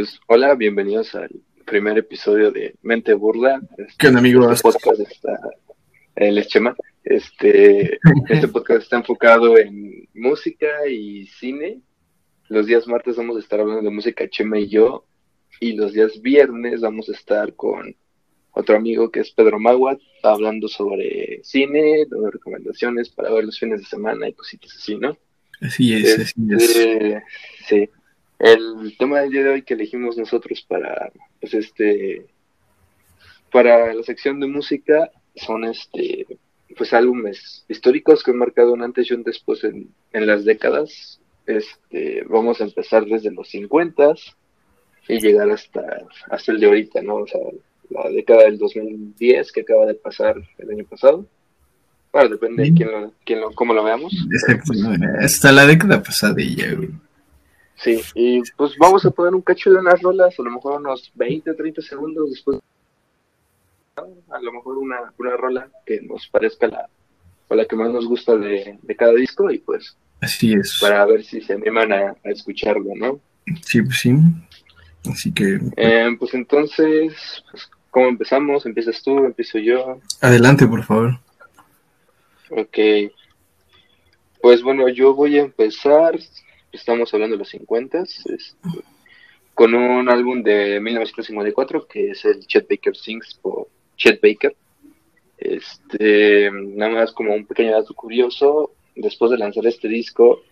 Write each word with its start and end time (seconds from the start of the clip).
Pues, 0.00 0.18
hola, 0.28 0.54
bienvenidos 0.54 1.14
al 1.14 1.28
primer 1.66 1.98
episodio 1.98 2.50
de 2.50 2.74
Mente 2.80 3.12
Burda. 3.12 3.60
¿Qué 3.98 4.06
onda, 4.08 4.20
amigos? 4.20 4.50
Este 4.50 4.62
podcast 4.62 5.00
está, 5.00 5.38
el 6.16 6.38
Eschema. 6.38 6.74
Este, 7.04 7.98
este 8.30 8.48
podcast 8.48 8.84
está 8.84 8.96
enfocado 8.96 9.58
en 9.58 10.08
música 10.14 10.86
y 10.88 11.26
cine. 11.26 11.82
Los 12.48 12.64
días 12.64 12.88
martes 12.88 13.16
vamos 13.16 13.36
a 13.36 13.40
estar 13.40 13.60
hablando 13.60 13.82
de 13.82 13.94
música 13.94 14.26
Chema 14.26 14.58
y 14.58 14.70
yo. 14.70 15.04
Y 15.60 15.74
los 15.74 15.92
días 15.92 16.22
viernes 16.22 16.80
vamos 16.80 17.10
a 17.10 17.12
estar 17.12 17.54
con 17.54 17.94
otro 18.52 18.76
amigo 18.76 19.10
que 19.10 19.20
es 19.20 19.30
Pedro 19.32 19.60
Maguat, 19.60 20.00
hablando 20.22 20.66
sobre 20.68 21.40
cine, 21.42 22.06
dando 22.08 22.30
recomendaciones 22.30 23.10
para 23.10 23.30
ver 23.34 23.44
los 23.44 23.58
fines 23.58 23.80
de 23.80 23.86
semana 23.86 24.30
y 24.30 24.32
cositas 24.32 24.74
así, 24.74 24.96
¿no? 24.96 25.18
Así 25.60 25.92
es, 25.92 26.20
así 26.20 26.34
es. 26.56 26.62
Este, 26.62 27.22
sí. 27.68 27.90
El 28.40 28.96
tema 28.98 29.20
del 29.20 29.30
día 29.30 29.44
de 29.44 29.50
hoy 29.50 29.62
que 29.62 29.74
elegimos 29.74 30.16
nosotros 30.16 30.64
para, 30.66 31.12
pues 31.40 31.52
este, 31.52 32.24
para 33.52 33.92
la 33.92 34.02
sección 34.02 34.40
de 34.40 34.46
música 34.46 35.10
son 35.36 35.64
este, 35.64 36.26
pues 36.74 36.94
álbumes 36.94 37.66
históricos 37.68 38.24
que 38.24 38.30
han 38.30 38.38
marcado 38.38 38.72
un 38.72 38.82
antes 38.82 39.10
y 39.10 39.14
un 39.14 39.24
después 39.24 39.62
en, 39.64 39.90
en 40.14 40.26
las 40.26 40.46
décadas. 40.46 41.20
Este, 41.46 42.24
vamos 42.28 42.62
a 42.62 42.64
empezar 42.64 43.04
desde 43.04 43.30
los 43.30 43.46
50 43.50 44.14
y 45.08 45.20
llegar 45.20 45.50
hasta, 45.50 45.82
hasta 46.30 46.52
el 46.52 46.60
de 46.60 46.66
ahorita, 46.66 47.02
¿no? 47.02 47.16
O 47.16 47.26
sea, 47.26 47.40
la 47.90 48.08
década 48.08 48.44
del 48.44 48.56
2010 48.56 49.52
que 49.52 49.60
acaba 49.60 49.84
de 49.84 49.94
pasar 49.94 50.36
el 50.56 50.70
año 50.70 50.84
pasado. 50.84 51.26
Bueno, 52.10 52.30
depende 52.30 52.62
de 52.62 52.72
quién 52.72 52.90
lo, 52.90 53.12
quién 53.22 53.40
lo, 53.40 53.52
cómo 53.52 53.74
lo 53.74 53.84
veamos. 53.84 54.14
Exacto, 54.32 54.72
hasta 55.20 55.52
la 55.52 55.66
década 55.66 56.02
pasada 56.02 56.40
y 56.40 56.56
ya, 56.56 56.74
güey. 56.74 56.88
Sí, 57.82 58.00
y 58.14 58.42
pues 58.56 58.76
vamos 58.78 59.04
a 59.06 59.10
poner 59.10 59.34
un 59.34 59.40
cacho 59.42 59.70
de 59.70 59.78
unas 59.78 60.00
rolas, 60.02 60.38
a 60.38 60.42
lo 60.42 60.50
mejor 60.50 60.80
unos 60.80 61.10
20 61.14 61.50
o 61.50 61.56
30 61.56 61.80
segundos 61.82 62.30
después. 62.30 62.58
A 64.30 64.40
lo 64.40 64.52
mejor 64.52 64.78
una, 64.78 65.12
una 65.18 65.36
rola 65.36 65.68
que 65.86 66.00
nos 66.02 66.26
parezca 66.28 66.66
la, 66.66 66.88
o 67.48 67.54
la 67.54 67.64
que 67.66 67.76
más 67.76 67.90
nos 67.90 68.06
gusta 68.06 68.36
de, 68.36 68.78
de 68.82 68.96
cada 68.96 69.12
disco 69.14 69.50
y 69.50 69.58
pues 69.58 69.96
Así 70.20 70.52
es. 70.54 70.78
para 70.80 71.04
ver 71.06 71.24
si 71.24 71.40
se 71.40 71.54
animan 71.54 71.92
a, 71.92 72.10
a 72.24 72.30
escucharlo, 72.30 72.90
¿no? 72.96 73.20
Sí, 73.62 73.82
pues 73.82 73.98
sí. 73.98 74.14
Así 75.10 75.32
que 75.32 75.58
Eh, 75.76 76.08
pues 76.18 76.34
entonces, 76.34 77.14
pues, 77.50 77.70
¿cómo 77.90 78.08
empezamos? 78.08 78.64
¿Empiezas 78.66 79.02
tú? 79.02 79.24
¿Empiezo 79.24 79.58
yo? 79.58 79.98
adelante, 80.20 80.66
por 80.66 80.84
favor. 80.84 81.18
Ok. 82.50 82.78
Pues 84.42 84.62
bueno, 84.62 84.88
yo 84.88 85.14
voy 85.14 85.38
a 85.38 85.42
empezar, 85.42 86.18
estamos 86.72 87.12
hablando 87.12 87.34
de 87.34 87.40
los 87.40 87.48
50, 87.50 88.02
este, 88.02 88.54
con 89.54 89.74
un 89.74 90.08
álbum 90.08 90.42
de 90.42 90.80
1954 90.80 91.86
que 91.86 92.10
es 92.10 92.24
el 92.24 92.46
Chet 92.46 92.68
Baker 92.68 92.96
Sings 92.96 93.34
por 93.40 93.68
Chet 93.96 94.20
Baker. 94.22 94.54
Este, 95.38 96.50
nada 96.52 96.92
más 96.92 97.12
como 97.12 97.34
un 97.34 97.46
pequeño 97.46 97.72
dato 97.72 97.94
curioso, 97.94 98.72
después 98.94 99.30
de 99.30 99.38
lanzar 99.38 99.66
este 99.66 99.88
disco, 99.88 100.42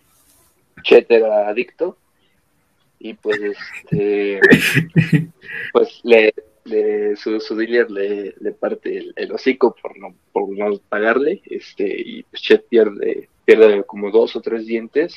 Chet 0.83 1.09
era 1.11 1.47
adicto 1.47 1.97
y 2.99 3.13
pues 3.13 3.39
este, 3.41 4.39
pues 5.73 5.99
le, 6.03 6.33
le- 6.65 7.15
su, 7.15 7.39
su 7.39 7.55
dealer 7.55 7.89
le, 7.91 8.33
le 8.39 8.51
parte 8.51 8.97
el, 8.97 9.13
el 9.15 9.31
hocico 9.31 9.75
por 9.81 9.97
no, 9.97 10.15
por 10.31 10.49
no 10.57 10.77
pagarle, 10.89 11.41
este, 11.45 11.85
y 12.03 12.23
pues 12.23 12.41
Chet 12.41 12.67
pierde, 12.67 13.29
pierde 13.45 13.83
como 13.83 14.09
dos 14.11 14.35
o 14.35 14.41
tres 14.41 14.65
dientes 14.65 15.13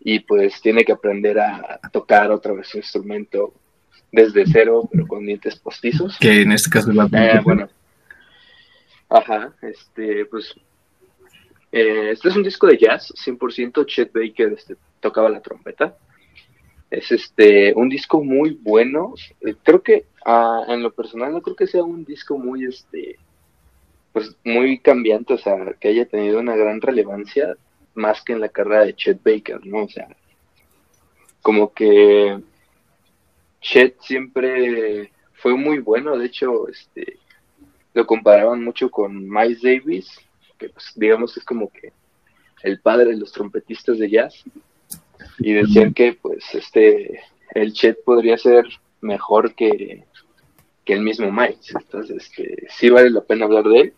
y 0.00 0.20
pues 0.20 0.60
tiene 0.60 0.84
que 0.84 0.92
aprender 0.92 1.38
a, 1.38 1.80
tocar 1.92 2.30
otra 2.30 2.52
vez 2.52 2.68
su 2.68 2.78
instrumento 2.78 3.52
desde 4.12 4.44
cero, 4.46 4.88
pero 4.90 5.06
con 5.06 5.26
dientes 5.26 5.56
postizos. 5.56 6.16
Que 6.18 6.42
en 6.42 6.52
este 6.52 6.70
caso 6.70 6.90
es 6.90 6.96
la 6.96 7.08
Eh, 7.12 7.40
bueno. 7.42 7.68
Ajá, 9.08 9.52
este, 9.62 10.26
pues. 10.26 10.54
eh, 11.72 12.10
este 12.12 12.28
es 12.28 12.36
un 12.36 12.42
disco 12.42 12.66
de 12.66 12.78
jazz, 12.78 13.12
100% 13.24 13.86
Chet 13.86 14.12
Baker 14.12 14.52
este, 14.52 14.76
tocaba 15.00 15.28
la 15.28 15.40
trompeta. 15.40 15.96
Es 16.90 17.12
este, 17.12 17.74
un 17.74 17.88
disco 17.88 18.22
muy 18.22 18.58
bueno. 18.62 19.14
Eh, 19.40 19.54
creo 19.62 19.82
que, 19.82 20.06
ah, 20.24 20.64
en 20.68 20.82
lo 20.82 20.92
personal, 20.92 21.32
no 21.32 21.42
creo 21.42 21.56
que 21.56 21.66
sea 21.66 21.82
un 21.82 22.04
disco 22.04 22.38
muy, 22.38 22.64
este, 22.64 23.18
pues 24.12 24.34
muy 24.44 24.78
cambiante, 24.78 25.34
o 25.34 25.38
sea, 25.38 25.74
que 25.78 25.88
haya 25.88 26.06
tenido 26.06 26.40
una 26.40 26.56
gran 26.56 26.80
relevancia, 26.80 27.56
más 27.98 28.22
que 28.22 28.32
en 28.32 28.40
la 28.40 28.48
carrera 28.48 28.84
de 28.84 28.94
Chet 28.94 29.22
Baker, 29.22 29.66
¿no? 29.66 29.84
O 29.84 29.88
sea, 29.88 30.08
como 31.42 31.72
que 31.72 32.40
Chet 33.60 34.00
siempre 34.00 35.12
fue 35.34 35.54
muy 35.54 35.78
bueno, 35.80 36.16
de 36.16 36.26
hecho, 36.26 36.68
este, 36.68 37.18
lo 37.94 38.06
comparaban 38.06 38.62
mucho 38.62 38.90
con 38.90 39.28
Miles 39.28 39.62
Davis, 39.62 40.08
que 40.56 40.70
pues, 40.70 40.92
digamos 40.96 41.36
es 41.36 41.44
como 41.44 41.70
que 41.70 41.92
el 42.62 42.80
padre 42.80 43.10
de 43.10 43.16
los 43.16 43.32
trompetistas 43.32 43.98
de 43.98 44.10
jazz, 44.10 44.44
y 45.38 45.52
decían 45.52 45.92
que 45.94 46.14
pues 46.14 46.44
este, 46.54 47.20
el 47.54 47.72
Chet 47.72 48.02
podría 48.04 48.38
ser 48.38 48.64
mejor 49.00 49.54
que, 49.54 50.04
que 50.84 50.92
el 50.92 51.02
mismo 51.02 51.30
Miles, 51.30 51.72
entonces 51.74 52.16
este, 52.16 52.66
sí 52.70 52.90
vale 52.90 53.10
la 53.10 53.22
pena 53.22 53.44
hablar 53.44 53.64
de 53.64 53.80
él. 53.80 53.94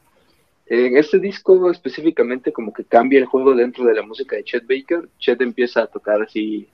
En 0.71 0.97
este 0.97 1.19
disco 1.19 1.69
específicamente 1.69 2.53
como 2.53 2.73
que 2.73 2.85
cambia 2.85 3.19
el 3.19 3.27
juego 3.27 3.57
dentro 3.57 3.85
de 3.85 3.93
la 3.93 4.03
música 4.03 4.37
de 4.37 4.45
Chet 4.45 4.69
Baker, 4.69 5.09
Chet 5.19 5.41
empieza 5.41 5.83
a 5.83 5.89
tocar 5.89 6.23
así 6.23 6.69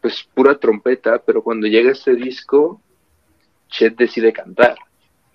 pues 0.00 0.26
pura 0.34 0.58
trompeta, 0.58 1.18
pero 1.18 1.42
cuando 1.42 1.66
llega 1.66 1.92
este 1.92 2.14
disco, 2.14 2.80
Chet 3.68 3.94
decide 3.98 4.32
cantar. 4.32 4.78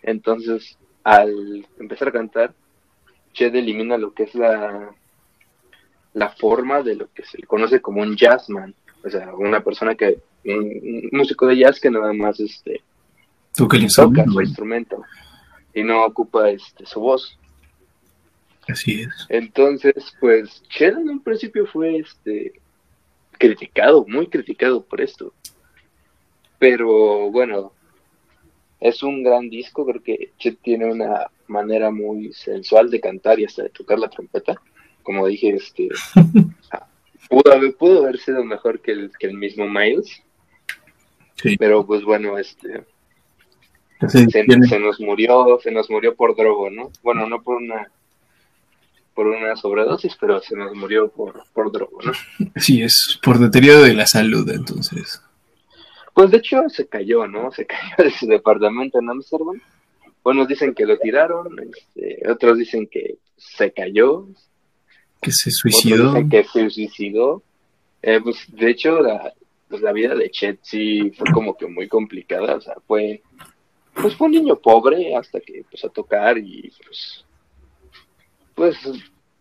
Entonces, 0.02 0.80
al 1.04 1.64
empezar 1.80 2.08
a 2.08 2.14
cantar, 2.14 2.56
Chet 3.34 3.54
elimina 3.54 4.00
lo 4.00 4.16
que 4.16 4.24
es 4.24 4.34
la, 4.34 4.90
la 6.14 6.30
forma 6.30 6.82
de 6.82 6.96
lo 6.96 7.14
que 7.14 7.24
se 7.24 7.38
le 7.38 7.46
conoce 7.46 7.82
como 7.82 8.02
un 8.02 8.18
jazzman. 8.18 8.74
O 9.04 9.10
sea, 9.12 9.32
una 9.36 9.64
persona 9.64 9.94
que, 9.94 10.18
un, 10.44 11.10
músico 11.12 11.46
de 11.46 11.58
jazz 11.58 11.80
que 11.80 11.92
nada 11.92 12.12
más 12.14 12.40
este, 12.40 12.82
Toca 14.16 14.26
su 14.26 14.42
instrumento 14.42 15.04
y 15.72 15.84
no 15.84 16.04
ocupa 16.04 16.50
este, 16.50 16.88
su 16.88 17.00
voz. 17.00 17.38
Así 18.68 19.02
es. 19.02 19.14
Entonces, 19.30 19.94
pues, 20.20 20.64
Chet 20.70 20.96
en 20.98 21.10
un 21.10 21.20
principio 21.22 21.66
fue 21.68 21.98
este 21.98 22.54
criticado, 23.38 24.06
muy 24.08 24.28
criticado 24.28 24.84
por 24.84 25.02
esto. 25.02 25.34
Pero 26.58 27.30
bueno, 27.32 27.74
es 28.80 29.04
un 29.04 29.24
gran 29.24 29.50
disco, 29.50 29.86
creo 29.86 30.02
que 30.02 30.32
Chet 30.38 30.60
tiene 30.62 30.86
una 30.92 31.28
manera 31.48 31.92
muy 31.92 32.34
sensual 32.34 32.90
de 32.90 33.02
cantar 33.02 33.40
y 33.40 33.46
hasta 33.46 33.64
de 33.64 33.70
tocar 33.70 34.00
la 34.00 34.10
trompeta. 34.10 34.60
Como 35.04 35.28
dije, 35.28 35.50
este 35.50 35.90
pudo 37.30 37.54
haber, 37.54 37.76
pudo 37.76 38.04
haber 38.04 38.18
sido 38.20 38.44
mejor 38.44 38.80
que 38.82 38.92
el, 38.94 39.12
que 39.20 39.28
el 39.28 39.36
mismo 39.36 39.68
Miles, 39.68 40.22
Sí. 41.36 41.58
pero 41.58 41.86
pues 41.86 42.04
bueno, 42.06 42.38
este 42.38 42.86
se 44.08 44.80
nos 44.80 45.00
murió, 45.00 45.60
se 45.62 45.72
nos 45.72 45.90
murió 45.90 46.16
por 46.16 46.36
drogo, 46.36 46.70
¿no? 46.70 46.92
Bueno, 47.04 47.28
no 47.28 47.42
por 47.42 47.58
una 47.58 47.92
por 49.16 49.28
una 49.28 49.56
sobredosis, 49.56 50.16
pero 50.20 50.42
se 50.42 50.56
nos 50.56 50.76
murió 50.76 51.10
por, 51.10 51.44
por 51.54 51.72
drogo, 51.72 52.00
¿no? 52.04 52.12
Así 52.56 52.84
es, 52.84 53.20
por 53.24 53.40
deterioro 53.40 53.82
de 53.82 53.94
la 53.94 54.06
salud, 54.06 54.48
entonces. 54.52 55.22
Pues 56.14 56.32
de 56.32 56.38
hecho 56.38 56.62
se 56.70 56.88
cayó, 56.88 57.26
¿no? 57.28 57.52
Se 57.52 57.66
cayó 57.66 57.96
de 57.98 58.12
su 58.12 58.28
departamento 58.28 59.00
en 59.00 59.10
Amsterdam. 59.10 59.60
Unos 60.24 60.48
dicen 60.48 60.74
que 60.74 60.86
lo 60.86 60.98
tiraron, 60.98 61.48
este, 61.60 62.30
otros 62.30 62.58
dicen 62.58 62.88
que 62.88 63.18
se 63.38 63.72
cayó, 63.72 64.28
Que 65.22 65.32
se 65.32 65.50
otros 65.50 65.60
suicidó. 65.60 66.14
dicen 66.14 66.30
que 66.30 66.44
se 66.44 66.70
suicidó. 66.70 67.44
Eh, 68.02 68.20
pues 68.22 68.46
de 68.50 68.70
hecho 68.70 69.02
la, 69.02 69.34
pues, 69.70 69.82
la 69.82 69.92
vida 69.92 70.16
de 70.16 70.30
Chet 70.30 70.60
sí 70.62 71.12
fue 71.18 71.32
como 71.32 71.58
que 71.58 71.68
muy 71.68 71.88
complicada, 71.88 72.56
o 72.56 72.62
sea, 72.62 72.76
fue 72.88 73.22
pues 73.94 74.16
fue 74.16 74.28
un 74.28 74.34
niño 74.34 74.58
pobre 74.58 75.16
hasta 75.16 75.40
que 75.40 75.60
empezó 75.60 75.88
a 75.88 75.92
tocar 75.92 76.38
y 76.38 76.72
pues 76.86 77.26
pues 78.56 78.78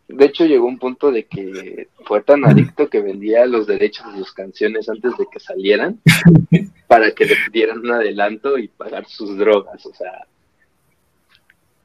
de 0.09 0.25
hecho 0.27 0.45
llegó 0.45 0.67
un 0.67 0.79
punto 0.79 1.11
de 1.11 1.25
que 1.25 1.89
fue 2.05 2.23
tan 2.23 2.45
adicto 2.45 2.91
que 2.91 3.01
vendía 3.01 3.47
los 3.47 3.67
derechos 3.67 4.13
de 4.13 4.19
sus 4.19 4.33
canciones 4.33 4.89
antes 4.89 5.17
de 5.17 5.27
que 5.31 5.41
salieran 5.41 6.01
para 6.87 7.13
que 7.13 7.25
le 7.25 7.37
dieran 7.53 7.79
un 7.79 7.93
adelanto 7.93 8.59
y 8.59 8.69
pagar 8.69 9.07
sus 9.07 9.37
drogas, 9.37 9.85
o 9.87 9.95
sea, 9.95 10.27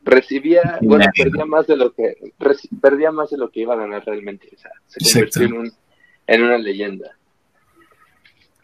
recibía, 0.04 0.80
bueno, 0.81 1.06
perdía 1.16 1.45
más 1.45 1.68
de 1.68 1.77
lo 1.77 1.94
que 1.94 2.16
perdía 2.81 3.12
más 3.12 3.30
de 3.30 3.38
lo 3.38 3.50
que 3.50 3.62
iba 3.62 3.74
a 3.74 3.77
ganar 3.77 4.06
realmente, 4.06 4.50
o 4.54 4.57
sea, 4.57 4.72
se 4.88 5.00
convirtió 5.13 5.44
en, 5.44 5.54
un, 5.54 5.72
en 6.27 6.44
una 6.44 6.57
leyenda. 6.57 7.15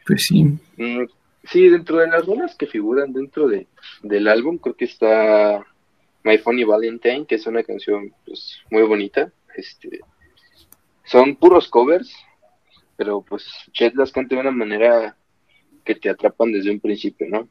Pues 0.06 0.26
sí. 0.26 0.44
Mm, 0.78 1.06
sí, 1.44 1.70
dentro 1.70 1.98
de 1.98 2.08
las 2.08 2.26
rolas 2.26 2.56
que 2.56 2.68
figuran 2.68 3.12
dentro 3.14 3.48
de, 3.48 3.68
del 4.04 4.28
álbum, 4.28 4.58
creo 4.58 4.76
que 4.76 4.86
está 4.86 5.66
My 6.24 6.38
Funny 6.38 6.64
Valentine, 6.64 7.26
que 7.26 7.36
es 7.36 7.48
una 7.48 7.64
canción 7.64 8.14
pues, 8.26 8.60
muy 8.70 8.84
bonita. 8.84 9.32
Este, 9.56 10.00
son 11.06 11.36
puros 11.36 11.68
covers, 11.70 12.14
pero 12.98 13.22
pues 13.22 13.46
Chet 13.72 13.96
las 13.96 14.12
canta 14.12 14.36
de 14.36 14.42
una 14.42 14.52
manera 14.52 15.16
que 15.84 15.96
te 15.96 16.10
atrapan 16.10 16.52
desde 16.52 16.72
un 16.72 16.80
principio, 16.80 17.28
¿no? 17.30 17.48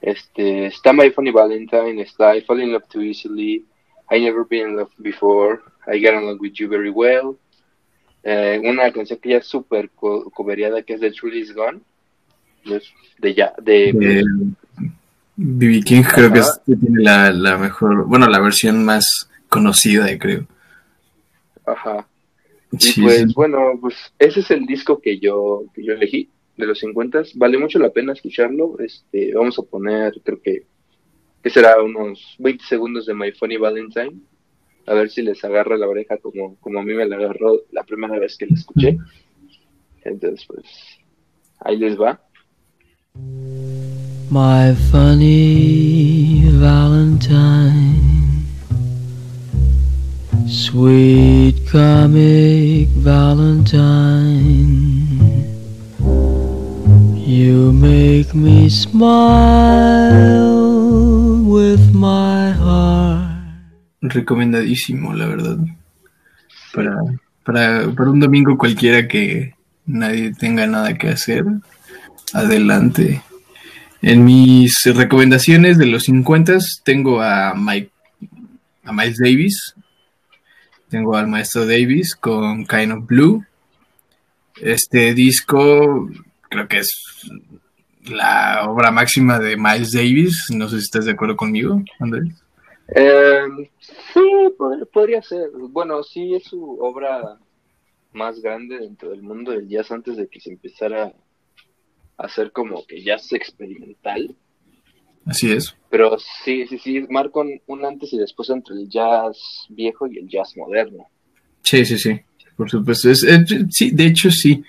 Este, 0.00 0.66
está 0.66 0.92
My 0.92 1.10
Funny 1.10 1.30
Valentine, 1.30 2.02
está 2.02 2.36
I 2.36 2.42
Fall 2.42 2.62
in 2.62 2.72
Love 2.72 2.88
Too 2.88 3.02
Easily, 3.02 3.64
I 4.10 4.20
Never 4.20 4.44
Been 4.48 4.70
in 4.70 4.76
Love 4.76 4.92
Before, 4.98 5.60
I 5.86 5.98
Get 5.98 6.14
Along 6.14 6.38
With 6.40 6.52
You 6.54 6.68
Very 6.68 6.90
Well, 6.90 7.38
eh, 8.22 8.60
una 8.62 8.90
canción 8.92 9.18
que 9.18 9.30
ya 9.30 9.36
es 9.38 9.46
súper 9.46 9.90
co 9.90 10.30
coveriada 10.30 10.82
que 10.82 10.94
es 10.94 11.00
de 11.00 11.10
Truly 11.10 11.40
Is 11.40 11.54
Gone, 11.54 11.80
de 13.18 13.34
ya, 13.34 13.52
de... 13.62 13.92
B.B. 15.36 15.82
King 15.82 16.02
creo 16.02 16.32
que, 16.32 16.38
es, 16.38 16.60
tiene 16.64 17.02
la, 17.02 17.32
la, 17.32 17.58
mejor, 17.58 18.06
bueno, 18.06 18.28
la 18.28 18.38
versión 18.38 18.84
más 18.84 19.28
conocida, 19.48 20.06
creo. 20.16 20.46
Ajá. 21.66 22.08
Y 22.72 23.02
pues 23.02 23.34
bueno, 23.34 23.78
pues 23.80 23.94
ese 24.18 24.40
es 24.40 24.50
el 24.50 24.66
disco 24.66 25.00
que 25.00 25.18
yo, 25.18 25.64
que 25.74 25.84
yo 25.84 25.92
elegí 25.92 26.28
de 26.56 26.66
los 26.66 26.78
50. 26.80 27.22
Vale 27.34 27.58
mucho 27.58 27.78
la 27.78 27.90
pena 27.90 28.12
escucharlo. 28.12 28.78
Este, 28.80 29.34
vamos 29.34 29.58
a 29.58 29.62
poner, 29.62 30.14
creo 30.22 30.40
que, 30.40 30.66
que 31.42 31.50
será 31.50 31.80
unos 31.82 32.36
20 32.38 32.64
segundos 32.64 33.06
de 33.06 33.14
My 33.14 33.32
Funny 33.32 33.56
Valentine. 33.56 34.20
A 34.86 34.94
ver 34.94 35.08
si 35.10 35.22
les 35.22 35.42
agarra 35.44 35.78
la 35.78 35.88
oreja 35.88 36.18
como, 36.18 36.56
como 36.56 36.80
a 36.80 36.82
mí 36.82 36.94
me 36.94 37.06
la 37.06 37.16
agarró 37.16 37.62
la 37.70 37.84
primera 37.84 38.18
vez 38.18 38.36
que 38.36 38.46
la 38.46 38.54
escuché. 38.54 38.98
Entonces, 40.02 40.44
pues, 40.46 40.66
ahí 41.60 41.78
les 41.78 41.98
va. 41.98 42.20
My 44.30 44.74
funny 44.90 46.42
Valentine 46.60 48.03
Sweet 50.46 51.66
comic 51.70 52.88
Valentine 53.00 54.34
You 57.16 57.72
make 57.72 58.34
me 58.34 58.68
smile 58.68 59.02
with 61.44 61.94
my 61.94 62.52
heart. 62.52 63.30
Recomendadísimo, 64.02 65.14
la 65.14 65.26
verdad. 65.26 65.58
Para, 66.74 67.00
para, 67.42 67.90
para 67.90 68.10
un 68.10 68.20
domingo 68.20 68.58
cualquiera 68.58 69.08
que 69.08 69.54
nadie 69.86 70.34
tenga 70.34 70.66
nada 70.66 70.98
que 70.98 71.08
hacer, 71.08 71.46
adelante. 72.34 73.22
En 74.02 74.26
mis 74.26 74.84
recomendaciones 74.84 75.78
de 75.78 75.86
los 75.86 76.04
50 76.04 76.58
tengo 76.84 77.22
a 77.22 77.54
Mike, 77.54 77.90
a 78.84 78.92
Miles 78.92 79.16
Davis, 79.16 79.74
tengo 80.94 81.16
al 81.16 81.26
maestro 81.26 81.66
Davis 81.66 82.14
con 82.14 82.66
Kind 82.66 82.92
of 82.92 83.06
Blue. 83.08 83.44
Este 84.62 85.12
disco 85.12 86.08
creo 86.48 86.68
que 86.68 86.78
es 86.78 87.28
la 88.04 88.70
obra 88.70 88.92
máxima 88.92 89.40
de 89.40 89.56
Miles 89.56 89.90
Davis. 89.90 90.46
No 90.54 90.68
sé 90.68 90.76
si 90.76 90.84
estás 90.84 91.06
de 91.06 91.10
acuerdo 91.10 91.36
conmigo, 91.36 91.82
Andrés. 91.98 92.28
Em, 92.86 93.66
sí, 94.12 94.22
podría 94.92 95.20
ser. 95.20 95.50
Bueno, 95.70 96.04
sí 96.04 96.36
es 96.36 96.44
su 96.44 96.78
obra 96.80 97.40
más 98.12 98.40
grande 98.40 98.78
dentro 98.78 99.10
del 99.10 99.22
mundo 99.22 99.50
del 99.50 99.68
jazz 99.68 99.90
antes 99.90 100.16
de 100.16 100.28
que 100.28 100.38
se 100.38 100.50
empezara 100.50 101.12
a 102.18 102.24
hacer 102.24 102.52
como 102.52 102.86
que 102.86 103.02
jazz 103.02 103.32
experimental. 103.32 104.36
Así 105.26 105.50
es. 105.50 105.74
Pero 105.90 106.16
sí, 106.44 106.66
sí, 106.66 106.78
sí, 106.78 107.06
marca 107.08 107.40
un, 107.66 107.84
antes 107.84 108.12
y 108.12 108.18
después 108.18 108.50
entre 108.50 108.74
el 108.74 108.88
jazz 108.88 109.66
viejo 109.68 110.06
y 110.06 110.18
el 110.18 110.28
jazz 110.28 110.56
moderno. 110.56 111.06
Sí, 111.62 111.84
sí, 111.84 111.98
sí, 111.98 112.20
por 112.56 112.70
supuesto. 112.70 113.08
sí, 113.14 113.90
de 113.90 114.06
hecho 114.06 114.30
sí. 114.30 114.62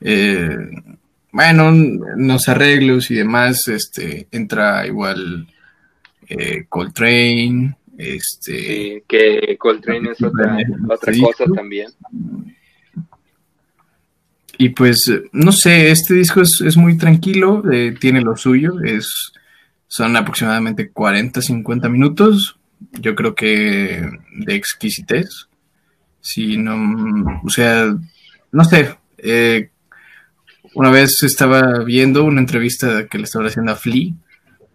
Eh, 0.00 0.48
bueno, 1.32 1.72
los 2.16 2.48
arreglos 2.48 3.10
y 3.10 3.14
demás, 3.14 3.66
este, 3.68 4.28
entra 4.30 4.86
igual 4.86 5.48
eh, 6.28 6.66
Coltrane, 6.68 7.76
este... 7.98 8.52
Sí, 8.52 9.02
que 9.08 9.56
Coltrane 9.58 10.12
es 10.12 10.22
otra, 10.22 10.58
otra 10.88 11.12
cosa 11.20 11.44
también. 11.54 11.88
Y 14.58 14.68
pues, 14.70 15.10
no 15.32 15.52
sé, 15.52 15.90
este 15.90 16.14
disco 16.14 16.40
es, 16.42 16.76
muy 16.76 16.96
tranquilo, 16.96 17.62
eh, 17.72 17.94
tiene 17.98 18.20
lo 18.20 18.36
suyo, 18.36 18.80
es, 18.84 19.32
son 19.96 20.16
aproximadamente 20.16 20.90
40, 20.90 21.40
50 21.40 21.88
minutos, 21.88 22.58
yo 22.94 23.14
creo 23.14 23.36
que 23.36 24.04
de 24.32 24.54
exquisitez. 24.56 25.46
Si 26.20 26.56
no, 26.56 27.40
o 27.44 27.48
sea, 27.48 27.94
no 28.50 28.64
sé, 28.64 28.92
eh, 29.18 29.70
una 30.74 30.90
vez 30.90 31.22
estaba 31.22 31.84
viendo 31.84 32.24
una 32.24 32.40
entrevista 32.40 33.06
que 33.06 33.18
le 33.18 33.24
estaba 33.24 33.46
haciendo 33.46 33.70
a 33.70 33.76
Flea, 33.76 34.10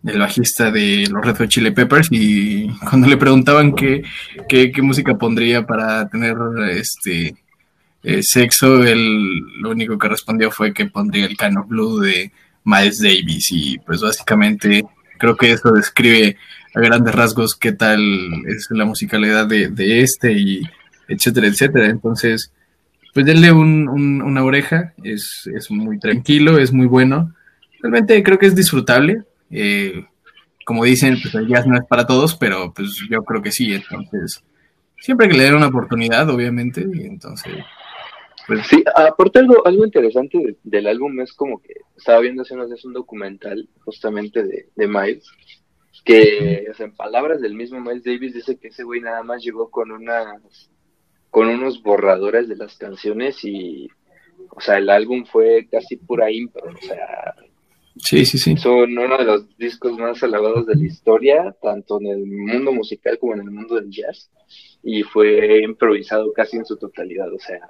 el 0.05 0.19
bajista 0.19 0.71
de 0.71 1.05
los 1.11 1.25
Red 1.25 1.35
Hot 1.35 1.49
Chili 1.49 1.71
Peppers, 1.71 2.07
y 2.11 2.69
cuando 2.89 3.09
le 3.09 3.17
preguntaban 3.17 3.75
qué, 3.75 4.03
qué, 4.47 4.71
música 4.81 5.17
pondría 5.17 5.65
para 5.67 6.07
tener 6.07 6.37
este 6.77 7.35
eh, 8.03 8.23
sexo, 8.23 8.85
él 8.85 9.41
lo 9.59 9.71
único 9.71 9.97
que 9.97 10.07
respondió 10.07 10.49
fue 10.49 10.73
que 10.73 10.85
pondría 10.85 11.25
el 11.25 11.35
Cano 11.35 11.65
Blue 11.65 11.99
de 11.99 12.31
Miles 12.63 13.01
Davis, 13.01 13.51
y 13.51 13.77
pues 13.79 13.99
básicamente 13.99 14.85
creo 15.19 15.37
que 15.37 15.51
eso 15.51 15.71
describe 15.71 16.37
a 16.73 16.79
grandes 16.79 17.13
rasgos 17.13 17.55
qué 17.55 17.71
tal 17.71 18.01
es 18.47 18.67
la 18.71 18.85
musicalidad 18.85 19.45
de, 19.45 19.69
de 19.69 20.01
este, 20.01 20.31
y 20.33 20.61
etcétera, 21.07 21.47
etcétera. 21.47 21.85
Entonces, 21.87 22.51
pues 23.13 23.25
denle 23.25 23.51
una 23.51 24.43
oreja, 24.43 24.93
es, 25.03 25.49
muy 25.69 25.99
tranquilo, 25.99 26.57
es 26.57 26.71
muy 26.71 26.87
bueno. 26.87 27.33
Realmente 27.81 28.21
creo 28.23 28.37
que 28.37 28.45
es 28.45 28.55
disfrutable. 28.55 29.23
Eh, 29.51 30.05
como 30.65 30.85
dicen, 30.85 31.17
pues 31.21 31.33
el 31.35 31.47
jazz 31.47 31.65
no 31.65 31.75
es 31.75 31.85
para 31.85 32.05
todos, 32.05 32.35
pero 32.35 32.71
pues 32.73 32.95
yo 33.09 33.23
creo 33.23 33.41
que 33.41 33.51
sí. 33.51 33.73
Entonces, 33.73 34.43
siempre 34.99 35.27
que 35.27 35.37
le 35.37 35.43
den 35.43 35.55
una 35.55 35.67
oportunidad, 35.67 36.29
obviamente. 36.29 36.85
Y 36.93 37.07
entonces, 37.07 37.53
pues... 38.49 38.67
Sí, 38.67 38.83
aparte 38.95 39.39
algo, 39.39 39.65
algo 39.65 39.85
interesante 39.85 40.57
del 40.63 40.87
álbum 40.87 41.19
es 41.21 41.33
como 41.33 41.61
que 41.61 41.75
estaba 41.95 42.19
viendo 42.19 42.41
hace 42.41 42.55
unos 42.55 42.67
días 42.69 42.83
un 42.83 42.93
documental 42.93 43.69
justamente 43.85 44.43
de, 44.43 44.69
de 44.75 44.87
Miles, 44.87 45.25
que 46.03 46.65
en 46.77 46.95
palabras 46.95 47.39
del 47.41 47.53
mismo 47.53 47.79
Miles 47.79 48.03
Davis 48.03 48.33
dice 48.33 48.57
que 48.57 48.69
ese 48.69 48.83
güey 48.83 49.01
nada 49.01 49.21
más 49.23 49.43
llegó 49.43 49.69
con 49.69 49.91
unas 49.91 50.69
con 51.29 51.47
unos 51.47 51.83
borradores 51.83 52.47
de 52.49 52.55
las 52.55 52.75
canciones 52.77 53.43
y, 53.43 53.87
o 54.49 54.59
sea, 54.59 54.77
el 54.77 54.89
álbum 54.89 55.25
fue 55.25 55.67
casi 55.71 55.97
pura 55.97 56.31
impro, 56.31 56.63
o 56.71 56.81
sea, 56.81 57.35
sí, 57.97 58.25
sí, 58.25 58.39
sí. 58.39 58.57
son 58.57 58.97
uno 58.97 59.17
de 59.17 59.25
los 59.25 59.57
discos 59.57 59.97
más 59.97 60.23
alabados 60.23 60.65
de 60.65 60.75
la 60.75 60.85
historia, 60.85 61.55
tanto 61.61 61.99
en 62.01 62.07
el 62.07 62.25
mundo 62.25 62.71
musical 62.71 63.19
como 63.19 63.35
en 63.35 63.41
el 63.41 63.51
mundo 63.51 63.75
del 63.75 63.91
jazz, 63.91 64.31
y 64.81 65.03
fue 65.03 65.61
improvisado 65.61 66.33
casi 66.33 66.57
en 66.57 66.65
su 66.65 66.77
totalidad, 66.77 67.31
o 67.31 67.39
sea, 67.39 67.61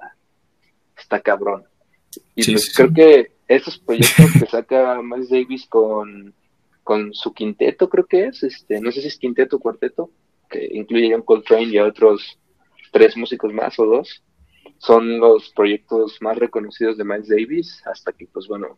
está 1.00 1.22
cabrón. 1.22 1.64
Y 2.36 2.52
pues 2.52 2.74
creo 2.76 2.94
que 2.94 3.32
esos 3.48 3.78
proyectos 3.80 4.32
que 4.40 4.46
saca 4.46 5.02
Miles 5.02 5.30
Davis 5.30 5.66
con, 5.68 6.34
con 6.84 7.14
su 7.14 7.34
quinteto, 7.34 7.90
creo 7.90 8.06
que 8.06 8.26
es, 8.26 8.44
este, 8.44 8.80
no 8.80 8.92
sé 8.92 9.02
si 9.02 9.08
es 9.08 9.18
quinteto 9.18 9.58
o 9.58 9.60
cuarteto, 9.60 10.12
que 10.50 10.68
incluye 10.72 11.14
a 11.14 11.18
un 11.18 11.24
Coltrane 11.24 11.66
y 11.66 11.78
a 11.78 11.86
otros 11.86 12.40
tres 12.92 13.16
músicos 13.18 13.54
más 13.54 13.78
o 13.80 13.86
dos. 13.86 14.24
Son 14.78 15.20
los 15.20 15.50
proyectos 15.50 16.18
más 16.22 16.38
reconocidos 16.38 16.98
de 16.98 17.04
Miles 17.04 17.28
Davis, 17.28 17.82
hasta 17.86 18.14
que, 18.14 18.28
pues 18.28 18.48
bueno, 18.48 18.78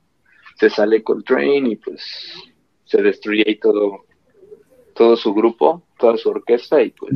se 0.58 0.70
sale 0.70 1.04
Coltrane 1.04 1.70
y 1.70 1.76
pues 1.76 2.02
se 2.86 3.02
destruye 3.02 3.60
todo, 3.62 4.06
todo 4.96 5.16
su 5.16 5.34
grupo, 5.34 5.84
toda 5.98 6.18
su 6.18 6.30
orquesta 6.30 6.82
y 6.82 6.92
pues 6.92 7.14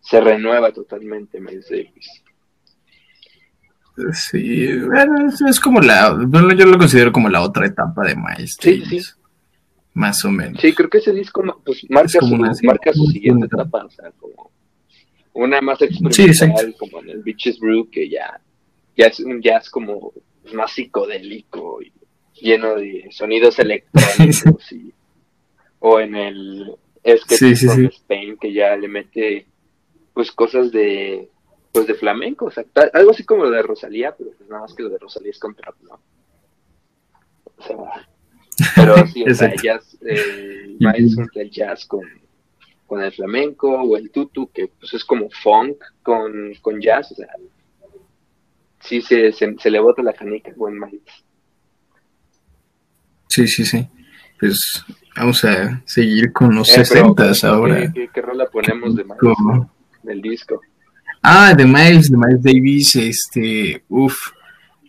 se 0.00 0.20
renueva 0.20 0.72
totalmente 0.72 1.40
Miles 1.40 1.68
Davis. 1.68 2.22
Sí, 4.12 4.76
bueno, 4.78 5.28
es 5.48 5.60
como 5.60 5.80
la, 5.80 6.16
yo 6.56 6.66
lo 6.66 6.78
considero 6.78 7.12
como 7.12 7.28
la 7.28 7.42
otra 7.42 7.66
etapa 7.66 8.04
de 8.04 8.16
Miles 8.16 8.56
Davis. 8.62 9.16
Más 9.92 10.24
o 10.24 10.30
menos. 10.32 10.60
Sí, 10.60 10.72
creo 10.72 10.90
que 10.90 10.98
ese 10.98 11.12
disco 11.12 11.42
pues, 11.64 11.86
marca, 11.88 12.18
su, 12.20 12.36
marca 12.36 12.92
su 12.92 13.06
siguiente 13.06 13.46
etapa, 13.46 13.84
o 13.84 13.90
sea, 13.90 14.10
como 14.18 14.50
una 15.34 15.60
más 15.60 15.80
experimental, 15.82 16.74
como 16.76 17.00
en 17.00 17.10
el 17.10 17.22
Beaches 17.22 17.60
Brew, 17.60 17.88
que 17.90 18.08
ya, 18.08 18.40
ya 18.96 19.06
es 19.06 19.20
un 19.20 19.40
jazz 19.40 19.70
como 19.70 20.12
más 20.52 20.72
psicodélico 20.72 21.80
y 21.80 21.92
lleno 22.40 22.74
de 22.74 23.08
sonidos 23.12 23.58
electrónicos. 23.60 24.72
y, 24.72 24.92
o 25.78 26.00
en 26.00 26.16
el 26.16 26.72
es 27.04 27.24
que 27.24 27.36
Spain, 27.36 28.36
que 28.40 28.52
ya 28.52 28.74
le 28.76 28.88
mete 28.88 29.46
pues 30.14 30.32
cosas 30.32 30.72
de 30.72 31.28
pues 31.74 31.88
de 31.88 31.94
flamenco, 31.94 32.44
o 32.44 32.50
sea, 32.52 32.64
algo 32.92 33.10
así 33.10 33.24
como 33.24 33.42
lo 33.42 33.50
de 33.50 33.60
Rosalía, 33.60 34.14
pero 34.16 34.30
pues 34.38 34.48
nada 34.48 34.62
más 34.62 34.74
que 34.74 34.84
lo 34.84 34.90
de 34.90 34.98
Rosalía 34.98 35.32
es 35.32 35.40
con 35.40 35.56
trap, 35.56 35.74
¿no? 35.82 35.98
O 37.56 37.62
sea, 37.62 37.76
pero 38.76 39.06
sí, 39.08 39.24
o 39.28 39.34
sea, 39.34 39.52
jazz, 39.60 39.98
eh, 40.02 40.76
el 41.34 41.50
jazz 41.50 41.84
con 41.84 42.04
con 42.86 43.02
el 43.02 43.12
flamenco 43.12 43.68
o 43.82 43.96
el 43.96 44.12
tutu, 44.12 44.52
que 44.52 44.68
pues 44.68 44.94
es 44.94 45.04
como 45.04 45.28
funk 45.30 45.82
con, 46.02 46.54
con 46.62 46.80
jazz, 46.80 47.10
o 47.10 47.14
sea, 47.16 47.26
sí 48.78 49.00
se, 49.00 49.32
se, 49.32 49.70
le 49.70 49.80
bota 49.80 50.00
la 50.00 50.12
canica, 50.12 50.52
buen 50.54 50.78
Miles. 50.78 51.02
Sí, 53.28 53.48
sí, 53.48 53.64
sí. 53.64 53.88
Pues 54.38 54.84
vamos 55.16 55.44
a 55.44 55.82
seguir 55.86 56.32
con 56.32 56.54
los 56.54 56.68
eh, 56.68 56.84
60 56.84 57.32
ahora. 57.48 57.92
¿qué, 57.92 58.08
qué, 58.14 58.22
rola 58.22 58.46
ponemos 58.46 58.94
de 58.94 59.02
Miles, 59.02 59.66
del 60.04 60.22
disco? 60.22 60.60
Ah, 61.26 61.54
de 61.54 61.64
Miles, 61.64 62.10
de 62.10 62.18
Miles 62.18 62.42
Davis, 62.42 62.96
este, 62.96 63.82
uff, 63.88 64.14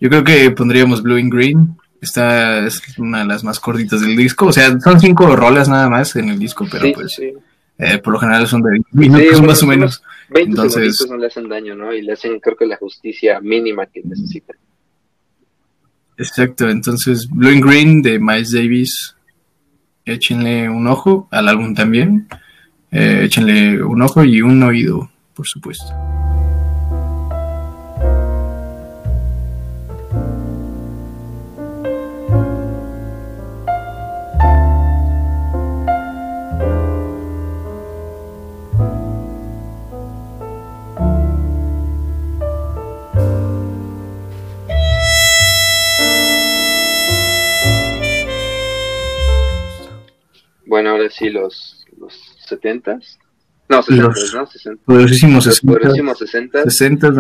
yo 0.01 0.09
creo 0.09 0.21
que 0.21 0.51
pondríamos 0.51 1.01
Blue 1.01 1.15
and 1.15 1.33
Green, 1.33 1.77
esta 2.01 2.67
es 2.67 2.81
una 2.99 3.19
de 3.19 3.25
las 3.25 3.45
más 3.45 3.57
cortitas 3.57 4.01
del 4.01 4.17
disco, 4.17 4.47
o 4.47 4.51
sea, 4.51 4.77
son 4.81 4.99
cinco 4.99 5.33
rolas 5.33 5.69
nada 5.69 5.89
más 5.89 6.13
en 6.17 6.27
el 6.27 6.37
disco, 6.37 6.67
pero 6.69 6.91
pues 6.93 7.21
eh, 7.77 7.97
por 7.99 8.11
lo 8.11 8.19
general 8.19 8.47
son 8.47 8.63
de 8.63 8.81
minutos 8.91 9.41
más 9.43 9.63
o 9.63 9.67
menos. 9.67 10.03
20 10.27 10.49
Entonces, 10.49 11.07
no 11.09 11.15
le 11.15 11.27
hacen 11.27 11.47
daño, 11.47 11.73
¿no? 11.73 11.93
Y 11.93 12.01
le 12.01 12.11
hacen 12.11 12.37
creo 12.41 12.57
que 12.57 12.65
la 12.65 12.75
justicia 12.75 13.39
mínima 13.39 13.85
que 13.85 14.01
necesitan. 14.03 14.57
Exacto, 16.17 16.67
entonces 16.67 17.29
Blue 17.29 17.47
and 17.47 17.63
Green 17.63 18.01
de 18.01 18.19
Miles 18.19 18.51
Davis, 18.51 19.15
échenle 20.03 20.67
un 20.67 20.85
ojo 20.87 21.29
al 21.31 21.47
álbum 21.47 21.73
también, 21.73 22.27
eh, 22.91 23.21
échenle 23.23 23.81
un 23.81 24.01
ojo 24.01 24.25
y 24.25 24.41
un 24.41 24.61
oído, 24.63 25.09
por 25.35 25.47
supuesto. 25.47 25.93
Bueno, 50.67 50.89
ahora 50.89 51.09
sí, 51.09 51.29
los, 51.29 51.85
los 51.97 52.13
70 52.47 52.99
No, 53.67 53.81
60 53.81 54.07
¿no? 54.33 54.45
60. 54.45 54.83
Poderosísimos 54.85 55.43
60. 56.19 56.63
60. 56.63 57.13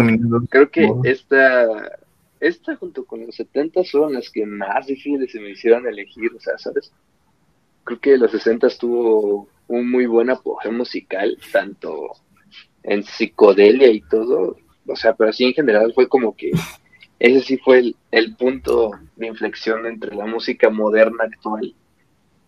Creo 0.49 0.69
que 0.69 0.91
esta, 1.03 1.91
esta 2.39 2.75
junto 2.75 3.05
con 3.05 3.25
los 3.25 3.35
70 3.35 3.83
son 3.83 4.13
las 4.13 4.29
que 4.29 4.45
más 4.45 4.85
difíciles 4.85 5.31
se 5.31 5.39
me 5.39 5.51
hicieron 5.51 5.87
elegir, 5.87 6.31
o 6.35 6.39
sea, 6.39 6.57
¿sabes? 6.57 6.91
Creo 7.83 7.99
que 7.99 8.17
los 8.17 8.31
60 8.31 8.67
tuvo 8.79 9.47
un 9.67 9.89
muy 9.89 10.05
buen 10.05 10.29
apogeo 10.29 10.71
musical, 10.71 11.37
tanto 11.51 12.11
en 12.83 13.03
psicodelia 13.03 13.89
y 13.89 14.01
todo, 14.01 14.57
o 14.87 14.95
sea, 14.95 15.15
pero 15.15 15.31
así 15.31 15.45
en 15.45 15.53
general 15.53 15.91
fue 15.95 16.07
como 16.07 16.35
que 16.35 16.51
ese 17.17 17.41
sí 17.41 17.57
fue 17.57 17.79
el, 17.79 17.95
el 18.11 18.35
punto 18.35 18.91
de 19.15 19.27
inflexión 19.27 19.87
entre 19.87 20.15
la 20.15 20.27
música 20.27 20.69
moderna 20.69 21.23
actual 21.23 21.73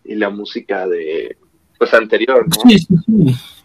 y 0.04 0.14
la 0.14 0.30
música 0.30 0.86
de 0.86 1.36
pues 1.78 1.94
anterior, 1.94 2.46
¿no? 2.46 2.70
Sí, 2.70 2.78
sí, 2.78 2.94
sí. 3.06 3.57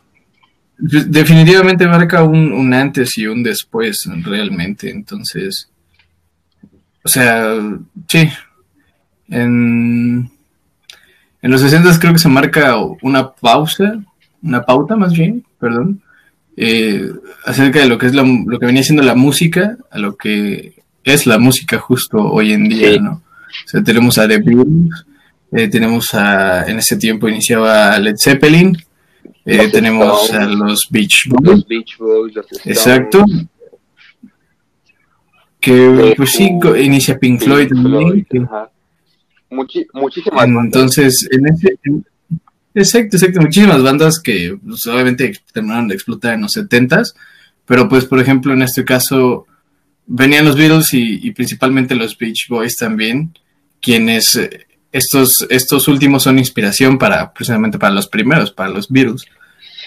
Definitivamente 0.77 1.87
marca 1.87 2.23
un, 2.23 2.73
antes 2.73 3.17
y 3.17 3.27
un 3.27 3.43
después, 3.43 4.09
realmente. 4.23 4.89
Entonces, 4.89 5.69
o 7.03 7.09
sea, 7.09 7.55
sí. 8.07 8.29
En, 9.29 10.29
en 11.41 11.51
los 11.51 11.61
60 11.61 11.99
creo 11.99 12.13
que 12.13 12.19
se 12.19 12.29
marca 12.29 12.75
una 13.01 13.31
pausa, 13.31 13.99
una 14.41 14.65
pauta 14.65 14.95
más 14.95 15.13
bien, 15.13 15.43
perdón, 15.59 16.01
eh, 16.55 17.09
acerca 17.45 17.79
de 17.79 17.87
lo 17.87 17.97
que 17.97 18.07
es 18.07 18.13
lo 18.13 18.59
que 18.59 18.65
venía 18.65 18.83
siendo 18.83 19.03
la 19.03 19.15
música, 19.15 19.77
a 19.89 19.97
lo 19.97 20.15
que 20.15 20.73
es 21.03 21.25
la 21.25 21.39
música 21.39 21.79
justo 21.79 22.17
hoy 22.17 22.53
en 22.53 22.69
día, 22.69 22.99
¿no? 22.99 23.23
O 23.65 23.67
sea, 23.67 23.83
tenemos 23.83 24.17
a 24.17 24.27
The 24.27 24.37
Beatles, 24.39 25.05
eh, 25.51 25.67
tenemos 25.67 26.13
a, 26.13 26.63
en 26.65 26.79
ese 26.79 26.97
tiempo 26.97 27.27
iniciaba 27.27 27.97
Led 27.99 28.15
Zeppelin. 28.17 28.77
Eh, 29.45 29.69
tenemos 29.69 30.31
a 30.31 30.45
los 30.45 30.87
Beach 30.89 31.27
Boys. 31.27 31.47
Los 31.47 31.67
Beach 31.67 31.97
Boys, 31.97 32.33
Exacto. 32.65 33.25
Que 35.59 36.13
pues 36.15 36.31
sí, 36.31 36.49
inicia 36.79 37.17
Pink, 37.17 37.41
Floyd 37.41 37.69
también. 37.69 38.25
muchísimas 39.49 40.45
Entonces, 40.45 41.27
en 41.31 41.47
ese, 41.47 41.77
exacto, 42.73 43.17
exacto, 43.17 43.41
muchísimas 43.41 43.81
bandas 43.81 44.19
que 44.19 44.57
pues, 44.65 44.85
obviamente 44.87 45.33
terminaron 45.53 45.87
de 45.87 45.95
explotar 45.95 46.33
en 46.33 46.41
los 46.41 46.55
70s, 46.55 47.13
pero 47.65 47.87
pues 47.87 48.05
por 48.05 48.19
ejemplo 48.19 48.53
en 48.53 48.61
este 48.61 48.83
caso 48.83 49.45
venían 50.05 50.45
los 50.45 50.57
Beatles 50.57 50.93
y, 50.93 51.25
y 51.25 51.31
principalmente 51.31 51.95
los 51.95 52.17
Beach 52.17 52.47
Boys 52.49 52.75
también, 52.75 53.33
quienes 53.79 54.35
eh, 54.35 54.65
estos, 54.93 55.45
estos 55.49 55.87
últimos 55.87 56.23
son 56.23 56.39
inspiración 56.39 56.97
para, 56.97 57.33
precisamente 57.33 57.79
para 57.79 57.93
los 57.93 58.07
primeros, 58.07 58.51
para 58.51 58.69
los 58.69 58.87
Beatles. 58.89 59.25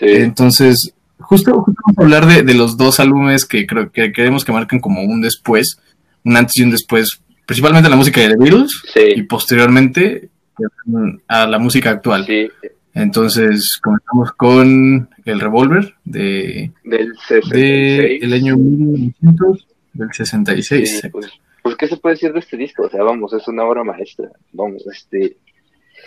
Entonces, 0.00 0.92
justo, 1.18 1.62
justo, 1.62 1.80
vamos 1.86 1.98
a 1.98 2.02
hablar 2.02 2.44
de, 2.44 2.54
los 2.54 2.76
dos 2.76 3.00
álbumes 3.00 3.46
que 3.46 3.66
creo 3.66 3.90
que 3.90 4.12
queremos 4.12 4.44
que 4.44 4.52
marquen 4.52 4.80
como 4.80 5.02
un 5.02 5.22
después, 5.22 5.78
un 6.24 6.36
antes 6.36 6.56
y 6.58 6.62
un 6.62 6.72
después, 6.72 7.20
principalmente 7.46 7.88
la 7.88 7.96
música 7.96 8.20
de 8.20 8.30
The 8.30 8.36
Beatles 8.36 8.82
y 9.14 9.22
posteriormente 9.22 10.28
a 11.28 11.46
la 11.46 11.58
música 11.58 11.90
actual. 11.90 12.26
Entonces, 12.92 13.78
comenzamos 13.80 14.32
con 14.32 15.08
el 15.24 15.40
Revolver 15.40 15.94
de, 16.04 16.72
del 16.82 17.12
de 17.50 18.16
el 18.16 18.32
año 18.32 18.56
1900, 18.56 19.66
del 19.92 20.08
66. 20.12 21.08
Pues, 21.12 21.26
pues, 21.66 21.76
¿qué 21.78 21.88
se 21.88 21.96
puede 21.96 22.14
decir 22.14 22.32
de 22.32 22.38
este 22.38 22.56
disco? 22.56 22.84
O 22.84 22.88
sea, 22.88 23.02
vamos, 23.02 23.32
es 23.32 23.48
una 23.48 23.64
obra 23.64 23.82
maestra. 23.82 24.30
Vamos, 24.52 24.86
este. 24.86 25.36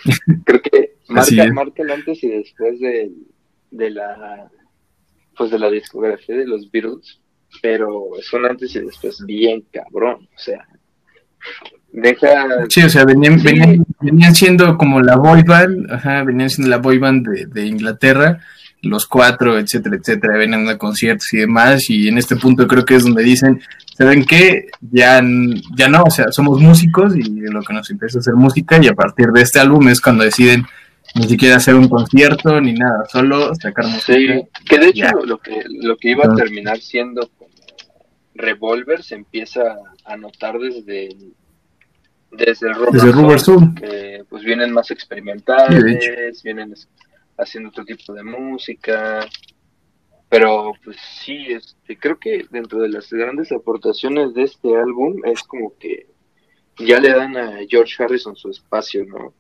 creo 0.46 0.62
que 0.62 0.94
marca, 1.10 1.52
marca 1.52 1.84
el 1.84 1.92
antes 1.92 2.24
y 2.24 2.30
después 2.30 2.80
de, 2.80 3.12
de 3.70 3.90
la. 3.90 4.50
Pues 5.38 5.52
de 5.52 5.60
la 5.60 5.70
discografía 5.70 6.38
de 6.38 6.48
los 6.48 6.72
Beatles, 6.72 7.20
pero 7.62 8.18
es 8.18 8.32
un 8.32 8.46
antes 8.46 8.74
y 8.74 8.80
después 8.80 9.22
bien 9.26 9.66
cabrón. 9.70 10.30
O 10.34 10.40
sea, 10.40 10.66
deja. 11.92 12.48
Sí, 12.70 12.84
o 12.84 12.90
sea, 12.90 13.04
venían, 13.04 13.44
venían, 14.00 14.36
siendo 14.36 14.78
como 14.78 15.02
la 15.02 15.18
boy 15.18 15.44
band, 15.44 15.92
ajá, 15.92 16.24
venían 16.24 16.50
siendo 16.50 16.70
la 16.70 16.78
boy 16.78 17.00
band 17.00 17.28
de, 17.28 17.46
de 17.48 17.66
Inglaterra 17.66 18.40
los 18.82 19.08
cuatro, 19.08 19.58
etcétera, 19.58 19.98
etcétera, 19.98 20.38
venían 20.38 20.68
a 20.70 20.78
conciertos 20.78 21.34
y 21.34 21.38
demás, 21.38 21.90
y 21.90 22.08
en 22.08 22.18
este 22.18 22.36
punto 22.36 22.68
creo 22.68 22.86
que 22.86 22.96
es 22.96 23.04
donde 23.04 23.24
dicen, 23.24 23.62
¿saben 23.98 24.26
qué? 24.26 24.68
Ya, 24.92 25.22
ya 25.76 25.88
no, 25.90 26.04
o 26.04 26.12
sea, 26.12 26.32
somos 26.32 26.60
músicos 26.62 27.16
y 27.16 27.24
lo 27.24 27.62
que 27.62 27.74
nos 27.74 27.90
interesa 27.90 28.20
es 28.20 28.28
hacer 28.28 28.36
música, 28.36 28.80
y 28.82 28.88
a 28.88 28.94
partir 28.94 29.28
de 29.28 29.42
este 29.42 29.60
álbum 29.60 29.88
es 29.90 30.00
cuando 30.02 30.24
deciden 30.24 30.66
ni 31.16 31.28
siquiera 31.28 31.56
hacer 31.56 31.76
un 31.76 31.90
concierto 31.90 32.62
ni 32.62 32.74
nada, 32.74 33.04
solo 33.12 33.54
sacar 33.56 33.86
música. 33.86 34.14
Sí, 34.14 34.28
que 34.66 34.78
de 34.78 34.88
hecho 34.88 35.26
lo 35.26 35.40
que, 35.40 35.64
lo 35.82 35.98
que 35.98 36.12
iba 36.12 36.26
a 36.26 36.36
terminar 36.36 36.78
siendo 36.78 37.30
como 37.38 37.50
Revolver 38.36 39.04
se 39.04 39.16
empieza 39.16 39.62
a 40.06 40.16
notar 40.16 40.58
desde 40.60 41.10
desde 42.32 42.68
el 42.68 42.76
Rubber, 42.76 43.40
Soul, 43.40 43.74
que 43.74 44.24
pues 44.30 44.44
vienen 44.44 44.72
más 44.72 44.92
experimentales, 44.92 46.44
vienen 46.44 46.74
haciendo 47.40 47.70
otro 47.70 47.86
tipo 47.86 48.14
de 48.14 48.24
música. 48.24 49.26
Pero 50.30 50.74
pues 50.84 50.98
sí, 51.24 51.48
este, 51.50 51.98
creo 51.98 52.20
que 52.20 52.46
dentro 52.52 52.82
de 52.82 52.90
las 52.90 53.12
grandes 53.12 53.52
aportaciones 53.52 54.34
de 54.36 54.44
este 54.44 54.76
álbum 54.76 55.16
es 55.26 55.42
como 55.44 55.76
que 55.80 56.08
ya 56.78 57.00
le 57.00 57.10
dan 57.10 57.36
a 57.36 57.60
George 57.68 58.02
Harrison 58.02 58.36
su 58.36 58.50
espacio, 58.50 59.06
¿no? 59.06 59.34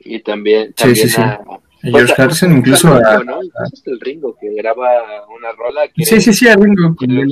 Y 0.00 0.20
también, 0.20 0.72
también 0.72 1.08
a, 1.20 1.40
George 1.82 2.14
Harrison, 2.16 2.56
incluso 2.56 2.92
a, 2.94 3.22
¿no? 3.22 3.42
Incluso 3.42 3.82
el 3.86 4.00
Ringo, 4.00 4.36
que 4.40 4.52
graba 4.54 5.26
una 5.28 5.52
rola 5.52 5.88
que... 5.88 6.04
Sí, 6.04 6.20
sí, 6.20 6.32
sí, 6.32 6.48
a 6.48 6.56
Ringo, 6.56 6.96
con 6.96 7.10
el 7.10 7.28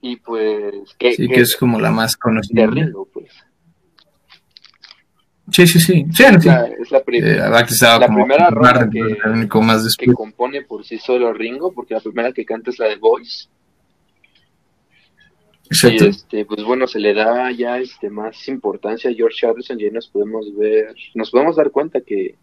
Y 0.00 0.16
pues... 0.16 0.94
Que, 0.98 1.14
sí, 1.14 1.28
que, 1.28 1.40
es 1.40 1.56
como 1.56 1.80
la 1.80 1.90
más 1.90 2.16
conocida. 2.16 2.62
De 2.62 2.66
Ringo, 2.68 3.08
pues. 3.12 3.30
Sí, 5.50 5.66
sí, 5.66 5.78
sí. 5.78 6.06
sí, 6.12 6.24
es, 6.24 6.44
la, 6.44 6.66
es 6.66 6.90
la, 6.90 6.98
eh, 6.98 7.36
la 8.00 8.08
primera 8.08 8.88
que, 8.90 9.46
que, 9.98 10.12
compone 10.12 10.62
por 10.62 10.84
sí 10.84 10.98
solo 10.98 11.32
Ringo, 11.32 11.72
porque 11.72 11.94
la 11.94 12.00
primera 12.00 12.32
que 12.32 12.44
canta 12.44 12.70
es 12.70 12.78
la 12.80 12.88
de 12.88 12.96
Voice. 12.96 13.48
Exacto. 15.70 16.04
Y 16.04 16.08
este, 16.08 16.44
pues 16.44 16.64
bueno, 16.64 16.86
se 16.88 16.98
le 16.98 17.14
da 17.14 17.50
ya 17.52 17.78
este 17.78 18.10
más 18.10 18.48
importancia 18.48 19.10
a 19.10 19.14
George 19.14 19.46
Harrison 19.46 19.80
y 19.80 19.84
ahí 19.84 19.90
nos 19.90 20.08
podemos 20.08 20.46
ver, 20.56 20.94
nos 21.14 21.30
podemos 21.30 21.56
dar 21.56 21.70
cuenta 21.70 22.00
que, 22.00 22.34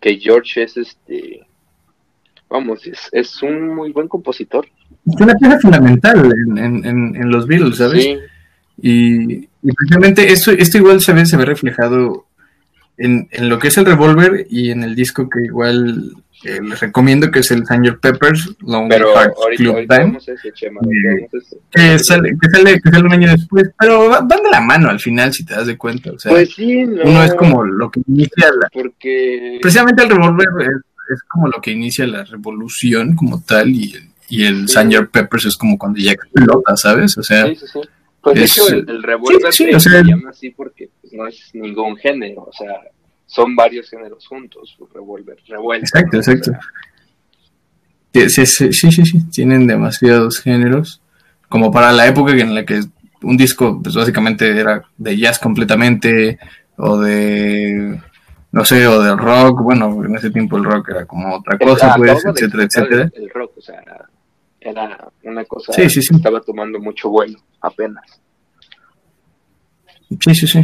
que 0.00 0.18
George 0.18 0.62
es 0.62 0.76
este, 0.76 1.46
vamos, 2.48 2.86
es, 2.86 3.08
es 3.10 3.42
un 3.42 3.74
muy 3.74 3.90
buen 3.90 4.06
compositor. 4.06 4.66
Es 5.06 5.20
una 5.20 5.34
pieza 5.34 5.58
fundamental 5.58 6.32
en, 6.32 6.58
en, 6.84 7.16
en 7.16 7.30
los 7.30 7.46
Beatles, 7.46 7.76
¿sabes? 7.76 8.04
Sí. 8.04 8.18
Y, 8.82 9.49
y 9.62 9.72
precisamente 9.72 10.32
esto, 10.32 10.52
esto 10.52 10.78
igual 10.78 11.00
se 11.00 11.12
ve, 11.12 11.26
se 11.26 11.36
ve 11.36 11.44
reflejado 11.44 12.26
en, 12.96 13.28
en, 13.30 13.48
lo 13.48 13.58
que 13.58 13.68
es 13.68 13.78
el 13.78 13.86
revólver 13.86 14.46
y 14.50 14.70
en 14.70 14.82
el 14.82 14.94
disco 14.94 15.28
que 15.28 15.44
igual 15.44 16.14
eh, 16.42 16.58
les 16.62 16.80
recomiendo 16.80 17.30
que 17.30 17.40
es 17.40 17.50
el 17.50 17.66
Sgt. 17.66 18.00
Peppers 18.00 18.56
Lonely 18.60 18.88
pero 18.88 19.14
Hearts 19.14 19.38
Club 19.56 19.86
Band. 19.86 20.16
Eh, 20.16 21.28
que, 21.70 21.98
sale, 21.98 22.34
que, 22.40 22.50
sale, 22.50 22.80
que 22.80 22.90
sale 22.90 23.04
un 23.04 23.12
año 23.12 23.30
después, 23.30 23.70
pero 23.78 24.08
van 24.08 24.26
de 24.26 24.50
la 24.50 24.60
mano 24.62 24.88
al 24.88 25.00
final, 25.00 25.34
si 25.34 25.44
te 25.44 25.54
das 25.54 25.66
de 25.66 25.76
cuenta. 25.76 26.12
O 26.12 26.18
sea, 26.18 26.30
pues 26.30 26.54
sí, 26.54 26.84
no, 26.84 27.02
uno 27.04 27.22
es 27.22 27.34
como 27.34 27.64
lo 27.64 27.90
que 27.90 28.00
inicia 28.06 28.48
la. 28.58 28.68
Porque... 28.72 29.58
Precisamente 29.60 30.02
el 30.02 30.08
revólver 30.08 30.46
es, 31.12 31.22
como 31.28 31.48
lo 31.48 31.60
que 31.60 31.72
inicia 31.72 32.06
la 32.06 32.24
revolución 32.24 33.16
como 33.16 33.42
tal, 33.42 33.68
y, 33.68 33.94
y 34.30 34.44
el 34.44 34.66
sí. 34.66 34.78
Sgt. 34.78 35.10
Peppers 35.10 35.44
es 35.44 35.56
como 35.58 35.76
cuando 35.76 35.98
ya 35.98 36.12
explota, 36.12 36.74
¿sabes? 36.76 37.18
O 37.18 37.22
sea. 37.22 37.46
Sí, 37.46 37.58
Pues 38.22 38.36
de 38.36 38.44
hecho, 38.44 38.68
el, 38.68 38.88
el 38.88 39.02
revólver 39.02 39.52
se 39.52 39.72
llama 39.72 40.30
así 40.30 40.50
porque 40.50 40.90
pues, 41.00 41.12
no 41.12 41.26
es 41.26 41.50
ningún 41.54 41.96
género, 41.96 42.42
o 42.42 42.52
sea 42.52 42.80
son 43.30 43.54
varios 43.54 43.88
géneros 43.88 44.26
juntos, 44.26 44.76
Revolver, 44.92 45.36
revuelto. 45.46 45.84
Exacto, 45.84 46.16
exacto. 46.16 46.52
Sí, 48.12 48.28
sí, 48.28 48.72
sí, 48.72 48.90
sí, 48.90 49.30
tienen 49.30 49.68
demasiados 49.68 50.40
géneros, 50.40 51.00
como 51.48 51.70
para 51.70 51.92
la 51.92 52.08
época 52.08 52.32
en 52.32 52.56
la 52.56 52.64
que 52.64 52.80
un 53.22 53.36
disco, 53.36 53.80
pues 53.80 53.94
básicamente 53.94 54.58
era 54.58 54.82
de 54.98 55.16
jazz 55.16 55.38
completamente, 55.38 56.40
o 56.76 56.98
de, 56.98 58.00
no 58.50 58.64
sé, 58.64 58.84
o 58.88 59.00
de 59.00 59.14
rock, 59.14 59.62
bueno, 59.62 60.04
en 60.04 60.16
ese 60.16 60.30
tiempo 60.30 60.56
el 60.56 60.64
rock 60.64 60.88
era 60.88 61.06
como 61.06 61.36
otra 61.36 61.56
cosa, 61.56 61.94
pues, 61.96 62.24
etcétera, 62.24 62.64
etcétera. 62.64 63.10
El, 63.14 63.30
rock, 63.30 63.52
o 63.58 63.60
sea, 63.60 63.80
era, 64.60 65.10
una 65.22 65.44
cosa 65.44 65.72
que 65.74 65.84
estaba 65.84 66.40
tomando 66.40 66.78
mucho 66.78 67.08
vuelo, 67.08 67.38
apenas. 67.60 68.20
Sí, 70.20 70.34
sí, 70.34 70.46
sí. 70.46 70.60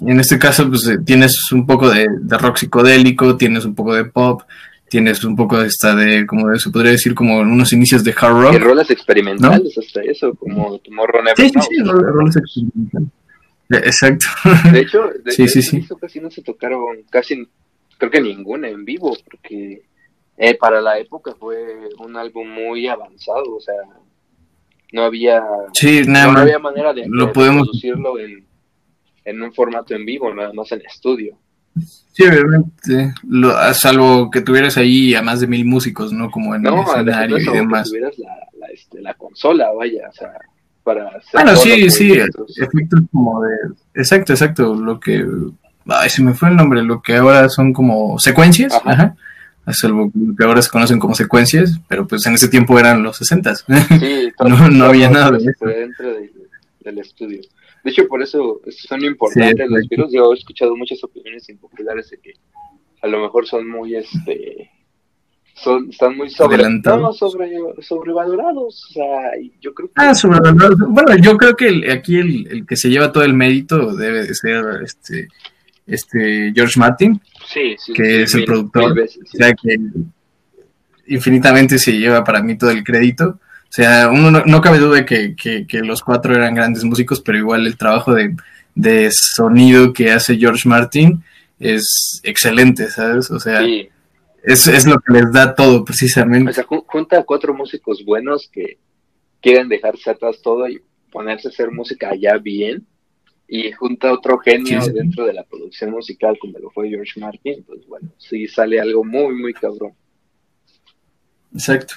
En 0.00 0.20
este 0.20 0.38
caso, 0.38 0.68
pues 0.68 0.86
eh, 0.88 0.98
tienes 1.04 1.52
un 1.52 1.66
poco 1.66 1.88
de, 1.88 2.06
rock 2.28 2.56
psicodélico, 2.56 3.36
tienes 3.36 3.64
un 3.64 3.74
poco 3.74 3.94
de 3.94 4.04
pop, 4.04 4.42
tienes 4.88 5.24
un 5.24 5.36
poco 5.36 5.60
de 5.60 5.68
esta 5.68 5.94
de, 5.94 6.26
como 6.26 6.54
se 6.56 6.70
podría 6.70 6.92
decir, 6.92 7.14
como 7.14 7.38
unos 7.38 7.72
inicios 7.72 8.02
de 8.02 8.14
hard 8.18 8.40
rock. 8.40 8.54
Y 8.54 8.58
rolas 8.58 8.90
experimentales 8.90 9.78
hasta 9.78 10.02
eso, 10.02 10.34
como 10.34 10.78
Tomorrow 10.78 11.22
Never 11.22 11.36
Sí, 11.36 11.48
sí, 11.48 11.60
sí, 11.60 11.82
rolas 11.84 12.36
experimentales. 12.36 13.08
Eh, 13.70 13.76
exacto. 13.76 14.26
De 14.72 14.80
hecho, 14.80 15.10
de, 15.24 15.32
sí, 15.32 15.48
sí, 15.48 15.62
sí. 15.62 15.86
casi 16.00 16.20
no 16.20 16.30
se 16.30 16.42
tocaron, 16.42 17.02
casi, 17.08 17.48
creo 17.96 18.10
que 18.10 18.20
ninguna 18.20 18.68
en 18.68 18.84
vivo, 18.84 19.16
porque 19.30 19.82
eh, 20.36 20.56
para 20.56 20.80
la 20.80 20.98
época 20.98 21.34
fue 21.38 21.88
un 21.98 22.16
álbum 22.16 22.48
muy 22.48 22.86
avanzado, 22.88 23.56
o 23.56 23.60
sea, 23.60 23.74
no 24.92 25.04
había, 25.04 25.42
sí, 25.72 26.02
nada 26.06 26.32
no, 26.32 26.38
había 26.40 26.58
manera 26.58 26.92
de, 26.92 27.06
lo 27.08 27.32
podemos... 27.32 27.68
producirlo 27.68 28.18
en 28.18 28.44
en 29.24 29.42
un 29.42 29.52
formato 29.52 29.94
en 29.94 30.04
vivo, 30.04 30.32
nada 30.34 30.52
más 30.52 30.70
en 30.72 30.82
estudio. 30.82 31.36
Sí, 32.12 32.22
obviamente, 32.22 33.14
lo, 33.28 33.52
salvo 33.74 34.30
que 34.30 34.42
tuvieras 34.42 34.76
ahí 34.76 35.14
a 35.14 35.22
más 35.22 35.40
de 35.40 35.48
mil 35.48 35.64
músicos, 35.64 36.12
¿no? 36.12 36.30
Como 36.30 36.54
en 36.54 36.66
el 36.66 36.74
escenario 36.74 37.38
y 37.38 37.44
demás. 37.44 37.90
Que 37.90 37.98
tuvieras 37.98 38.18
la, 38.18 38.36
la, 38.58 38.66
este, 38.68 39.00
la, 39.02 39.14
consola, 39.14 39.72
vaya, 39.72 40.08
o 40.08 40.12
sea, 40.12 40.32
para 40.84 41.08
hacer 41.08 41.32
Bueno, 41.32 41.56
sí, 41.56 41.90
sí, 41.90 42.12
efectos 42.12 43.00
como 43.10 43.42
de... 43.42 43.50
Exacto, 43.94 44.32
exacto, 44.32 44.74
lo 44.74 45.00
que... 45.00 45.26
Ay, 45.86 46.08
se 46.08 46.22
me 46.22 46.34
fue 46.34 46.50
el 46.50 46.56
nombre, 46.56 46.82
lo 46.82 47.02
que 47.02 47.16
ahora 47.16 47.48
son 47.48 47.72
como 47.72 48.18
secuencias, 48.18 48.80
ajá. 48.84 49.16
Salvo 49.72 50.12
que 50.36 50.44
ahora 50.44 50.60
se 50.60 50.70
conocen 50.70 50.98
como 50.98 51.14
secuencias, 51.14 51.80
pero 51.88 52.06
pues 52.06 52.26
en 52.26 52.34
ese 52.34 52.48
tiempo 52.48 52.78
eran 52.78 53.02
los 53.02 53.16
60 53.16 53.54
Sí, 53.54 53.64
no, 54.46 54.68
no 54.68 54.84
había 54.84 55.10
nada 55.10 55.30
de 55.32 55.38
eso. 55.38 55.64
Dentro 55.64 56.14
del 56.80 56.98
estudio. 56.98 57.40
De 57.82 57.90
hecho, 57.90 58.06
por 58.08 58.22
eso 58.22 58.60
son 58.70 59.04
importantes 59.04 59.68
los 59.68 59.88
virus. 59.88 60.12
Yo 60.12 60.32
he 60.32 60.36
escuchado 60.36 60.76
muchas 60.76 61.02
opiniones 61.04 61.48
impopulares 61.48 62.10
de 62.10 62.18
que 62.18 62.32
a 63.02 63.06
lo 63.06 63.20
mejor 63.20 63.46
son 63.46 63.68
muy, 63.68 63.94
este, 63.94 64.70
son, 65.54 65.90
están 65.90 66.16
muy 66.16 66.30
sobre, 66.30 66.64
no, 66.68 67.12
sobre, 67.12 67.50
sobrevalorados. 67.80 68.86
O 68.90 68.92
sea, 68.92 69.32
yo 69.60 69.74
creo 69.74 69.88
que... 69.88 69.94
Ah, 69.96 70.14
sobrevalorados. 70.14 70.78
Bueno, 70.88 71.16
yo 71.16 71.36
creo 71.36 71.56
que 71.56 71.90
aquí 71.92 72.16
el, 72.16 72.46
el, 72.48 72.66
que 72.66 72.76
se 72.76 72.88
lleva 72.88 73.12
todo 73.12 73.24
el 73.24 73.34
mérito 73.34 73.94
debe 73.94 74.26
de 74.26 74.34
ser 74.34 74.64
este, 74.82 75.28
este 75.86 76.52
George 76.54 76.78
Martin, 76.78 77.20
sí, 77.46 77.76
sí, 77.78 77.92
que 77.92 78.22
es 78.22 78.34
el 78.34 78.44
productor. 78.44 78.92
o 78.92 79.36
sea, 79.36 79.52
que 79.52 79.76
infinitamente 81.06 81.78
se 81.78 81.92
lleva 81.92 82.24
para 82.24 82.42
mí 82.42 82.56
todo 82.56 82.70
el 82.70 82.84
crédito. 82.84 83.38
O 83.64 83.72
sea, 83.74 84.08
uno 84.08 84.30
no, 84.30 84.60
cabe 84.60 84.78
duda 84.78 84.96
de 84.98 85.04
que, 85.04 85.34
que, 85.34 85.78
los 85.80 86.02
cuatro 86.02 86.34
eran 86.34 86.54
grandes 86.54 86.84
músicos, 86.84 87.20
pero 87.20 87.38
igual 87.38 87.66
el 87.66 87.76
trabajo 87.76 88.14
de, 88.14 88.36
de 88.74 89.10
sonido 89.10 89.92
que 89.92 90.12
hace 90.12 90.36
George 90.36 90.68
Martin 90.68 91.24
es 91.58 92.20
excelente, 92.22 92.88
¿sabes? 92.88 93.30
O 93.30 93.40
sea, 93.40 93.62
es, 94.44 94.66
es, 94.68 94.86
lo 94.86 94.98
que 95.00 95.12
les 95.14 95.32
da 95.32 95.54
todo 95.54 95.84
precisamente. 95.84 96.50
O 96.50 96.54
sea, 96.54 96.64
junta 96.64 97.18
a 97.18 97.24
cuatro 97.24 97.52
músicos 97.52 98.04
buenos 98.04 98.48
que 98.52 98.78
quieren 99.40 99.68
dejarse 99.68 100.10
atrás 100.10 100.40
todo 100.42 100.68
y 100.68 100.80
ponerse 101.10 101.48
a 101.48 101.50
hacer 101.50 101.70
música 101.70 102.14
ya 102.14 102.38
bien, 102.38 102.86
y 103.46 103.72
junta 103.72 104.12
otro 104.12 104.38
genio 104.38 104.80
dentro 104.86 105.26
de 105.26 105.34
la 105.34 105.44
producción 105.44 105.90
musical 105.90 106.38
como 106.38 106.58
lo 106.58 106.70
fue 106.70 106.88
George 106.88 107.20
Martin, 107.20 107.62
pues 107.64 107.86
bueno, 107.86 108.08
sí 108.18 108.46
sale 108.46 108.80
algo 108.80 109.04
muy, 109.04 109.34
muy 109.34 109.52
cabrón. 109.52 109.92
Exacto. 111.52 111.94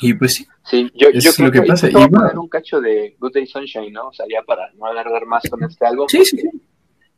Y 0.00 0.14
pues 0.14 0.34
sí. 0.34 0.46
Sí, 0.64 0.90
yo, 0.94 1.10
yo 1.10 1.32
creo 1.32 1.50
que, 1.50 1.62
pasa. 1.62 1.88
Y 1.88 1.92
poner 1.92 2.38
un 2.38 2.48
cacho 2.48 2.80
de 2.80 3.16
Good 3.18 3.32
Day 3.34 3.46
Sunshine, 3.46 3.92
¿no? 3.92 4.08
O 4.08 4.12
sea, 4.12 4.24
ya 4.30 4.42
para 4.42 4.72
no 4.74 4.86
alargar 4.86 5.26
más 5.26 5.42
con 5.50 5.62
este 5.62 5.84
álbum. 5.84 6.06
Sí, 6.08 6.24
sí, 6.24 6.38
sí. 6.38 6.48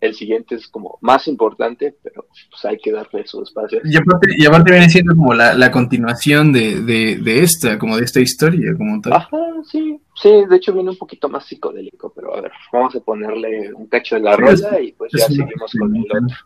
El 0.07 0.15
siguiente 0.15 0.55
es 0.55 0.69
como 0.69 0.99
más 1.01 1.29
importante, 1.29 1.97
pero 2.03 2.27
pues 2.51 2.65
hay 2.65 2.79
que 2.79 2.93
darle 2.93 3.27
su 3.27 3.43
espacio. 3.43 3.81
Y 3.85 3.97
aparte, 3.97 4.29
y 4.37 4.47
aparte 4.47 4.71
viene 4.73 4.89
siendo 4.89 5.15
como 5.15 5.35
la, 5.35 5.55
la 5.55 5.71
continuación 5.71 6.53
de, 6.53 6.81
de, 6.83 7.17
de, 7.17 7.43
esta, 7.43 7.79
como 7.79 7.97
de 7.97 8.05
esta 8.05 8.21
historia, 8.21 8.75
como 8.77 9.01
tal. 9.01 9.15
Ajá, 9.15 9.39
sí. 9.71 10.01
Sí, 10.15 10.31
de 10.49 10.57
hecho 10.57 10.73
viene 10.73 10.91
un 10.91 10.97
poquito 10.97 11.29
más 11.29 11.45
psicodélico, 11.45 12.11
pero 12.15 12.35
a 12.35 12.41
ver, 12.41 12.53
vamos 12.73 12.97
a 12.97 13.01
ponerle 13.01 13.73
un 13.75 13.87
cacho 13.87 14.15
de 14.15 14.23
la 14.23 14.37
rosa 14.37 14.81
y 14.81 14.93
pues 14.93 15.13
ya 15.13 15.27
seguimos 15.27 15.73
con 15.79 15.95
el 15.95 16.03
otro. 16.03 16.37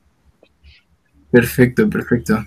Perfecto, 1.31 1.89
perfecto. 1.89 2.45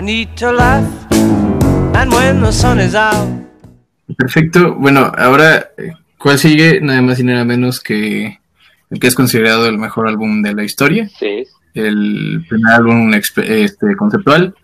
I 0.00 0.02
need 0.02 0.28
to 0.36 0.50
laugh. 0.50 0.82
And 1.12 2.10
when 2.10 2.40
the 2.40 2.50
sun 2.50 2.80
is 2.80 2.94
out. 2.94 3.28
Perfecto. 4.16 4.74
Bueno, 4.76 5.12
ahora, 5.14 5.72
¿cuál 6.16 6.38
sigue? 6.38 6.80
Nada 6.80 7.02
más 7.02 7.20
y 7.20 7.24
nada 7.24 7.44
menos 7.44 7.80
que 7.80 8.38
el 8.88 8.98
que 8.98 9.06
es 9.06 9.14
considerado 9.14 9.66
el 9.66 9.76
mejor 9.76 10.08
álbum 10.08 10.40
de 10.40 10.54
la 10.54 10.64
historia. 10.64 11.06
Sí. 11.18 11.44
El 11.74 12.46
primer 12.48 12.72
álbum 12.72 13.12
este, 13.12 13.94
conceptual, 13.96 14.54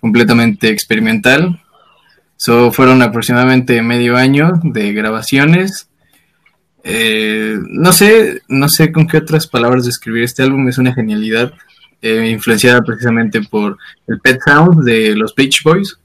completamente 0.00 0.68
experimental, 0.68 1.62
So, 2.36 2.70
fueron 2.70 3.00
aproximadamente 3.00 3.80
medio 3.80 4.18
año 4.18 4.60
de 4.62 4.92
grabaciones. 4.92 5.88
Eh, 6.84 7.56
no 7.70 7.92
sé, 7.92 8.42
no 8.48 8.68
sé 8.68 8.92
con 8.92 9.06
qué 9.06 9.16
otras 9.16 9.46
palabras 9.46 9.86
describir 9.86 10.24
este 10.24 10.42
álbum, 10.42 10.68
es 10.68 10.76
una 10.76 10.92
genialidad, 10.92 11.54
eh, 12.02 12.28
influenciada 12.28 12.82
precisamente 12.82 13.40
por 13.42 13.76
el 14.06 14.20
Pet 14.20 14.40
Sound 14.44 14.84
de 14.84 15.14
los 15.16 15.34
Beach 15.34 15.62
Boys. 15.62 15.98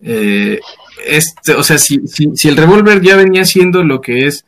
Eh, 0.00 0.60
este, 1.06 1.54
o 1.54 1.62
sea, 1.62 1.78
si, 1.78 2.06
si, 2.06 2.30
si 2.34 2.48
el 2.48 2.56
revólver 2.56 3.00
ya 3.00 3.16
venía 3.16 3.44
siendo 3.44 3.82
lo 3.82 4.00
que 4.00 4.26
es 4.26 4.44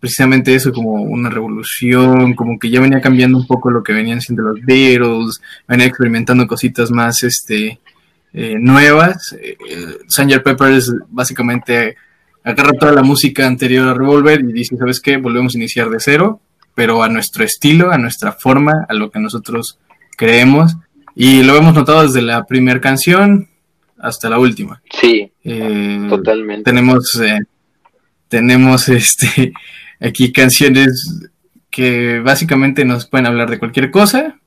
precisamente 0.00 0.54
eso, 0.54 0.72
como 0.72 0.92
una 0.92 1.28
revolución, 1.28 2.34
como 2.34 2.56
que 2.56 2.70
ya 2.70 2.80
venía 2.80 3.00
cambiando 3.00 3.36
un 3.36 3.48
poco 3.48 3.68
lo 3.68 3.82
que 3.82 3.92
venían 3.92 4.20
siendo 4.20 4.44
los 4.44 4.60
Beatles, 4.60 5.40
venía 5.66 5.86
experimentando 5.86 6.46
cositas 6.46 6.92
más, 6.92 7.24
este, 7.24 7.80
eh, 8.34 8.56
nuevas. 8.58 9.36
Eh, 9.38 9.56
Sanger 10.08 10.42
Peppers 10.42 10.90
básicamente 11.10 11.96
agarra 12.42 12.72
toda 12.72 12.92
la 12.92 13.02
música 13.02 13.46
anterior 13.46 13.88
a 13.88 13.94
Revolver 13.94 14.40
y 14.40 14.52
dice, 14.52 14.76
¿sabes 14.76 15.00
qué? 15.00 15.18
Volvemos 15.18 15.54
a 15.54 15.58
iniciar 15.58 15.90
de 15.90 16.00
cero, 16.00 16.40
pero 16.74 17.02
a 17.02 17.08
nuestro 17.08 17.44
estilo, 17.44 17.90
a 17.92 17.98
nuestra 17.98 18.32
forma, 18.32 18.86
a 18.88 18.94
lo 18.94 19.10
que 19.10 19.20
nosotros 19.20 19.78
creemos. 20.16 20.76
Y 21.14 21.42
lo 21.42 21.56
hemos 21.56 21.74
notado 21.74 22.02
desde 22.02 22.22
la 22.22 22.44
primera 22.44 22.80
canción 22.80 23.48
hasta 23.98 24.30
la 24.30 24.38
última. 24.38 24.82
Sí, 24.90 25.30
eh, 25.44 26.06
totalmente. 26.08 26.64
Tenemos, 26.64 27.20
tenemos 28.28 28.88
este, 28.88 29.52
aquí 30.00 30.32
canciones 30.32 31.30
que 31.70 32.20
básicamente 32.20 32.84
nos 32.84 33.06
pueden 33.06 33.26
hablar 33.26 33.50
de 33.50 33.58
cualquier 33.58 33.90
cosa, 33.90 34.38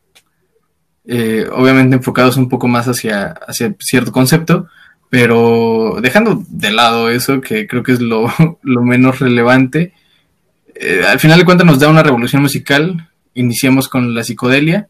eh, 1.07 1.47
obviamente 1.51 1.95
enfocados 1.95 2.37
un 2.37 2.49
poco 2.49 2.67
más 2.67 2.87
hacia, 2.87 3.35
hacia 3.47 3.75
cierto 3.79 4.11
concepto, 4.11 4.67
pero 5.09 5.97
dejando 6.01 6.43
de 6.47 6.71
lado 6.71 7.09
eso, 7.09 7.41
que 7.41 7.67
creo 7.67 7.83
que 7.83 7.93
es 7.93 8.01
lo, 8.01 8.31
menos 8.63 9.19
relevante, 9.19 9.93
eh, 10.75 11.03
al 11.07 11.19
final 11.19 11.39
de 11.39 11.45
cuentas 11.45 11.65
nos 11.65 11.79
da 11.79 11.89
una 11.89 12.03
revolución 12.03 12.41
musical. 12.41 13.09
Iniciamos 13.33 13.89
con 13.89 14.13
la 14.13 14.23
psicodelia, 14.23 14.87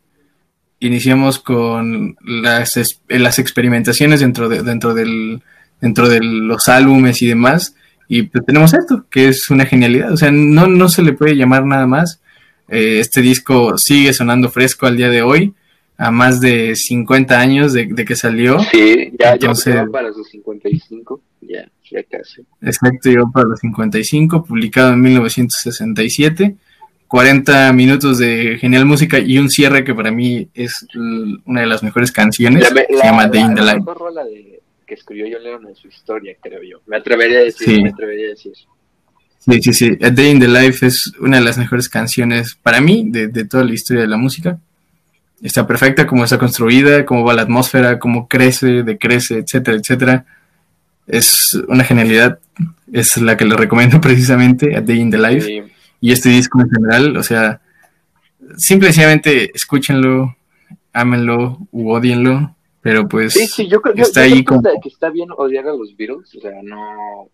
iniciamos 0.79 1.39
con 1.39 2.15
las, 2.21 2.73
las 3.07 3.39
experimentaciones 3.39 4.19
dentro 4.19 4.49
de, 4.49 4.61
dentro 4.61 4.93
del 4.93 5.41
dentro 5.81 6.09
de 6.09 6.19
los 6.21 6.67
álbumes 6.67 7.21
y 7.21 7.27
demás. 7.27 7.75
Y 8.07 8.23
pues 8.23 8.45
tenemos 8.45 8.73
esto, 8.73 9.05
que 9.09 9.29
es 9.29 9.49
una 9.49 9.65
genialidad. 9.65 10.11
O 10.11 10.17
sea, 10.17 10.31
no, 10.31 10.67
no 10.67 10.89
se 10.89 11.01
le 11.01 11.13
puede 11.13 11.35
llamar 11.35 11.65
nada 11.65 11.87
más. 11.87 12.21
Eh, 12.67 12.99
este 12.99 13.21
disco 13.21 13.77
sigue 13.77 14.13
sonando 14.13 14.49
fresco 14.49 14.85
al 14.85 14.97
día 14.97 15.09
de 15.09 15.21
hoy, 15.21 15.53
a 15.97 16.11
más 16.11 16.39
de 16.39 16.75
50 16.75 17.39
años 17.39 17.73
de, 17.73 17.87
que 17.87 18.15
salió. 18.15 18.59
Sí, 18.71 19.11
ya, 19.19 19.37
ya 19.37 19.85
para 19.91 20.09
los 20.09 20.27
55, 20.29 21.21
ya, 21.41 21.69
ya 21.91 22.03
casi. 22.03 22.41
Exacto, 22.61 23.09
llegó 23.09 23.31
para 23.31 23.47
los 23.47 23.59
55, 23.59 24.43
publicado 24.43 24.93
en 24.93 25.01
1967. 25.01 26.55
40 27.07 27.71
minutos 27.73 28.17
de 28.17 28.57
genial 28.59 28.85
música 28.85 29.19
y 29.19 29.37
un 29.37 29.49
cierre 29.49 29.83
que 29.83 29.93
para 29.93 30.11
mí 30.11 30.49
es 30.55 30.87
una 31.45 31.61
de 31.61 31.67
las 31.67 31.83
mejores 31.83 32.11
canciones. 32.11 32.67
se 32.67 33.03
llama 33.03 33.27
Day 33.27 33.41
in 33.41 33.55
the 33.55 33.61
Life 33.61 33.83
que 34.85 34.93
escribió 34.93 35.25
John 35.31 35.43
Lennon 35.43 35.67
en 35.67 35.75
su 35.75 35.87
historia, 35.87 36.35
creo 36.41 36.61
yo. 36.63 36.81
Me 36.85 36.97
atrevería 36.97 37.39
a 37.39 37.43
decir, 37.43 37.67
sí. 37.67 37.81
me 37.81 37.89
atrevería 37.89 38.27
a 38.27 38.29
decir. 38.29 38.53
Sí, 39.39 39.61
sí, 39.61 39.73
sí. 39.73 39.97
A 40.01 40.09
Day 40.09 40.31
in 40.31 40.39
the 40.39 40.47
Life 40.47 40.85
es 40.85 41.11
una 41.19 41.37
de 41.37 41.43
las 41.43 41.57
mejores 41.57 41.89
canciones 41.89 42.55
para 42.61 42.81
mí 42.81 43.05
de, 43.07 43.27
de 43.27 43.45
toda 43.45 43.63
la 43.63 43.73
historia 43.73 44.03
de 44.03 44.07
la 44.07 44.17
música. 44.17 44.59
Está 45.41 45.67
perfecta, 45.67 46.07
como 46.07 46.23
está 46.23 46.37
construida, 46.37 47.05
cómo 47.05 47.23
va 47.23 47.33
la 47.33 47.43
atmósfera, 47.43 47.99
cómo 47.99 48.27
crece, 48.27 48.83
decrece, 48.83 49.39
etcétera, 49.39 49.77
etcétera. 49.77 50.25
Es 51.07 51.57
una 51.67 51.83
genialidad. 51.83 52.39
Es 52.91 53.17
la 53.17 53.37
que 53.37 53.45
le 53.45 53.55
recomiendo 53.55 54.01
precisamente, 54.01 54.75
A 54.75 54.81
Day 54.81 54.99
in 54.99 55.11
the 55.11 55.17
Life. 55.17 55.65
Y 56.01 56.11
este 56.11 56.29
disco 56.29 56.61
en 56.61 56.69
general, 56.69 57.17
o 57.17 57.23
sea, 57.23 57.61
simplemente 58.57 59.51
escúchenlo, 59.55 60.35
ámenlo 60.93 61.57
u 61.71 61.91
odienlo 61.91 62.55
pero 62.85 63.07
pues 63.07 63.33
sí, 63.33 63.47
sí, 63.47 63.67
yo 63.67 63.81
creo, 63.81 63.95
está 63.95 64.21
ahí 64.21 64.43
como... 64.43 64.61
que 64.61 64.89
está 64.89 65.09
bien 65.09 65.29
odiar 65.35 65.67
a 65.67 65.73
los 65.73 65.97
Beatles, 65.97 66.35
o 66.35 66.39
sea, 66.39 66.51
no... 66.61 67.31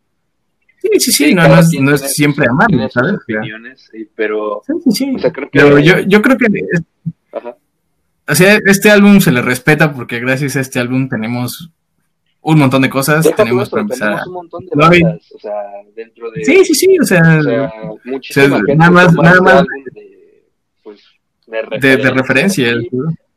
Sí, 0.81 0.89
sí, 0.97 1.11
sí, 1.11 1.35
no, 1.35 1.45
no, 1.45 1.93
es, 1.93 2.13
siempre 2.13 2.45
amarlo, 2.49 2.87
¿sabes? 2.89 3.15
Opiniones, 3.15 3.91
pero... 4.15 4.61
Sí, 4.65 4.73
sí, 4.85 4.91
sí. 4.91 5.13
O 5.13 5.19
sea, 5.19 5.33
creo 5.33 5.49
que... 5.49 5.59
Pero 5.59 5.77
yo, 5.77 5.99
yo 6.07 6.21
creo 6.21 6.37
que... 6.37 6.47
Ajá. 7.33 7.57
O 8.29 8.33
sea, 8.33 8.61
este 8.65 8.91
álbum 8.91 9.19
se 9.19 9.33
le 9.33 9.41
respeta 9.41 9.91
porque 9.93 10.21
gracias 10.21 10.55
a 10.55 10.61
este 10.61 10.79
álbum 10.79 11.09
tenemos 11.09 11.69
un 12.41 12.59
montón 12.59 12.81
de 12.81 12.89
cosas. 12.89 13.29
tenemos 13.35 13.69
para 13.69 13.81
empezar. 13.83 14.09
Tenemos 14.09 14.27
un 14.27 14.33
montón 14.33 14.65
de 14.65 14.71
bandas, 14.75 15.31
o 15.33 15.39
sea, 15.39 15.53
dentro 15.95 16.31
de. 16.31 16.43
Sí, 16.43 16.65
sí, 16.65 16.73
sí, 16.73 16.99
o 16.99 17.03
sea. 17.03 17.39
O 17.39 17.43
sea, 17.43 17.71
o 18.03 18.21
sea 18.21 18.47
nada 18.75 18.91
más, 18.91 19.13
nada 19.13 19.41
más. 19.41 19.65
De, 19.93 20.43
pues, 20.83 21.01
de, 21.47 21.61
referencia. 21.61 21.97
De, 21.97 22.03
de 22.03 22.11
referencia 22.11 22.73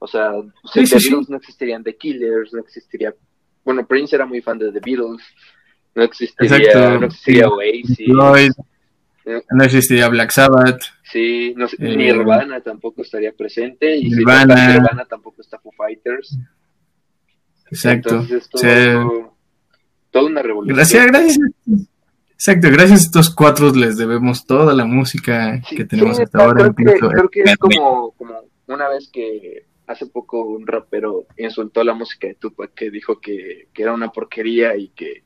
o 0.04 0.06
sea, 0.06 0.32
The 0.74 0.80
Beatles 0.80 1.30
no 1.30 1.38
existirían 1.38 1.82
The 1.82 1.96
Killers, 1.96 2.52
no 2.52 2.60
existiría. 2.60 3.14
Bueno, 3.64 3.86
Prince 3.86 4.14
era 4.14 4.26
muy 4.26 4.42
fan 4.42 4.58
de 4.58 4.70
The 4.70 4.80
Beatles, 4.80 5.22
no 5.94 6.02
existiría, 6.02 6.98
no 6.98 7.06
existiría 7.06 7.48
Oasis. 7.48 8.54
no 9.50 9.64
existiría 9.64 10.08
Black 10.08 10.30
Sabbath. 10.30 10.82
Sí, 11.10 11.54
no 11.56 11.66
eh, 11.66 11.96
Nirvana 11.96 12.60
tampoco 12.60 13.00
estaría 13.00 13.32
presente. 13.32 13.96
Y 13.96 14.10
Nirvana, 14.10 14.56
si 14.56 14.72
Nirvana 14.72 15.06
tampoco 15.06 15.40
está 15.40 15.58
Foo 15.58 15.72
Fighters. 15.72 16.36
Exacto. 17.74 18.20
Entonces, 18.20 18.48
todo, 18.48 19.34
toda 20.10 20.26
una 20.26 20.42
revolución. 20.42 20.76
Gracias, 20.76 21.06
gracias. 21.06 21.38
Exacto, 22.32 22.68
gracias 22.70 23.00
a 23.00 23.04
estos 23.04 23.34
cuatro 23.34 23.72
les 23.72 23.96
debemos 23.96 24.44
toda 24.44 24.74
la 24.74 24.84
música 24.84 25.60
que 25.68 25.84
tenemos 25.84 26.20
hasta 26.20 26.44
ahora. 26.44 26.72
Creo 26.74 26.94
que, 26.94 27.08
creo 27.08 27.28
que 27.30 27.42
es 27.42 27.56
como, 27.56 28.12
como 28.12 28.34
una 28.66 28.88
vez 28.88 29.08
que 29.10 29.66
hace 29.86 30.06
poco 30.06 30.42
un 30.44 30.66
rapero 30.66 31.26
insultó 31.36 31.84
la 31.84 31.94
música 31.94 32.26
de 32.26 32.34
Tupac 32.34 32.74
que 32.74 32.90
dijo 32.90 33.20
que, 33.20 33.68
era 33.74 33.92
una 33.92 34.10
porquería 34.10 34.76
y 34.76 34.88
que, 34.88 35.24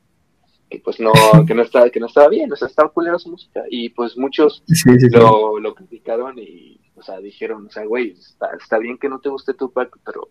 pues 0.85 1.01
no 1.01 1.13
que 1.47 1.55
no 1.55 1.63
estaba 1.63 1.91
que 1.91 2.01
no 2.01 2.07
estaba 2.07 2.29
bien 2.29 2.53
o 2.53 2.57
sea 2.57 2.69
estaba 2.69 2.91
culera 2.91 3.19
su 3.19 3.31
música 3.31 3.63
y 3.71 3.89
pues 3.91 4.17
muchos 4.19 4.63
lo, 5.11 5.59
lo, 5.59 5.75
criticaron 5.75 6.39
y 6.39 6.81
o 6.95 7.03
sea 7.03 7.21
dijeron 7.21 7.67
o 7.67 7.71
sea 7.71 7.85
güey 7.85 8.11
está, 8.11 8.51
está 8.61 8.79
bien 8.79 8.99
que 8.99 9.09
no 9.09 9.19
te 9.19 9.29
guste 9.29 9.55
Tupac 9.55 9.97
pero 10.05 10.29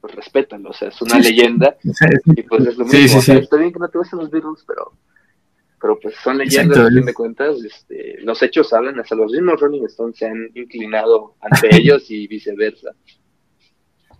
pues 0.00 0.14
respétalo 0.14 0.70
o 0.70 0.72
sea 0.72 0.88
es 0.88 1.02
una 1.02 1.18
leyenda 1.18 1.76
y 2.26 2.42
pues 2.42 2.66
es 2.66 2.76
lo 2.76 2.84
mismo 2.84 3.20
está 3.20 3.56
bien 3.56 3.72
que 3.72 3.78
no 3.78 3.88
te 3.88 3.98
gusten 3.98 4.18
los 4.18 4.30
Beatles 4.30 4.64
pero 4.66 4.92
pero 5.80 5.98
pues 5.98 6.14
son 6.22 6.38
leyendas 6.38 6.78
a 6.78 6.88
fin 6.88 7.04
de 7.04 7.14
cuentas 7.14 7.56
este, 7.64 8.18
los 8.22 8.42
hechos 8.42 8.72
hablan 8.72 8.98
hasta 9.00 9.14
los 9.14 9.32
mismos 9.32 9.60
Rolling 9.60 9.84
Stones 9.84 10.16
se 10.16 10.26
han 10.26 10.50
inclinado 10.54 11.34
ante 11.40 11.68
ellos 11.76 12.10
y 12.10 12.26
viceversa 12.26 12.94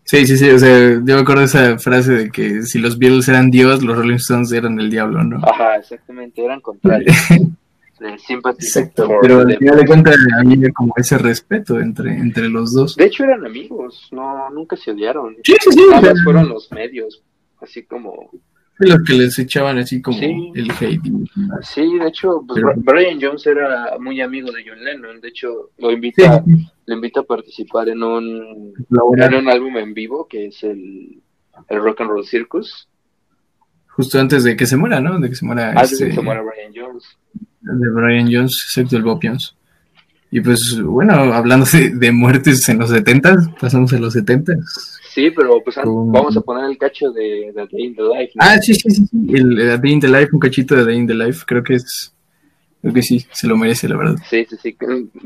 Sí, 0.04 0.26
sí, 0.26 0.36
sí, 0.36 0.50
o 0.50 0.58
sea, 0.58 0.94
yo 0.94 1.02
me 1.04 1.20
acuerdo 1.20 1.42
de 1.42 1.46
esa 1.46 1.78
frase 1.78 2.12
de 2.12 2.30
que 2.32 2.62
si 2.62 2.80
los 2.80 2.98
Beatles 2.98 3.28
eran 3.28 3.48
Dios, 3.48 3.84
los 3.84 3.96
Rolling 3.96 4.16
Stones 4.16 4.50
eran 4.50 4.80
el 4.80 4.90
diablo, 4.90 5.22
¿no? 5.22 5.38
Ajá, 5.46 5.76
exactamente, 5.76 6.44
eran 6.44 6.60
contrarios. 6.60 7.14
Exacto, 8.00 9.08
pero 9.20 9.40
al 9.40 9.56
final 9.58 9.76
de 9.76 9.86
cuentas 9.86 10.16
había 10.38 10.70
como 10.72 10.94
ese 10.96 11.18
respeto 11.18 11.78
entre, 11.78 12.16
entre 12.16 12.48
los 12.48 12.72
dos. 12.72 12.96
De 12.96 13.04
hecho 13.04 13.24
eran 13.24 13.44
amigos, 13.44 14.08
no, 14.12 14.48
nunca 14.50 14.76
se 14.76 14.92
odiaron. 14.92 15.36
Sí, 15.44 15.54
sí, 15.60 15.70
sí. 15.72 15.80
Nada 15.90 16.12
más 16.12 16.24
fueron 16.24 16.48
los 16.48 16.70
medios, 16.72 17.22
así 17.60 17.82
como 17.84 18.30
los 18.80 19.02
que 19.06 19.12
les 19.12 19.38
echaban 19.38 19.78
así 19.78 20.00
como 20.00 20.18
el 20.18 20.70
hate. 20.70 21.02
Sí, 21.62 21.98
de 21.98 22.08
hecho, 22.08 22.42
pues, 22.46 22.62
Brian 22.76 23.18
Jones 23.20 23.46
era 23.46 23.98
muy 23.98 24.20
amigo 24.20 24.50
de 24.50 24.64
John 24.66 24.82
Lennon. 24.82 25.20
De 25.20 25.28
hecho, 25.28 25.70
lo 25.78 25.90
invita, 25.90 26.42
lo 26.86 26.94
invita 26.94 27.20
a 27.20 27.24
participar 27.24 27.90
en 27.90 28.02
un, 28.02 28.74
en 29.18 29.34
un 29.34 29.48
álbum 29.48 29.76
en 29.76 29.92
vivo 29.92 30.26
que 30.26 30.46
es 30.46 30.62
el, 30.62 31.20
el, 31.68 31.82
Rock 31.82 32.00
and 32.00 32.10
Roll 32.10 32.26
Circus. 32.26 32.88
Justo 33.88 34.18
antes 34.18 34.44
de 34.44 34.56
que 34.56 34.66
se 34.66 34.78
muera, 34.78 35.00
¿no? 35.00 35.20
De 35.20 35.28
que 35.28 35.34
se 35.34 35.44
muera. 35.44 35.72
Antes 35.72 35.98
de 35.98 36.06
que 36.06 36.10
este 36.10 36.20
se 36.20 36.24
muera 36.24 36.42
Brian 36.42 36.72
Jones. 36.74 37.04
De 37.60 37.90
Brian 37.90 38.28
Jones, 38.30 38.62
excepto 38.66 38.96
el 38.96 39.02
Bob 39.02 39.20
Jones. 39.22 39.54
Y 40.30 40.40
pues, 40.40 40.80
bueno, 40.80 41.12
hablando 41.12 41.66
de, 41.72 41.90
de 41.90 42.12
muertes 42.12 42.68
en 42.68 42.78
los 42.78 42.90
70, 42.90 43.56
pasamos 43.60 43.92
a 43.92 43.98
los 43.98 44.12
70. 44.12 44.54
Sí, 45.12 45.30
pero 45.34 45.60
pues 45.64 45.76
vamos 45.84 46.36
a 46.36 46.40
poner 46.40 46.70
el 46.70 46.78
cacho 46.78 47.10
de, 47.10 47.52
de 47.52 47.52
Day 47.52 47.84
in 47.84 47.96
the 47.96 48.02
Life. 48.02 48.32
Ah, 48.38 48.58
sí, 48.58 48.74
sí, 48.74 48.90
sí, 48.90 49.08
El, 49.34 49.56
Day 49.56 49.92
in 49.92 50.00
the 50.00 50.08
Life, 50.08 50.28
un 50.32 50.38
cachito 50.38 50.76
de 50.76 50.84
Day 50.84 50.96
in 50.96 51.06
the 51.06 51.14
Life, 51.14 51.44
creo 51.46 51.62
que 51.62 51.74
es. 51.74 52.14
Creo 52.80 52.94
que 52.94 53.02
sí, 53.02 53.26
se 53.32 53.46
lo 53.46 53.58
merece, 53.58 53.88
la 53.88 53.96
verdad. 53.96 54.16
Sí, 54.30 54.46
sí, 54.48 54.56
sí. 54.62 54.76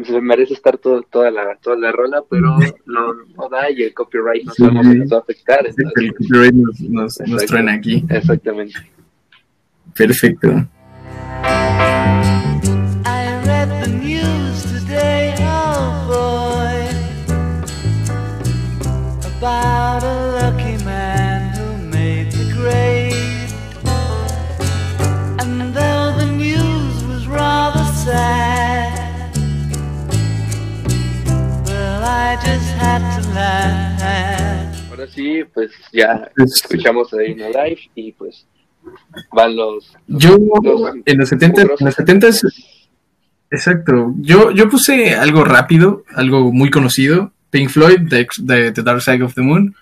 Se 0.05 0.20
merece 0.20 0.55
estar 0.55 0.77
todo, 0.77 1.03
toda, 1.03 1.31
la, 1.31 1.57
toda 1.62 1.77
la 1.77 1.92
rola, 1.92 2.20
pero 2.29 2.59
no, 2.87 3.14
no 3.14 3.49
da 3.49 3.70
y 3.70 3.83
el 3.83 3.94
copyright 3.94 4.44
no 4.44 4.55
sabemos 4.55 4.87
si 4.87 4.99
nos 4.99 5.12
va 5.12 5.16
a 5.18 5.20
afectar. 5.20 5.64
el 5.64 6.14
copyright 6.14 6.55
nos, 6.55 6.81
nos, 6.81 7.20
nos 7.20 7.47
truena 7.47 7.75
aquí. 7.75 8.05
Exactamente. 8.09 8.75
Perfecto. 9.94 10.66
About 19.44 20.03
a 20.03 20.16
lucky 20.40 20.83
man 20.87 21.55
who 21.55 21.77
made 21.88 22.33
the 22.33 22.51
grade. 22.57 23.53
And 25.38 25.75
though 25.75 26.16
the 26.16 26.25
news 26.25 27.05
was 27.05 27.27
rather 27.27 27.85
sad, 27.92 29.37
well, 31.66 32.05
I 32.05 32.37
just 32.37 32.70
had 32.81 33.03
to 33.16 33.29
laugh. 33.35 34.90
Ahora 34.90 35.07
sí, 35.09 35.44
pues 35.53 35.73
ya 35.92 36.31
escuchamos 36.38 37.12
a 37.12 37.18
Dino 37.18 37.49
Live 37.49 37.83
y 37.94 38.12
pues 38.12 38.47
van 39.31 39.57
los. 39.57 39.94
Yo 40.07 40.38
en 41.05 41.18
los 41.18 41.29
70 41.29 41.62
en 41.62 41.68
los 41.81 41.94
70 41.94 42.29
Exacto. 43.55 44.14
Yo, 44.19 44.51
yo 44.51 44.69
puse 44.69 45.14
algo 45.14 45.45
rápido, 45.45 46.05
algo 46.14 46.53
muy 46.53 46.71
conocido, 46.71 47.33
Pink 47.51 47.71
Floyd, 47.71 48.09
the, 48.09 48.27
the, 48.73 48.83
Dark 48.83 49.01
Side 49.01 49.23
of 49.23 49.35
the 49.35 49.43
Moon. 49.43 49.75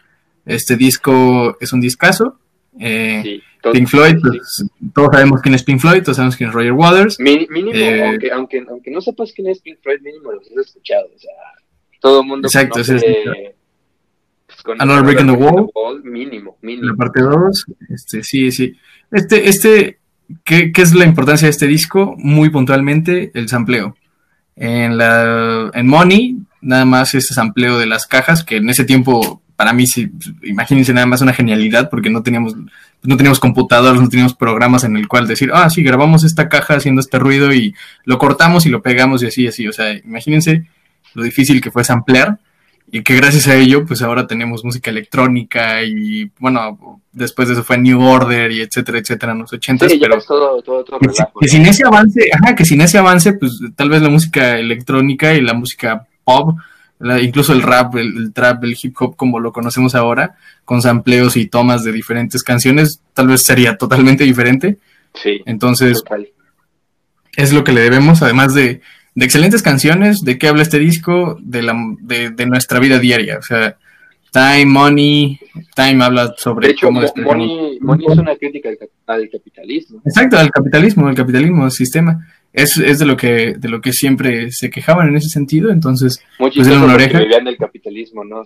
Este 0.45 0.77
disco 0.77 1.57
es 1.61 1.73
un 1.73 1.81
discazo. 1.81 2.39
Eh, 2.79 3.41
Pink 3.73 3.89
Floyd, 3.89 4.17
pues, 4.21 4.65
todos 4.93 5.09
sabemos 5.13 5.41
quién 5.41 5.55
es 5.55 5.63
Pink 5.63 5.81
Floyd, 5.81 6.03
todos 6.03 6.17
sabemos 6.17 6.37
quién 6.37 6.51
es 6.51 6.55
Roger 6.55 6.73
Waters. 6.73 7.19
mínimo, 7.19 7.71
eh, 7.73 8.03
aunque, 8.05 8.31
aunque, 8.31 8.65
aunque, 8.69 8.91
no 8.91 9.01
sepas 9.01 9.33
quién 9.33 9.49
es 9.49 9.61
Pink 9.61 9.79
Floyd, 9.83 10.01
mínimo 10.03 10.33
los 10.33 10.47
has 10.51 10.67
escuchado. 10.67 11.07
O 11.15 11.19
sea, 11.19 11.33
todo 12.01 12.21
el 12.21 12.27
mundo 12.27 12.49
Exacto, 12.49 12.75
conoce, 12.75 12.97
es 12.97 13.05
pues, 14.65 14.81
Another 14.81 15.05
Break 15.05 15.21
in 15.21 15.27
the 15.27 15.33
Wall. 15.33 16.03
Mínimo, 16.03 16.59
mínimo. 16.61 16.89
La 16.89 16.95
parte 16.95 17.21
2, 17.21 17.67
este, 17.89 18.23
sí, 18.23 18.51
sí. 18.51 18.77
Este, 19.11 19.49
este, 19.49 19.99
¿qué, 20.45 20.73
¿qué 20.73 20.83
es 20.83 20.95
la 20.95 21.05
importancia 21.05 21.47
de 21.47 21.51
este 21.51 21.67
disco? 21.67 22.15
Muy 22.19 22.51
puntualmente, 22.51 23.31
el 23.35 23.49
sampleo. 23.49 23.97
En, 24.57 24.99
la, 24.99 25.71
en 25.75 25.87
Money 25.87 26.39
nada 26.61 26.85
más 26.85 27.15
ese 27.15 27.35
sampleo 27.35 27.79
de 27.79 27.87
las 27.87 28.07
cajas, 28.07 28.45
que 28.45 28.57
en 28.57 28.71
ese 28.71 28.85
tiempo, 28.85 29.43
para 29.57 29.73
mí, 29.73 29.87
sí, 29.87 30.11
imagínense 30.43 30.93
nada 30.95 31.07
más 31.07 31.21
una 31.21 31.33
genialidad, 31.33 31.91
porque 31.91 32.11
no 32.11 32.23
teníamos 32.23 32.55
no 33.03 33.17
teníamos 33.17 33.41
computadoras, 33.41 34.01
no 34.01 34.09
teníamos 34.09 34.35
programas 34.35 34.85
en 34.85 34.97
el 34.97 35.09
cual 35.09 35.27
decir, 35.27 35.51
ah, 35.53 35.69
sí, 35.71 35.83
grabamos 35.83 36.25
esta 36.25 36.49
caja 36.49 36.75
haciendo 36.75 37.01
este 37.01 37.19
ruido 37.19 37.53
y 37.53 37.75
lo 38.05 38.19
cortamos 38.19 38.65
y 38.65 38.69
lo 38.69 38.81
pegamos 38.81 39.23
y 39.23 39.27
así, 39.27 39.47
así. 39.47 39.67
O 39.67 39.73
sea, 39.73 39.93
imagínense 39.93 40.67
lo 41.15 41.25
difícil 41.25 41.61
que 41.61 41.71
fue 41.71 41.85
samplear 41.85 42.39
y 42.95 43.03
que 43.03 43.17
gracias 43.17 43.49
a 43.49 43.57
ello, 43.57 43.87
pues 43.87 44.03
ahora 44.03 44.27
tenemos 44.27 44.63
música 44.63 44.91
electrónica 44.91 45.83
y, 45.83 46.31
bueno, 46.39 47.01
después 47.11 47.49
de 47.49 47.55
eso 47.55 47.65
fue 47.65 47.79
New 47.79 48.03
Order 48.03 48.53
y 48.53 48.61
etcétera, 48.61 48.99
etcétera 48.99 49.33
en 49.33 49.39
los 49.39 49.53
ochentas, 49.55 49.91
pero 49.99 50.19
que, 51.41 51.49
sin 51.49 51.65
ese 51.65 51.87
avance, 51.87 52.21
ajá, 52.31 52.55
que 52.55 52.67
sin 52.67 52.83
ese 52.83 52.99
avance, 52.99 53.33
pues 53.33 53.61
tal 53.77 53.89
vez 53.89 54.03
la 54.03 54.11
música 54.11 54.59
electrónica 54.59 55.33
y 55.33 55.41
la 55.41 55.55
música 55.55 56.07
pop, 56.23 56.59
incluso 57.23 57.55
el 57.55 57.63
rap, 57.63 57.97
el, 57.97 58.31
trap, 58.35 58.63
el 58.65 58.77
hip 58.81 58.95
hop 59.01 59.17
como 59.17 59.41
lo 59.41 59.55
conocemos 59.55 59.95
ahora, 59.95 60.37
con 60.67 60.83
sampleos 60.83 61.39
y 61.39 61.47
tomas 61.47 61.85
de 61.85 61.93
diferentes 61.93 62.43
canciones, 62.43 63.01
tal 63.15 63.29
vez 63.29 63.43
sería 63.43 63.79
totalmente 63.79 64.25
diferente. 64.25 64.77
Sí. 65.15 65.41
Entonces, 65.47 66.05
es 67.39 67.55
lo 67.55 67.65
que 67.65 67.73
le 67.73 67.81
debemos, 67.81 68.21
además 68.21 68.53
de 68.53 68.83
de 69.15 69.25
excelentes 69.25 69.63
canciones, 69.63 70.23
de 70.23 70.39
qué 70.39 70.49
habla 70.49 70.63
este 70.63 70.79
disco, 70.79 71.39
de, 71.41 71.63
la, 71.63 71.75
de, 72.01 72.47
nuestra 72.47 72.79
vida 72.79 72.99
diaria. 72.99 73.39
O 73.39 73.43
sea, 73.43 73.77
Time, 74.31 74.67
Money, 74.67 75.39
Time 75.75 76.03
habla 76.03 76.35
sobre 76.39 76.69
de 76.69 76.73
hecho, 76.73 76.87
cómo 76.87 77.03
money, 77.17 77.79
money, 77.81 78.07
es 78.09 78.19
una 78.19 78.37
crítica 78.37 78.71
al, 79.07 79.29
capitalismo. 79.31 80.01
Exacto, 80.07 80.39
al 80.39 80.51
capitalismo, 80.51 81.07
al 81.07 81.15
capitalismo, 81.15 81.65
al 81.65 81.73
sistema. 81.73 82.27
Es, 82.55 82.77
es 82.77 82.99
de 82.99 83.07
lo 83.07 83.17
que 83.17 83.55
de 83.57 83.69
lo 83.71 83.81
que 83.81 83.95
siempre 83.95 84.51
se 84.51 84.69
quejaban 84.69 85.09
en 85.09 85.17
ese 85.17 85.31
sentido, 85.31 85.71
entonces 85.71 86.23
pues 86.37 86.55
denle 86.55 86.85
una 86.85 86.95
oreja. 86.95 87.21
vivían 87.21 87.47
del 87.47 87.57
capitalismo, 87.57 88.25
¿no? 88.25 88.43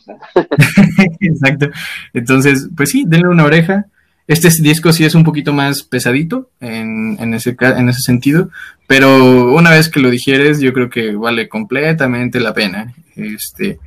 Exacto. 1.20 1.70
Entonces, 2.12 2.68
pues 2.76 2.90
sí, 2.90 3.04
denle 3.06 3.28
una 3.28 3.44
oreja. 3.44 3.86
Este 4.26 4.48
disco 4.60 4.92
sí 4.92 5.04
es 5.04 5.14
un 5.14 5.22
poquito 5.22 5.52
más 5.52 5.82
pesadito 5.82 6.50
en, 6.60 7.16
en, 7.20 7.34
ese, 7.34 7.56
en 7.60 7.88
ese 7.88 8.00
sentido, 8.00 8.50
pero 8.88 9.54
una 9.54 9.70
vez 9.70 9.88
que 9.88 10.00
lo 10.00 10.10
digieres, 10.10 10.60
yo 10.60 10.72
creo 10.72 10.90
que 10.90 11.14
vale 11.14 11.48
completamente 11.48 12.40
la 12.40 12.52
pena. 12.52 12.92
Este, 13.14 13.78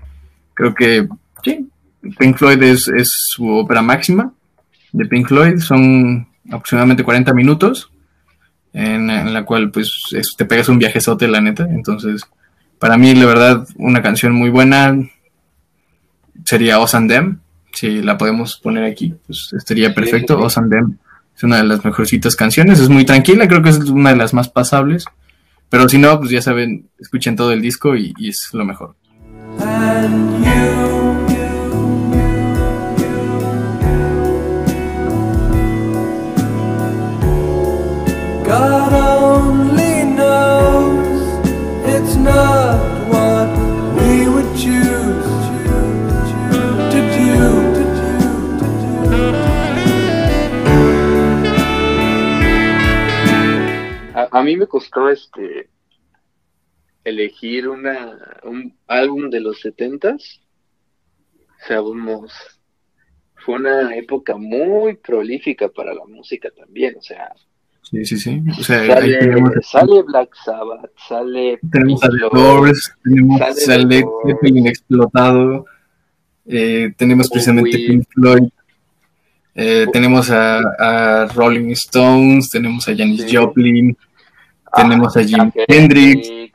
creo 0.53 0.73
que 0.73 1.07
sí, 1.43 1.69
Pink 2.17 2.37
Floyd 2.37 2.61
es, 2.63 2.89
su 3.03 3.49
ópera 3.49 3.81
máxima 3.81 4.33
de 4.93 5.05
Pink 5.05 5.27
Floyd, 5.27 5.59
son 5.59 6.27
aproximadamente 6.49 7.03
40 7.03 7.33
minutos, 7.33 7.91
en, 8.73 9.33
la 9.33 9.43
cual 9.43 9.71
pues 9.71 9.91
te 10.37 10.45
pegas 10.45 10.69
un 10.69 10.79
viajezote, 10.79 11.27
la 11.27 11.41
neta. 11.41 11.67
Entonces, 11.69 12.23
para 12.79 12.97
mí, 12.97 13.13
la 13.13 13.25
verdad, 13.25 13.67
una 13.75 14.01
canción 14.01 14.33
muy 14.33 14.49
buena 14.49 14.97
sería 16.45 16.79
Os 16.79 16.95
and 16.95 17.09
Them 17.09 17.39
si 17.73 18.01
la 18.01 18.17
podemos 18.17 18.57
poner 18.57 18.83
aquí, 18.83 19.13
pues 19.25 19.51
estaría 19.55 19.93
perfecto. 19.93 20.49
Sí, 20.49 20.57
es 21.39 21.43
una 21.43 21.57
de 21.57 21.63
las 21.63 21.85
mejorcitas 21.85 22.35
canciones, 22.35 22.79
es 22.79 22.89
muy 22.89 23.05
tranquila, 23.05 23.47
creo 23.47 23.61
que 23.61 23.69
es 23.69 23.77
una 23.77 24.09
de 24.09 24.17
las 24.17 24.33
más 24.33 24.49
pasables. 24.49 25.05
Pero 25.69 25.87
si 25.87 25.97
no, 25.97 26.19
pues 26.19 26.31
ya 26.31 26.41
saben, 26.41 26.89
escuchen 26.99 27.35
todo 27.35 27.53
el 27.53 27.61
disco 27.61 27.95
y, 27.95 28.13
es 28.19 28.49
lo 28.53 28.65
mejor. 28.65 28.95
A 54.31 54.43
mí 54.43 54.57
me 54.57 54.67
costó 54.67 55.09
este 55.09 55.69
elegir 57.03 57.67
una 57.67 58.17
un 58.43 58.75
álbum 58.87 59.29
de 59.29 59.39
los 59.39 59.59
setentas. 59.59 60.41
O 61.63 61.67
sea, 61.67 61.81
fue 63.45 63.55
una 63.55 63.95
época 63.95 64.35
muy 64.37 64.95
prolífica 64.95 65.69
para 65.69 65.93
la 65.93 66.05
música 66.05 66.49
también, 66.51 66.95
o 66.97 67.01
sea. 67.01 67.33
Sí, 67.81 68.05
sí, 68.05 68.17
sí. 68.17 68.41
O 68.57 68.63
sea, 68.63 68.85
sale, 69.61 70.03
Black 70.03 70.35
Sabbath, 70.45 70.91
sale. 71.07 71.59
Tenemos 71.71 72.03
a 72.03 72.09
The 72.09 72.17
Doors, 72.31 72.95
tenemos 73.03 73.39
sale, 73.39 74.03
sale 74.03 74.69
Explotado, 74.69 75.65
eh, 76.45 76.93
tenemos 76.95 77.29
precisamente 77.29 77.77
Pink 77.77 78.05
Floyd, 78.13 78.49
eh, 79.55 79.87
tenemos 79.91 80.29
a, 80.29 80.59
a, 80.59 81.25
Rolling 81.27 81.71
Stones, 81.71 82.49
tenemos 82.49 82.87
a 82.87 82.95
Janis 82.95 83.25
Joplin, 83.31 83.97
tenemos 84.75 85.17
a 85.17 85.23
Jim 85.23 85.51
Hendrix. 85.67 86.49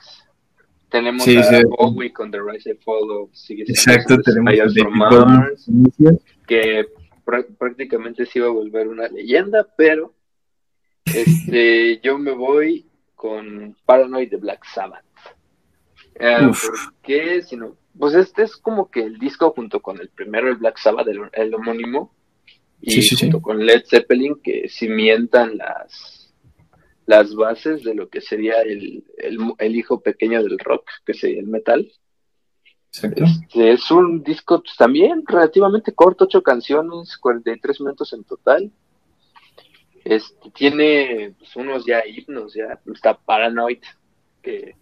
Tenemos 0.91 1.27
a 1.27 1.63
Bowie 1.77 2.13
con 2.13 2.31
The 2.31 2.39
Rise 2.41 2.71
and 2.71 2.81
Fall 2.81 3.11
of 3.11 3.31
Exacto, 3.49 4.17
tenemos 4.21 4.55
a 4.79 4.89
Mars, 4.91 5.69
que 6.47 6.87
prácticamente 7.59 8.27
se 8.27 8.39
iba 8.39 8.49
a 8.49 8.53
volver 8.53 8.87
una 8.87 9.09
leyenda, 9.09 9.67
pero 9.77 10.15
este, 11.05 11.99
yo 12.03 12.19
me 12.19 12.31
voy 12.31 12.87
con 13.15 13.77
Paranoid 13.87 14.31
de 14.31 14.37
Black 14.37 14.65
Sabbath. 14.73 15.05
Uh, 16.21 16.53
¿Por 16.53 16.95
qué? 17.03 17.43
Sino, 17.43 17.77
pues 17.99 18.15
este 18.15 18.45
es 18.45 18.57
como 18.57 18.89
que 18.89 19.03
el 19.03 19.19
disco 19.19 19.51
junto 19.51 19.81
con 19.83 20.01
el 20.01 20.11
primero, 20.11 20.49
el 20.49 20.57
Black 20.57 20.79
Sabbath, 20.79 21.09
el, 21.33 21.55
homónimo, 21.55 22.15
y 22.81 23.17
junto 23.17 23.43
con 23.43 23.65
Led 23.65 23.83
Zeppelin, 23.85 24.37
que 24.43 24.69
cimientan 24.69 25.57
las 25.57 26.24
las 27.07 27.35
bases 27.35 27.83
de 27.83 27.95
lo 27.95 28.09
que 28.09 28.21
sería 28.21 28.55
el, 28.63 29.05
hijo 29.77 30.01
pequeño 30.01 30.43
del 30.43 30.59
rock, 30.59 30.89
que 31.05 31.15
sería 31.15 31.41
el 31.41 31.47
metal. 31.47 31.91
Este, 32.93 33.73
es 33.73 33.91
un 33.91 34.23
disco 34.23 34.63
pues, 34.63 34.77
también 34.77 35.25
relativamente 35.27 35.93
corto, 35.93 36.25
ocho 36.25 36.43
canciones, 36.43 37.17
43 37.19 37.81
minutos 37.81 38.13
en 38.13 38.25
total. 38.25 38.71
Este, 40.05 40.51
tiene 40.51 41.35
pues, 41.39 41.57
unos 41.57 41.85
ya 41.85 42.03
himnos, 42.07 42.55
ya 42.55 42.79
está 42.87 43.17
Paranoid, 43.17 43.83
que 44.43 44.77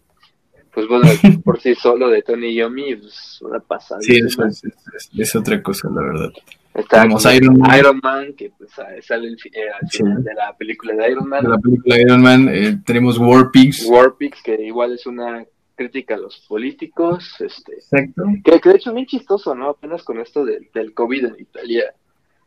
pues 0.73 0.87
bueno, 0.87 1.07
por 1.43 1.61
sí 1.61 1.75
solo 1.75 2.09
de 2.09 2.21
Tony 2.21 2.53
Yomi, 2.53 2.95
pues 2.95 3.39
una 3.41 3.59
pasada. 3.59 4.01
Sí, 4.01 4.19
es, 5.17 5.35
otra 5.35 5.61
cosa, 5.61 5.89
la 5.89 6.01
verdad. 6.01 6.31
Tenemos 6.89 7.25
Iron 7.33 7.57
Man. 7.59 7.79
Iron 7.79 7.99
Man, 8.01 8.33
que 8.35 8.51
pues, 8.57 8.71
sale 8.71 9.27
el, 9.27 9.37
eh, 9.53 9.69
al 9.79 9.89
final 9.89 10.23
de 10.23 10.33
la 10.33 10.55
película 10.57 10.95
de 10.95 11.11
Iron 11.11 11.29
Man. 11.29 11.43
De 11.43 11.49
la 11.49 11.57
película 11.59 11.95
de 11.95 12.01
Iron 12.01 12.21
Man. 12.21 12.49
Eh, 12.51 12.77
tenemos 12.85 13.17
War 13.19 13.51
Pigs. 13.51 13.85
War 13.87 14.15
Pigs, 14.17 14.41
que 14.41 14.59
igual 14.61 14.93
es 14.93 15.05
una 15.05 15.45
crítica 15.75 16.15
a 16.15 16.17
los 16.17 16.39
políticos. 16.47 17.35
Este, 17.39 17.73
Exacto. 17.73 18.23
Que, 18.43 18.59
de 18.69 18.75
hecho 18.75 18.89
es 18.89 18.95
bien 18.95 19.05
chistoso, 19.05 19.53
¿no? 19.53 19.69
Apenas 19.69 20.03
con 20.03 20.19
esto 20.19 20.45
del, 20.45 20.69
del 20.73 20.93
COVID 20.93 21.25
en 21.25 21.39
Italia. 21.39 21.93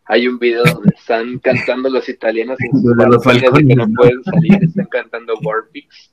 Hay 0.06 0.28
un 0.28 0.38
video 0.38 0.64
donde 0.64 0.94
están 0.96 1.38
cantando 1.38 1.88
los 1.88 2.08
italianos 2.08 2.58
en 2.60 2.70
sus 2.82 3.52
de 3.54 3.66
que 3.66 3.74
no 3.74 3.88
pueden 3.92 4.22
salir, 4.24 4.62
están 4.62 4.86
cantando 4.86 5.34
War 5.42 5.68
Pigs. 5.72 6.12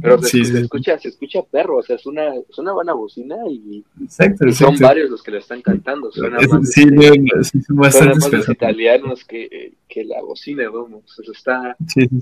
Pero 0.00 0.22
se, 0.22 0.40
escucha, 0.40 0.98
se 0.98 1.08
escucha 1.08 1.42
perro, 1.42 1.78
o 1.78 1.82
sea, 1.82 1.96
es 1.96 2.06
una, 2.06 2.34
es 2.34 2.58
una 2.58 2.72
buena 2.72 2.92
bocina 2.92 3.36
y, 3.48 3.84
son 4.08 4.76
varios 4.78 5.10
los 5.10 5.22
que 5.22 5.30
lo 5.30 5.38
están 5.38 5.62
cantando. 5.62 6.10
Suena 6.10 6.38
más, 6.38 6.70
sí, 6.70 6.82
son 6.82 7.76
más 7.76 8.32
los 8.32 8.48
italianos 8.48 9.24
que, 9.24 9.74
que, 9.88 10.04
la 10.04 10.20
bocina, 10.22 10.68
vamos. 10.68 11.18
O 11.18 11.32
está, 11.32 11.76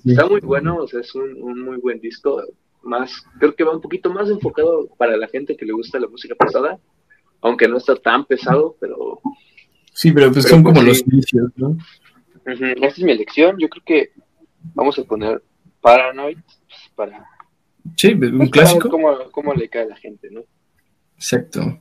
está 0.04 0.26
muy 0.26 0.40
bueno, 0.40 0.76
o 0.76 0.88
sea, 0.88 1.00
es 1.00 1.14
un, 1.14 1.42
un, 1.42 1.60
muy 1.62 1.78
buen 1.78 2.00
disco. 2.00 2.42
Más, 2.82 3.12
creo 3.38 3.54
que 3.54 3.64
va 3.64 3.74
un 3.74 3.82
poquito 3.82 4.10
más 4.10 4.30
enfocado 4.30 4.88
para 4.96 5.16
la 5.16 5.28
gente 5.28 5.56
que 5.56 5.66
le 5.66 5.72
gusta 5.72 6.00
la 6.00 6.08
música 6.08 6.34
pesada, 6.34 6.78
aunque 7.40 7.68
no 7.68 7.76
está 7.76 7.96
tan 7.96 8.24
pesado, 8.24 8.76
pero. 8.80 9.20
Sí, 9.92 10.12
pero 10.12 10.32
pues 10.32 10.46
son 10.46 10.62
pues 10.62 10.74
como 10.74 10.86
los 10.86 11.00
inicios, 11.06 11.50
¿no? 11.56 11.76
Esta 12.44 12.86
es 12.86 13.02
mi 13.02 13.12
elección. 13.12 13.56
Yo 13.58 13.68
creo 13.68 13.82
que 13.84 14.12
vamos 14.74 14.98
a 14.98 15.04
poner 15.04 15.42
Paranoid 15.80 16.38
pues, 16.66 16.90
para 16.94 17.26
Sí, 17.96 18.12
un 18.12 18.46
clásico. 18.50 18.88
Cómo, 18.88 19.30
cómo 19.30 19.54
le 19.54 19.68
cae 19.68 19.82
a 19.82 19.88
la 19.88 19.96
gente, 19.96 20.30
¿no? 20.30 20.42
Exacto. 21.16 21.80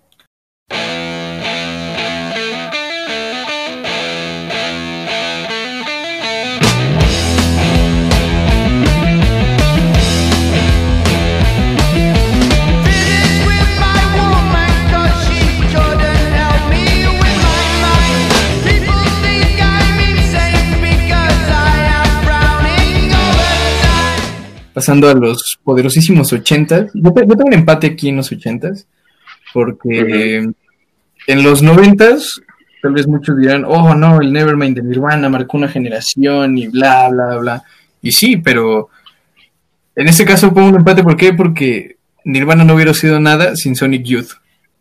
Pasando 24.73 25.09
a 25.09 25.13
los 25.13 25.59
poderosísimos 25.63 26.31
ochentas. 26.33 26.91
Yo, 26.93 27.13
yo 27.15 27.35
tengo 27.35 27.45
un 27.45 27.53
empate 27.53 27.87
aquí 27.87 28.09
en 28.09 28.17
los 28.17 28.31
ochentas, 28.31 28.87
porque 29.53 30.49
en 31.27 31.43
los 31.43 31.61
noventas 31.61 32.41
tal 32.81 32.93
vez 32.93 33.07
muchos 33.07 33.37
dirán, 33.37 33.65
oh 33.65 33.93
no, 33.95 34.21
el 34.21 34.31
Nevermind 34.31 34.75
de 34.75 34.83
Nirvana 34.83 35.29
marcó 35.29 35.57
una 35.57 35.67
generación 35.67 36.57
y 36.57 36.67
bla, 36.67 37.09
bla, 37.09 37.37
bla. 37.37 37.63
Y 38.01 38.11
sí, 38.11 38.37
pero 38.37 38.89
en 39.95 40.07
este 40.07 40.25
caso 40.25 40.53
pongo 40.53 40.69
un 40.69 40.75
empate, 40.75 41.03
¿por 41.03 41.17
qué? 41.17 41.33
Porque 41.33 41.97
Nirvana 42.23 42.63
no 42.63 42.75
hubiera 42.75 42.93
sido 42.93 43.19
nada 43.19 43.55
sin 43.55 43.75
Sonic 43.75 44.03
Youth. 44.03 44.31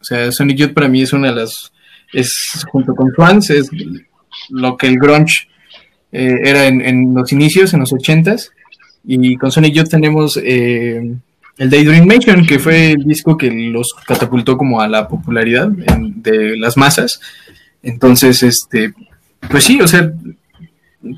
O 0.01 0.05
sea, 0.05 0.31
Sonic 0.31 0.59
Youth 0.59 0.75
para 0.75 0.89
mí 0.89 1.03
es 1.03 1.13
una 1.13 1.29
de 1.29 1.41
las, 1.41 1.73
es 2.13 2.65
junto 2.71 2.95
con 2.95 3.13
Swans, 3.13 3.51
es 3.51 3.69
lo 4.51 4.77
que 4.77 4.87
el 4.87 4.99
grunge 4.99 5.49
eh, 6.13 6.39
era 6.45 6.67
en, 6.67 7.15
los 7.15 7.33
inicios, 7.33 7.75
en 7.75 7.81
los 7.81 7.93
ochentas. 7.93 8.53
Y 9.11 9.37
con 9.39 9.51
Sonic 9.51 9.73
Youth 9.73 9.89
tenemos 9.89 10.39
eh, 10.43 11.17
el 11.57 11.71
Daydream 11.71 12.07
Nation, 12.07 12.45
que 12.45 12.59
fue 12.59 12.93
el 12.93 13.05
disco 13.05 13.39
que 13.39 13.51
los 13.51 13.95
catapultó 14.07 14.59
como 14.59 14.83
a 14.83 14.87
la 14.87 15.09
popularidad 15.09 15.69
de 15.69 16.59
las 16.59 16.77
masas. 16.77 17.19
Entonces, 17.83 18.43
este, 18.43 18.93
pues 19.49 19.65
sí, 19.65 19.81
o 19.81 19.89
sea, 19.89 20.13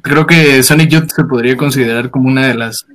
creo 0.03 0.25
que 0.25 0.63
Sonic 0.63 0.91
Youth 0.91 1.11
se 1.11 1.25
podría 1.25 1.57
considerar 1.57 2.11
como 2.11 2.29
una 2.29 2.47
de 2.47 2.55
las 2.55 2.87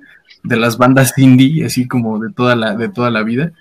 de 0.44 0.56
las 0.56 0.78
bandas 0.78 1.18
indie, 1.18 1.66
así 1.66 1.88
como 1.88 2.20
de 2.20 2.32
toda 2.32 2.56
la, 2.56 2.76
de 2.76 2.88
toda 2.88 3.10
la 3.10 3.24
vida, 3.24 3.52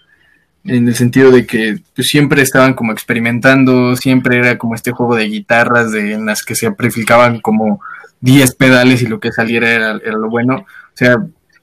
en 0.64 0.86
el 0.86 0.94
sentido 0.94 1.32
de 1.32 1.46
que 1.46 1.78
pues, 1.96 2.06
siempre 2.08 2.42
estaban 2.42 2.74
como 2.74 2.92
experimentando, 2.92 3.96
siempre 3.96 4.38
era 4.38 4.56
como 4.56 4.74
este 4.76 4.92
juego 4.92 5.16
de 5.16 5.24
guitarras 5.24 5.90
de, 5.90 6.12
en 6.12 6.26
las 6.26 6.44
que 6.44 6.54
se 6.54 6.66
amplificaban 6.66 7.40
como 7.40 7.80
10 8.24 8.54
pedales 8.54 9.02
y 9.02 9.06
lo 9.06 9.20
que 9.20 9.32
saliera 9.32 9.70
era, 9.70 9.94
lo 9.94 10.30
bueno. 10.30 10.56
O 10.56 10.96
sea, 10.96 11.16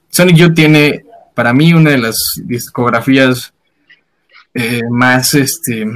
Sonic 0.09 0.35
Youth 0.35 0.53
tiene 0.53 1.03
para 1.33 1.53
mí 1.53 1.73
una 1.73 1.89
de 1.89 1.97
las 1.97 2.15
discografías 2.43 3.51
eh, 4.53 4.81
más, 4.91 5.33
este, 5.33 5.87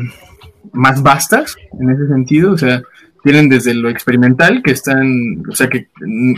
más 0.71 1.03
vastas 1.03 1.55
en 1.79 1.91
ese 1.91 2.07
sentido, 2.07 2.53
o 2.53 2.57
sea, 2.57 2.81
tienen 3.23 3.47
desde 3.47 3.75
lo 3.75 3.89
experimental, 3.89 4.63
que 4.63 4.71
están, 4.71 5.43
o 5.47 5.55
sea, 5.55 5.67
que 5.67 5.87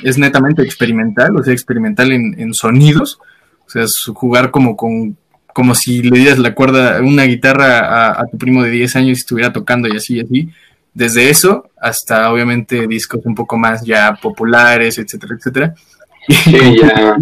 es 0.04 0.18
netamente 0.18 0.62
experimental, 0.62 1.38
o 1.38 1.44
sea, 1.44 1.54
experimental 1.54 2.12
en, 2.12 2.54
sonidos, 2.54 3.20
o 3.66 3.70
sea, 3.70 3.86
jugar 4.14 4.52
como 4.52 4.76
con, 4.76 5.18
como 5.54 5.74
si 5.74 6.02
le 6.02 6.20
dieras 6.20 6.40
la 6.40 6.54
cuerda, 6.54 7.02
una 7.02 7.24
guitarra 7.24 8.12
a, 8.12 8.26
tu 8.28 8.38
primo 8.38 8.64
de 8.64 8.72
10 8.72 8.96
años 8.98 9.10
y 9.10 9.22
estuviera 9.22 9.54
tocando 9.54 9.88
y 9.88 9.96
así 9.96 10.16
y 10.16 10.20
así, 10.20 10.50
desde 10.98 11.30
eso 11.30 11.70
hasta 11.80 12.32
obviamente 12.32 12.88
discos 12.88 13.22
un 13.24 13.36
poco 13.36 13.56
más 13.56 13.86
ya 13.86 14.16
populares, 14.20 14.98
etcétera, 14.98 15.36
etcétera. 15.36 15.76
Sí, 16.28 16.76
ya. 16.82 17.18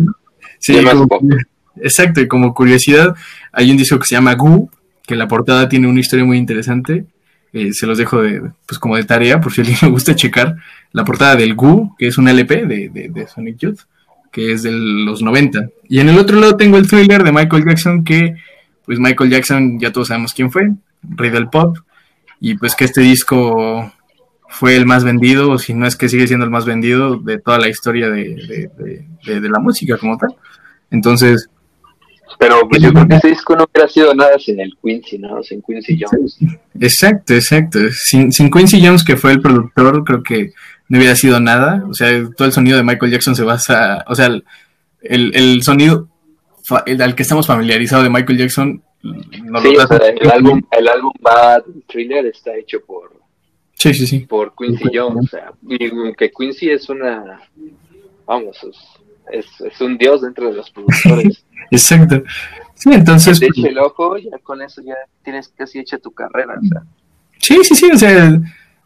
sí, 0.58 0.78
exacto, 1.80 2.22
y 2.22 2.28
como 2.28 2.56
curiosidad, 2.56 3.14
hay 3.52 3.70
un 3.70 3.78
disco 3.78 4.00
que 4.00 4.08
se 4.08 4.16
llama 4.16 4.34
Goo, 4.34 4.68
que 5.06 5.16
la 5.16 5.28
portada 5.28 5.70
tiene 5.70 5.88
una 5.88 6.00
historia 6.00 6.26
muy 6.26 6.40
interesante, 6.40 7.06
eh, 7.54 7.72
se 7.72 7.86
los 7.86 8.00
dejo 8.00 8.24
de, 8.24 8.42
pues 8.66 8.80
como 8.80 8.96
de 8.96 9.04
tarea, 9.04 9.40
por 9.40 9.54
si 9.54 9.62
a 9.62 9.64
alguien 9.64 9.78
le 9.84 9.90
gusta 9.90 10.16
checar, 10.16 10.56
la 10.92 11.06
portada 11.06 11.36
del 11.36 11.54
Goo, 11.54 11.96
que 12.00 12.08
es 12.08 12.18
un 12.18 12.28
LP 12.30 12.66
de, 12.66 13.10
de, 13.14 13.28
Sonic 13.28 13.58
Youth, 13.58 13.82
que 14.32 14.54
es 14.54 14.64
de 14.64 14.72
los 14.72 15.22
90. 15.22 15.70
Y 15.88 16.00
en 16.00 16.10
el 16.10 16.18
otro 16.18 16.40
lado 16.40 16.58
tengo 16.58 16.78
el 16.78 16.88
thriller 16.88 17.24
de 17.24 17.32
Michael 17.32 17.66
Jackson, 17.66 18.04
que 18.04 18.34
pues 18.86 18.98
Michael 18.98 19.30
Jackson 19.30 19.80
ya 19.80 19.92
todos 19.92 20.08
sabemos 20.08 20.34
quién 20.34 20.50
fue, 20.50 20.72
rey 21.04 21.30
del 21.30 21.50
pop, 21.50 21.78
y 22.40 22.56
pues 22.56 22.76
que 22.76 22.86
este 22.86 23.02
disco 23.02 23.92
fue 24.50 24.76
el 24.76 24.86
más 24.86 25.04
vendido, 25.04 25.52
o 25.52 25.58
si 25.58 25.74
no 25.74 25.88
es 25.88 25.96
que 25.96 26.10
sigue 26.10 26.28
siendo 26.28 26.46
el 26.46 26.52
más 26.52 26.66
vendido 26.66 27.18
de 27.18 27.40
toda 27.40 27.60
la 27.60 27.68
historia 27.68 28.10
de, 28.10 28.70
de 29.26 29.50
la 29.50 29.60
música 29.60 29.98
como 29.98 30.18
tal. 30.18 30.36
Entonces, 30.92 31.50
pero 32.38 32.68
pues 32.68 32.82
yo 32.82 32.92
creo 32.92 33.08
que 33.08 33.16
ese 33.16 33.30
disco 33.30 33.56
no 33.56 33.66
hubiera 33.66 33.88
sido 33.88 34.14
nada 34.14 34.38
sin 34.40 34.60
el 34.60 34.78
Quincy, 34.82 35.18
¿no? 35.20 35.42
Sin 35.44 35.62
Quincy 35.62 36.00
Jones. 36.00 36.38
Exacto, 36.80 37.34
exacto. 37.34 37.80
Sin, 37.92 38.32
sin 38.32 38.50
Quincy 38.50 38.86
Jones, 38.86 39.04
que 39.04 39.16
fue 39.16 39.32
el 39.32 39.42
productor, 39.42 40.04
creo 40.04 40.24
que 40.24 40.52
no 40.90 40.98
hubiera 40.98 41.16
sido 41.16 41.40
nada. 41.40 41.84
O 41.90 41.94
sea, 41.94 42.10
todo 42.36 42.48
el 42.48 42.54
sonido 42.54 42.78
de 42.78 42.84
Michael 42.84 43.12
Jackson 43.12 43.36
se 43.36 43.44
basa, 43.44 44.04
o 44.08 44.16
sea, 44.16 44.28
el, 44.28 44.44
el 45.02 45.64
sonido 45.64 46.10
al 47.00 47.16
que 47.16 47.24
estamos 47.24 47.48
familiarizados 47.48 48.04
de 48.04 48.10
Michael 48.10 48.40
Jackson. 48.40 48.84
No 49.44 49.62
sí, 49.62 49.76
o 49.76 49.88
sea, 49.88 49.98
el 49.98 50.32
álbum, 50.32 50.62
el 50.72 50.88
álbum 50.88 51.12
Bad 51.20 51.64
Thriller 51.88 52.26
está 52.26 52.56
hecho 52.56 52.80
por, 52.84 53.12
sí, 53.76 53.94
sí, 53.94 54.08
sí. 54.08 54.20
por 54.22 54.54
Quincy 54.56 54.90
Jones. 54.94 55.26
O 55.26 55.28
sea, 55.28 55.52
que 56.18 56.32
Quincy 56.32 56.72
es 56.72 56.90
una, 56.90 57.40
vamos, 58.26 58.58
es, 59.32 59.46
es 59.62 59.82
un 59.82 59.98
dios 59.98 60.22
dentro 60.22 60.50
de 60.50 60.56
los 60.56 60.72
productores. 60.72 61.46
Exacto. 61.72 62.24
Sí, 62.74 62.90
entonces. 62.92 63.40
Te 63.40 63.48
eche 63.48 63.70
el 63.70 63.78
ojo, 63.78 64.18
ya 64.18 64.38
con 64.44 64.62
eso 64.62 64.82
ya 64.82 64.96
tienes 65.24 65.50
casi 65.50 65.80
hecha 65.80 65.98
tu 65.98 66.12
carrera. 66.12 66.56
O 66.60 66.66
sea. 66.66 66.84
Sí, 67.40 67.60
sí, 67.64 67.76
sí, 67.76 67.92
o 67.92 67.98
sea, 67.98 68.40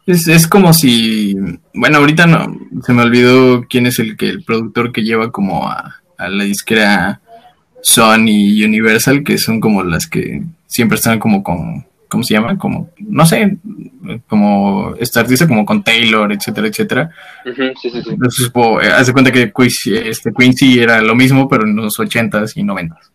es, 0.06 0.28
es 0.28 0.46
como 0.46 0.72
si. 0.72 1.34
Bueno, 1.74 1.98
ahorita 1.98 2.26
no, 2.26 2.58
se 2.84 2.92
me 2.92 3.02
olvidó 3.02 3.64
quién 3.68 3.86
es 3.86 3.98
el 3.98 4.16
que 4.16 4.28
el 4.28 4.44
productor 4.44 4.92
que 4.92 5.02
lleva 5.02 5.32
como 5.32 5.66
a, 5.66 6.02
a 6.18 6.28
la 6.28 6.44
disquera 6.44 7.20
Sony 7.82 8.28
y 8.28 8.64
Universal, 8.64 9.22
que 9.22 9.38
son 9.38 9.60
como 9.60 9.82
las 9.82 10.06
que 10.06 10.42
siempre 10.66 10.96
están 10.96 11.18
como 11.18 11.42
con 11.42 11.84
¿cómo 12.10 12.24
se 12.24 12.34
llama? 12.34 12.58
Como, 12.58 12.90
no 12.98 13.24
sé, 13.24 13.56
como 14.26 14.94
esta 14.98 15.20
artista 15.20 15.46
como 15.46 15.64
con 15.64 15.82
Taylor, 15.82 16.30
etcétera, 16.32 16.66
etcétera. 16.66 17.10
sí, 17.44 17.72
sí, 17.80 17.90
sí. 17.90 18.10
Entonces, 18.10 18.50
pues, 18.52 18.88
hace 18.88 19.12
cuenta 19.12 19.30
que 19.30 19.52
Quincy, 19.52 19.94
este, 19.94 20.32
Quincy 20.36 20.80
era 20.80 21.00
lo 21.00 21.14
mismo, 21.14 21.48
pero 21.48 21.64
en 21.64 21.76
los 21.76 21.98
ochentas 22.00 22.56
y 22.56 22.64
noventas. 22.64 23.12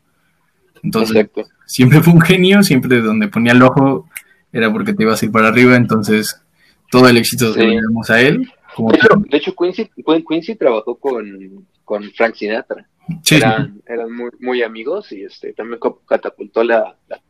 Entonces, 0.82 1.28
siempre 1.66 2.02
fue 2.02 2.14
un 2.14 2.22
genio, 2.22 2.64
siempre 2.64 3.02
donde 3.02 3.28
ponía 3.28 3.52
el 3.52 3.62
ojo 3.62 4.08
era 4.54 4.72
porque 4.72 4.94
te 4.94 5.04
ibas 5.04 5.22
a 5.22 5.26
ir 5.26 5.32
para 5.32 5.50
arriba, 5.50 5.76
entonces 5.76 6.42
todo 6.90 7.10
el 7.10 7.18
éxito 7.18 7.54
se 7.54 7.66
lo 7.66 8.02
a 8.08 8.22
él. 8.22 8.50
De, 8.78 9.38
hecho, 9.38 9.56
Quincy, 9.56 9.90
Quincy 10.28 10.56
trabajó 10.56 10.96
con, 10.96 11.68
con 11.84 12.04
Frank 12.12 12.36
Sinatra. 12.36 12.88
eran, 13.32 13.82
eran 13.88 14.12
muy, 14.12 14.32
muy, 14.40 14.64
amigos 14.64 15.12
y 15.12 15.24
este 15.24 15.54
también 15.54 15.80
catapultó 16.08 16.64
la, 16.64 16.98
la 17.08 17.22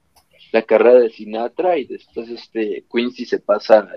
la 0.56 0.62
carrera 0.62 1.02
de 1.02 1.10
Sinatra 1.10 1.78
y 1.78 1.86
después 1.86 2.30
este 2.30 2.86
Quincy 2.90 3.26
se 3.26 3.40
pasa 3.40 3.90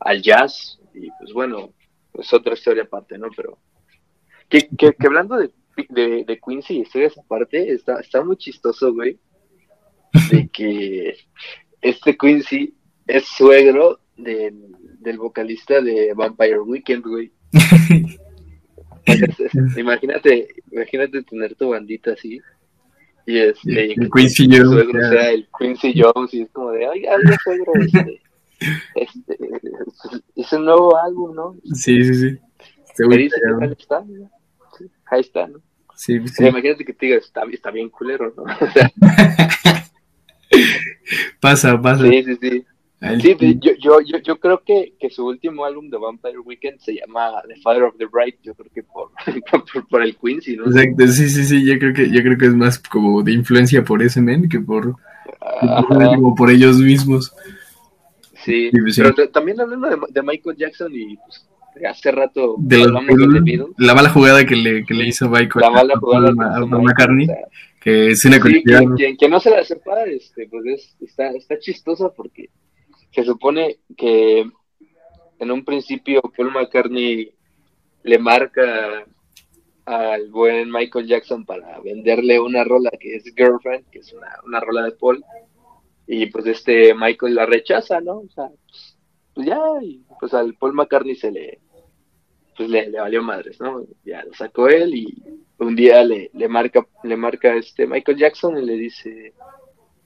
al, 0.00 0.20
jazz 0.20 0.80
y 0.92 1.08
pues 1.20 1.32
bueno, 1.32 1.72
es 2.14 2.32
otra 2.32 2.54
historia 2.54 2.82
aparte, 2.82 3.16
¿no? 3.16 3.28
Pero 3.36 3.58
que, 4.48 4.68
que, 4.76 4.94
hablando 5.06 5.36
de, 5.36 5.52
de, 5.88 6.40
Quincy 6.44 6.78
y 6.78 6.80
historias 6.80 7.16
aparte, 7.16 7.72
está, 7.72 8.00
está 8.00 8.24
muy 8.24 8.36
chistoso, 8.36 8.92
güey, 8.92 9.20
de 10.32 10.48
que 10.48 11.16
este 11.80 12.16
Quincy 12.16 12.74
es 13.06 13.24
suegro 13.28 14.00
del, 14.16 14.76
del 15.02 15.18
vocalista 15.18 15.80
de 15.80 16.12
Vampire 16.14 16.60
Weekend, 16.60 17.04
güey. 17.04 17.32
imagínate, 19.76 20.48
imagínate 20.70 21.22
tener 21.22 21.54
tu 21.54 21.70
bandita 21.70 22.12
así 22.12 22.40
y 23.26 23.38
este, 23.38 23.92
el 23.92 24.10
Quincy 24.10 24.48
Jones. 24.50 24.88
o 24.88 25.08
sea, 25.08 25.30
el 25.30 25.48
Quincy 25.58 25.94
Jones, 25.96 26.34
y 26.34 26.42
es 26.42 26.50
como 26.50 26.72
de, 26.72 26.86
ay, 26.86 27.06
ay, 27.06 27.20
suegro, 27.44 27.72
este, 27.80 28.20
este, 28.96 29.38
es 30.36 30.52
un 30.52 30.64
nuevo 30.64 30.96
álbum, 30.96 31.34
¿no? 31.34 31.56
Sí, 31.74 32.04
sí, 32.04 32.14
sí. 32.14 32.38
Me 33.06 33.16
dice 33.16 33.40
que 33.40 33.52
tal 33.58 33.72
está, 33.72 34.04
sí, 34.76 34.84
ahí 35.06 35.20
está, 35.20 35.46
¿no? 35.46 35.60
Sí, 35.94 36.20
sí. 36.26 36.46
imagínate 36.46 36.84
que 36.84 36.92
te 36.92 37.06
diga, 37.06 37.16
está, 37.18 37.44
está 37.52 37.70
bien 37.70 37.88
culero, 37.90 38.34
¿no? 38.36 38.44
pasa, 41.40 41.80
pasa. 41.80 42.08
Sí, 42.08 42.24
sí, 42.24 42.36
sí. 42.40 42.66
Sí, 43.20 43.36
yo, 43.60 43.72
yo, 43.80 44.00
yo, 44.00 44.18
yo 44.18 44.38
creo 44.38 44.62
que, 44.64 44.92
que, 44.98 45.10
su 45.10 45.26
último 45.26 45.64
álbum 45.64 45.90
de 45.90 45.98
Vampire 45.98 46.38
Weekend 46.38 46.78
se 46.78 46.94
llama 46.94 47.32
The 47.48 47.56
Father 47.60 47.82
of 47.82 47.96
the 47.98 48.06
Bride, 48.06 48.38
yo 48.44 48.54
creo 48.54 48.70
que 48.72 48.84
por, 48.84 49.10
por, 49.90 50.02
el 50.02 50.16
Quincy, 50.16 50.56
¿no? 50.56 50.66
Exacto, 50.66 51.08
sí, 51.08 51.28
sí, 51.28 51.44
sí, 51.44 51.66
yo 51.66 51.80
creo 51.80 51.92
que, 51.92 52.08
yo 52.10 52.22
creo 52.22 52.38
que 52.38 52.46
es 52.46 52.54
más 52.54 52.78
como 52.78 53.22
de 53.24 53.32
influencia 53.32 53.82
por 53.82 54.02
ese 54.02 54.20
men 54.20 54.48
que 54.48 54.60
por, 54.60 54.94
como 55.88 56.34
por 56.36 56.50
ellos 56.50 56.76
mismos. 56.76 57.34
Sí, 58.44 58.70
pues 58.70 58.96
pero 58.96 59.28
también 59.30 59.60
hablando 59.60 59.88
de, 59.88 59.96
de, 60.08 60.22
Michael 60.22 60.56
Jackson 60.56 60.92
y 60.94 61.16
pues, 61.16 61.48
hace 61.88 62.12
rato 62.12 62.54
de 62.58 62.86
la 63.78 63.94
mala 63.94 64.10
jugada 64.10 64.44
que 64.44 64.54
le, 64.54 64.84
que 64.84 64.94
le 64.94 65.08
hizo 65.08 65.28
Michael 65.28 65.60
la 65.60 65.70
mala 65.70 65.96
jugada 65.98 66.28
a, 66.38 66.56
a 66.56 66.66
McCartney, 66.66 67.26
que 67.80 68.12
es 68.12 68.24
una 68.24 68.36
sí, 68.36 68.62
quien, 68.96 69.16
quien, 69.16 69.30
no 69.30 69.40
se 69.40 69.50
la 69.50 69.64
sepa, 69.64 70.04
este, 70.04 70.46
pues 70.46 70.66
es, 70.66 70.96
está, 71.00 71.30
está 71.30 71.58
chistosa 71.58 72.08
porque 72.10 72.48
se 73.12 73.24
supone 73.24 73.78
que 73.96 74.50
en 75.38 75.50
un 75.50 75.64
principio 75.64 76.22
Paul 76.36 76.52
McCartney 76.52 77.32
le 78.04 78.18
marca 78.18 79.04
al 79.84 80.30
buen 80.30 80.70
Michael 80.70 81.06
Jackson 81.06 81.44
para 81.44 81.80
venderle 81.80 82.38
una 82.40 82.64
rola 82.64 82.90
que 82.98 83.16
es 83.16 83.24
Girlfriend, 83.36 83.90
que 83.90 83.98
es 83.98 84.12
una, 84.12 84.28
una 84.44 84.60
rola 84.60 84.84
de 84.84 84.92
Paul, 84.92 85.24
y 86.06 86.26
pues 86.26 86.46
este 86.46 86.94
Michael 86.94 87.34
la 87.34 87.46
rechaza, 87.46 88.00
¿no? 88.00 88.18
O 88.18 88.28
sea, 88.28 88.48
pues, 89.34 89.46
ya, 89.46 89.60
y 89.82 90.04
pues 90.20 90.32
al 90.34 90.54
Paul 90.54 90.74
McCartney 90.74 91.16
se 91.16 91.30
le, 91.30 91.60
pues 92.56 92.68
le, 92.68 92.88
le, 92.88 93.00
valió 93.00 93.22
madres, 93.22 93.60
¿no? 93.60 93.84
Ya 94.04 94.24
lo 94.24 94.32
sacó 94.34 94.68
él 94.68 94.94
y 94.94 95.22
un 95.58 95.76
día 95.76 96.04
le, 96.04 96.30
le 96.32 96.48
marca, 96.48 96.86
le 97.02 97.16
marca 97.16 97.54
este 97.56 97.86
Michael 97.86 98.18
Jackson 98.18 98.58
y 98.58 98.64
le 98.64 98.74
dice, 98.74 99.34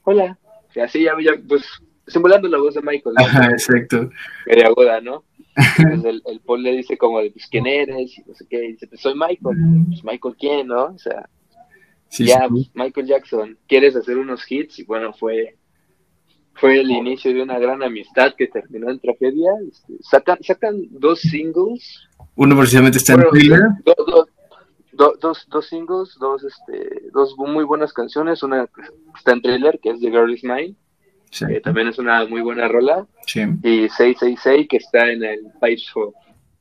hola, 0.04 0.38
y 0.74 0.80
así 0.80 1.02
ya 1.04 1.14
pues 1.48 1.64
simulando 2.06 2.48
la 2.48 2.58
voz 2.58 2.74
de 2.74 2.82
Michael. 2.82 3.14
Ajá, 3.18 3.46
exacto. 3.50 4.10
Media 4.46 4.66
aguda, 4.66 5.00
¿no? 5.00 5.24
Entonces 5.78 6.22
el, 6.26 6.40
Paul 6.40 6.62
le 6.62 6.76
dice 6.76 6.98
como, 6.98 7.18
pues, 7.18 7.46
¿quién 7.50 7.66
eres? 7.66 8.18
Y 8.18 8.22
no 8.26 8.34
sé 8.34 8.46
qué, 8.48 8.64
y 8.64 8.72
dice, 8.72 8.86
pues 8.86 9.00
soy 9.00 9.14
Michael. 9.14 9.56
Pues, 9.88 10.04
Michael, 10.04 10.36
¿quién, 10.38 10.66
no? 10.68 10.84
O 10.84 10.98
sea, 10.98 11.28
ya, 12.10 12.46
pues, 12.48 12.70
Michael 12.74 13.06
Jackson, 13.06 13.58
¿quieres 13.66 13.96
hacer 13.96 14.18
unos 14.18 14.50
hits? 14.50 14.78
Y 14.78 14.84
bueno, 14.84 15.12
fue 15.12 15.56
fue 16.58 16.80
el 16.80 16.90
inicio 16.90 17.32
de 17.34 17.42
una 17.42 17.58
gran 17.58 17.82
amistad 17.82 18.34
que 18.36 18.46
terminó 18.46 18.90
en 18.90 18.98
tragedia. 18.98 19.50
Este, 19.70 19.94
sacan, 20.00 20.38
sacan 20.42 20.86
dos 20.90 21.20
singles. 21.20 22.08
Uno 22.34 22.56
precisamente 22.56 22.98
está 22.98 23.14
en 23.14 23.24
thriller. 23.30 23.60
dos, 24.92 25.46
dos 25.48 25.66
singles, 25.66 26.16
dos, 26.18 26.44
este, 26.44 27.10
dos 27.12 27.34
muy 27.36 27.64
buenas 27.64 27.92
canciones. 27.92 28.42
Una 28.42 28.68
está 29.16 29.32
en 29.32 29.42
thriller, 29.42 29.78
que 29.82 29.90
es 29.90 30.00
The 30.00 30.10
Girl 30.10 30.32
Is 30.32 30.44
Mine, 30.44 30.74
que 31.30 31.60
también 31.60 31.88
es 31.88 31.98
una 31.98 32.24
muy 32.26 32.40
buena 32.40 32.68
rola. 32.68 33.06
Y 33.62 33.88
666, 33.88 34.68
que 34.68 34.76
está 34.76 35.10
en 35.10 35.24
el 35.24 35.40
Pipes 35.60 35.90
for 35.90 36.12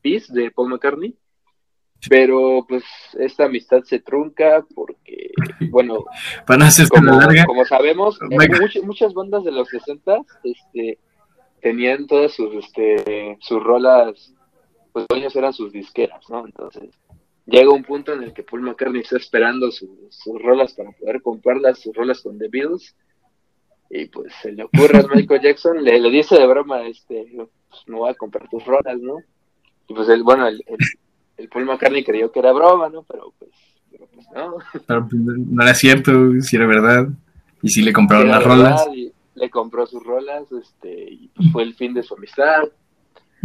Peace 0.01 0.32
de 0.34 0.51
Paul 0.51 0.70
McCartney. 0.70 1.16
Pero 2.09 2.66
pues 2.68 2.84
esta 3.18 3.45
amistad 3.45 3.82
se 3.84 3.99
trunca 3.99 4.63
porque, 4.76 5.32
bueno, 5.72 6.05
como, 6.89 7.20
como 7.47 7.66
sabemos, 7.66 8.20
muchas, 8.22 8.84
muchas 8.84 9.13
bandas 9.13 9.43
de 9.43 9.51
los 9.51 9.68
60 9.70 10.22
este, 10.43 10.99
tenían 11.61 12.05
todas 12.05 12.34
sus, 12.34 12.53
este, 12.53 13.38
sus 13.41 13.63
rolas, 13.63 14.34
pues 14.91 15.05
dueños 15.09 15.36
eran 15.36 15.53
sus 15.53 15.72
disqueras, 15.72 16.30
¿no? 16.30 16.45
Entonces 16.45 16.89
llega 17.45 17.72
un 17.72 17.84
punto 17.84 18.13
en 18.13 18.24
el 18.24 18.34
que 18.34 18.43
Paul 18.43 18.61
McCartney 18.61 19.01
está 19.01 19.18
esperando 19.18 19.72
sus, 19.72 19.89
rolas 20.41 20.74
para 20.74 20.91
poder 20.91 21.22
comprarlas, 21.22 21.80
sus 21.80 21.95
rolas 21.95 22.22
con 22.22 22.38
The 22.38 22.49
Beatles, 22.49 22.95
y 23.90 24.06
pues 24.08 24.34
se 24.42 24.52
le 24.52 24.64
ocurre 24.64 25.00
a 25.00 25.08
Michael 25.14 25.42
Jackson, 25.42 25.84
le, 25.84 26.00
le 26.00 26.10
dice 26.10 26.36
de 26.36 26.48
broma, 26.48 26.88
este, 26.88 27.28
pues 27.36 27.82
no 27.88 28.00
voy 28.00 28.12
a 28.12 28.16
comprar 28.16 28.50
tus 28.50 28.66
rolas, 28.66 29.00
¿no? 29.00 29.20
Y 29.88 29.94
pues 29.94 30.10
el, 30.10 30.24
bueno, 30.24 30.48
el 30.48 30.64
el 31.38 31.50
Paul 31.50 31.66
McCartney 31.66 32.04
creyó 32.04 32.32
que 32.32 32.40
era 32.40 32.54
broma, 32.54 32.90
¿no? 32.90 33.04
Pero 33.04 33.34
pues, 33.38 33.52
pero 33.92 34.08
pues 34.08 34.26
no. 34.34 34.58
Pero 34.88 35.08
pues, 35.08 35.22
no 35.22 35.64
era 35.64 35.74
cierto, 35.74 36.12
si 36.42 36.56
era 36.56 36.66
verdad. 36.66 37.08
Y 37.62 37.70
sí 37.70 37.82
le 37.82 37.94
compraron 37.94 38.30
las 38.30 38.44
rolas. 38.44 38.86
le 39.36 39.50
compró 39.50 39.86
sus 39.86 40.04
rolas, 40.04 40.52
este, 40.52 41.12
y 41.12 41.30
pues 41.36 41.52
fue 41.52 41.64
el 41.64 41.74
fin 41.74 41.94
de 41.94 42.04
su 42.04 42.16
amistad. 42.16 42.64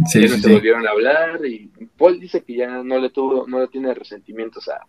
Sí, 0.05 0.27
sí, 0.27 0.35
no 0.35 0.41
se 0.41 0.53
volvieron 0.53 0.87
a 0.87 0.91
hablar 0.91 1.45
y 1.45 1.69
Paul 1.95 2.19
dice 2.19 2.43
que 2.43 2.55
ya 2.55 2.81
no 2.81 2.97
le 2.97 3.11
tuvo, 3.11 3.45
no 3.47 3.59
le 3.59 3.67
tiene 3.67 3.93
resentimientos 3.93 4.67
a, 4.67 4.79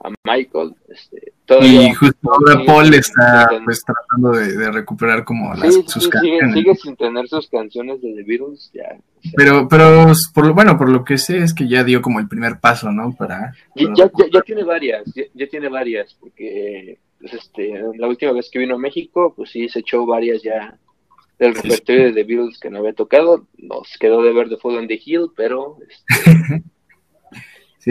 a 0.00 0.10
Michael. 0.24 0.74
Este, 0.88 1.32
y 1.60 1.92
justo 1.94 2.32
ahora 2.32 2.64
Paul 2.64 2.92
está 2.94 3.48
pues, 3.64 3.82
tratando 3.84 4.32
de, 4.32 4.70
recuperar 4.72 5.24
como 5.24 5.54
las, 5.54 5.74
sus 5.86 6.08
canciones. 6.08 6.54
Sigue, 6.54 6.74
sin 6.74 6.96
tener 6.96 7.28
sus 7.28 7.48
canciones 7.48 8.02
de 8.02 8.14
The 8.14 8.22
Beatles, 8.24 8.70
ya. 8.74 8.96
Pero, 9.36 9.68
pero 9.68 10.12
por 10.34 10.46
lo, 10.46 10.54
bueno, 10.54 10.76
por 10.76 10.88
lo 10.88 11.04
que 11.04 11.18
sé 11.18 11.38
es 11.38 11.54
que 11.54 11.68
ya 11.68 11.84
dio 11.84 12.02
como 12.02 12.20
el 12.20 12.28
primer 12.28 12.58
paso, 12.60 12.90
¿no? 12.90 13.14
Para, 13.14 13.52
ya, 13.74 14.10
ya, 14.32 14.40
tiene 14.42 14.64
varias, 14.64 15.04
ya, 15.14 15.46
tiene 15.46 15.68
varias, 15.68 16.14
porque 16.14 16.98
pues, 17.20 17.34
este, 17.34 17.80
la 17.96 18.08
última 18.08 18.32
vez 18.32 18.50
que 18.50 18.58
vino 18.58 18.74
a 18.74 18.78
México, 18.78 19.32
pues 19.36 19.50
sí, 19.50 19.68
se 19.68 19.80
echó 19.80 20.04
varias 20.04 20.42
ya 20.42 20.76
del 21.38 21.54
repertorio 21.54 22.06
de 22.06 22.12
The 22.12 22.24
Beatles 22.24 22.58
que 22.58 22.70
no 22.70 22.78
había 22.78 22.92
tocado. 22.92 23.46
Nos 23.58 23.96
quedó 23.98 24.22
de 24.22 24.32
ver 24.32 24.48
The 24.48 24.56
Fall 24.56 24.78
on 24.78 24.88
the 24.88 25.00
Hill, 25.02 25.28
pero... 25.36 25.78
Este, 25.88 26.62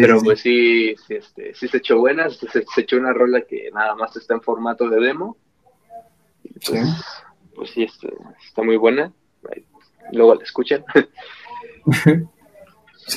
pero 0.01 0.21
pues 0.21 0.41
sí, 0.41 0.93
sí, 1.07 1.15
este, 1.15 1.55
sí 1.55 1.69
se 1.69 1.77
echó 1.77 1.97
buena, 1.97 2.29
se, 2.29 2.47
se, 2.49 2.81
echó 2.81 2.97
una 2.97 3.13
rola 3.13 3.41
que 3.47 3.69
nada 3.73 3.95
más 3.95 4.13
está 4.17 4.33
en 4.33 4.41
formato 4.41 4.89
de 4.89 4.99
demo. 4.99 5.37
Pues, 6.43 6.65
sí. 6.65 6.77
pues 7.55 7.69
sí, 7.71 7.83
este, 7.83 8.09
está 8.45 8.61
muy 8.61 8.75
buena. 8.75 9.13
Luego 10.11 10.35
la 10.35 10.43
escuchan. 10.43 10.83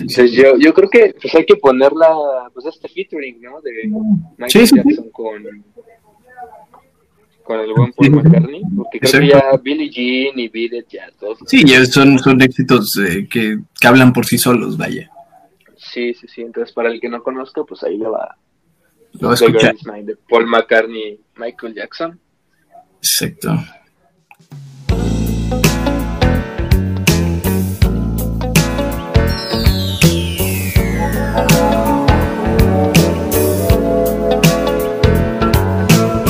yo, 0.07 0.57
yo 0.57 0.73
creo 0.73 0.89
que 0.89 1.17
pues 1.21 1.35
hay 1.35 1.45
que 1.45 1.57
ponerla, 1.57 2.09
pues 2.55 2.67
este 2.67 2.89
featuring, 2.89 3.43
¿no? 3.43 3.61
De 3.61 3.91
Michael 4.37 4.67
Jackson 4.67 5.11
con, 5.11 5.43
con 7.43 7.61
el 7.61 7.73
buen 7.75 7.93
Paul 7.93 8.11
McCartney, 8.11 8.63
porque 8.77 9.01
creo 9.01 9.21
que 9.21 9.27
ya 9.27 9.57
Billie 9.61 9.91
Jean 9.91 10.39
y 10.39 10.47
Beat 10.47 10.87
ya 10.89 11.11
todos. 11.19 11.41
Sí, 11.45 11.65
ya 11.65 11.85
son, 11.87 12.21
son 12.21 12.41
éxitos 12.41 12.97
eh, 12.99 13.27
que, 13.29 13.59
que 13.81 13.89
hablan 13.89 14.13
por 14.13 14.27
sí 14.27 14.39
solos, 14.39 14.79
vaya. 14.79 15.11
Sí, 15.93 16.13
sí, 16.15 16.29
sí. 16.29 16.43
Entonces, 16.43 16.73
para 16.75 16.91
el 16.91 17.01
que 17.01 17.09
no 17.09 17.23
conozca, 17.23 17.65
pues 17.65 17.83
ahí 17.83 17.97
le 17.97 18.09
va. 18.09 18.37
Lo 19.21 19.29
va 19.29 19.33
a 19.33 19.35
escuchar. 19.35 19.75
de 20.03 20.17
Paul 20.29 20.47
McCartney, 20.47 21.19
Michael 21.37 21.75
Jackson. 21.75 22.21
Exacto. 22.99 23.49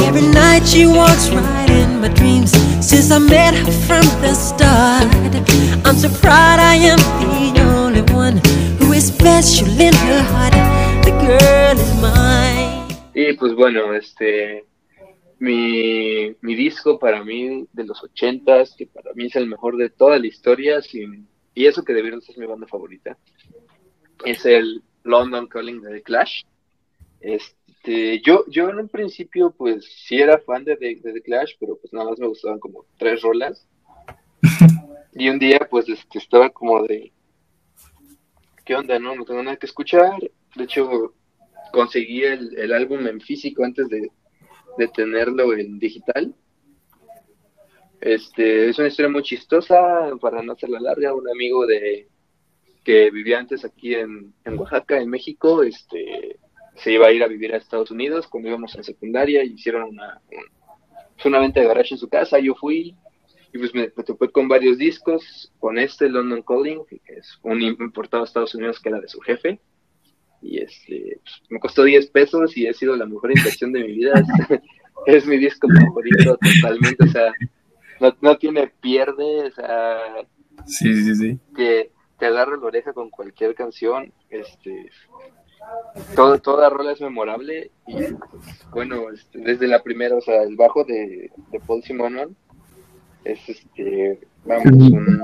Every 0.06 0.22
night 0.28 0.66
she 0.66 0.86
walks 0.86 1.30
right 1.30 1.70
in 1.70 2.00
my 2.00 2.08
dreams 2.08 2.52
since 2.80 3.10
I 3.10 3.18
met 3.18 3.54
her 3.54 3.72
from 3.86 4.04
the 4.22 4.34
start. 4.34 5.12
I'm 5.84 5.96
so 5.96 6.08
proud 6.20 6.60
I 6.60 6.76
am 6.76 6.98
the 7.54 7.62
only 7.62 8.02
one 8.12 8.40
Y 13.14 13.32
pues 13.34 13.54
bueno, 13.54 13.94
este 13.94 14.64
mi, 15.38 16.34
mi 16.40 16.54
disco 16.56 16.98
para 16.98 17.22
mí 17.22 17.68
de 17.72 17.84
los 17.84 18.02
ochentas, 18.02 18.74
que 18.76 18.88
para 18.88 19.12
mí 19.14 19.26
es 19.26 19.36
el 19.36 19.46
mejor 19.46 19.76
de 19.76 19.88
toda 19.88 20.18
la 20.18 20.26
historia, 20.26 20.82
sin, 20.82 21.28
y 21.54 21.66
eso 21.66 21.84
que 21.84 21.92
debieron 21.92 22.20
ser 22.22 22.38
mi 22.38 22.46
banda 22.46 22.66
favorita, 22.66 23.16
es 24.24 24.44
el 24.44 24.82
London 25.04 25.46
Calling 25.46 25.80
de 25.80 25.92
The 25.92 26.02
Clash. 26.02 26.42
Este, 27.20 28.20
yo, 28.22 28.46
yo 28.48 28.68
en 28.68 28.80
un 28.80 28.88
principio 28.88 29.52
pues 29.56 29.84
sí 30.08 30.20
era 30.20 30.38
fan 30.38 30.64
de, 30.64 30.74
de, 30.74 30.96
The 30.96 31.22
Clash, 31.22 31.52
pero 31.60 31.76
pues 31.76 31.92
nada 31.92 32.10
más 32.10 32.18
me 32.18 32.26
gustaban 32.26 32.58
como 32.58 32.84
tres 32.96 33.22
rolas. 33.22 33.64
y 35.14 35.28
un 35.28 35.38
día 35.38 35.60
pues 35.70 35.88
este, 35.88 36.18
estaba 36.18 36.50
como 36.50 36.82
de, 36.82 37.12
¿qué 38.68 38.76
onda? 38.76 38.98
No, 38.98 39.14
no 39.16 39.24
tengo 39.24 39.42
nada 39.42 39.56
que 39.56 39.64
escuchar. 39.64 40.20
De 40.54 40.64
hecho, 40.64 41.14
conseguí 41.72 42.22
el, 42.22 42.70
álbum 42.74 43.06
en 43.06 43.18
físico 43.18 43.64
antes 43.64 43.88
de, 43.88 44.10
tenerlo 44.94 45.54
en 45.54 45.78
digital. 45.78 46.34
Este, 47.98 48.68
es 48.68 48.78
una 48.78 48.88
historia 48.88 49.10
muy 49.10 49.22
chistosa, 49.22 50.10
para 50.20 50.42
no 50.42 50.52
hacerla 50.52 50.80
larga, 50.80 51.14
un 51.14 51.28
amigo 51.30 51.66
de 51.66 52.08
que 52.84 53.10
vivía 53.10 53.38
antes 53.38 53.64
aquí 53.64 53.94
en, 53.94 54.34
Oaxaca, 54.44 55.00
en 55.00 55.08
México, 55.08 55.62
este, 55.62 56.38
se 56.76 56.92
iba 56.92 57.06
a 57.06 57.12
ir 57.12 57.22
a 57.22 57.26
vivir 57.26 57.54
a 57.54 57.56
Estados 57.56 57.90
Unidos 57.90 58.28
cuando 58.28 58.50
íbamos 58.50 58.74
en 58.76 58.84
secundaria, 58.84 59.42
hicieron 59.42 59.84
una, 59.84 60.20
una 61.24 61.38
venta 61.40 61.60
de 61.60 61.66
garage 61.66 61.94
en 61.94 61.98
su 61.98 62.08
casa, 62.08 62.38
yo 62.38 62.54
fui, 62.54 62.94
y 63.52 63.58
pues 63.58 63.74
me, 63.74 63.88
topé 63.88 64.28
con 64.30 64.48
varios 64.48 64.78
discos, 64.78 65.52
con 65.58 65.78
este 65.78 66.08
London 66.08 66.42
Calling, 66.42 66.84
que 66.86 67.00
es 67.06 67.38
un 67.42 67.62
importado 67.62 68.22
a 68.22 68.26
Estados 68.26 68.54
Unidos 68.54 68.78
que 68.80 68.90
era 68.90 69.00
de 69.00 69.08
su 69.08 69.20
jefe. 69.20 69.60
Y 70.42 70.58
este, 70.58 71.18
pues, 71.22 71.42
me 71.48 71.58
costó 71.58 71.84
10 71.84 72.10
pesos 72.10 72.56
y 72.56 72.66
ha 72.66 72.72
sido 72.72 72.94
la 72.96 73.06
mejor 73.06 73.30
inversión 73.36 73.72
de 73.72 73.84
mi 73.84 73.92
vida. 73.92 74.12
Es, 75.06 75.26
mi 75.26 75.38
disco 75.38 75.68
favorito 75.68 76.36
totalmente, 76.36 77.04
o 77.04 77.06
sea, 77.06 77.32
no, 78.00 78.14
no, 78.20 78.36
tiene 78.36 78.66
pierde, 78.66 79.46
o 79.46 79.50
sea, 79.52 79.96
sí, 80.66 80.92
sí, 80.92 81.14
sí. 81.14 81.38
Que 81.54 81.92
te 82.18 82.26
agarra 82.26 82.56
la 82.56 82.66
oreja 82.66 82.92
con 82.92 83.08
cualquier 83.08 83.54
canción, 83.54 84.12
este, 84.28 84.90
todo, 86.16 86.40
toda 86.40 86.68
rola 86.68 86.92
es 86.92 87.00
memorable 87.00 87.70
y 87.86 87.94
bueno, 88.72 89.08
este, 89.10 89.38
desde 89.38 89.68
la 89.68 89.84
primera, 89.84 90.16
o 90.16 90.20
sea, 90.20 90.42
el 90.42 90.56
bajo 90.56 90.82
de, 90.82 91.30
de 91.52 91.60
Paul 91.60 91.82
Simonon 91.84 92.36
es 93.28 93.48
este, 93.48 94.20
vamos, 94.44 94.66
un, 94.66 95.22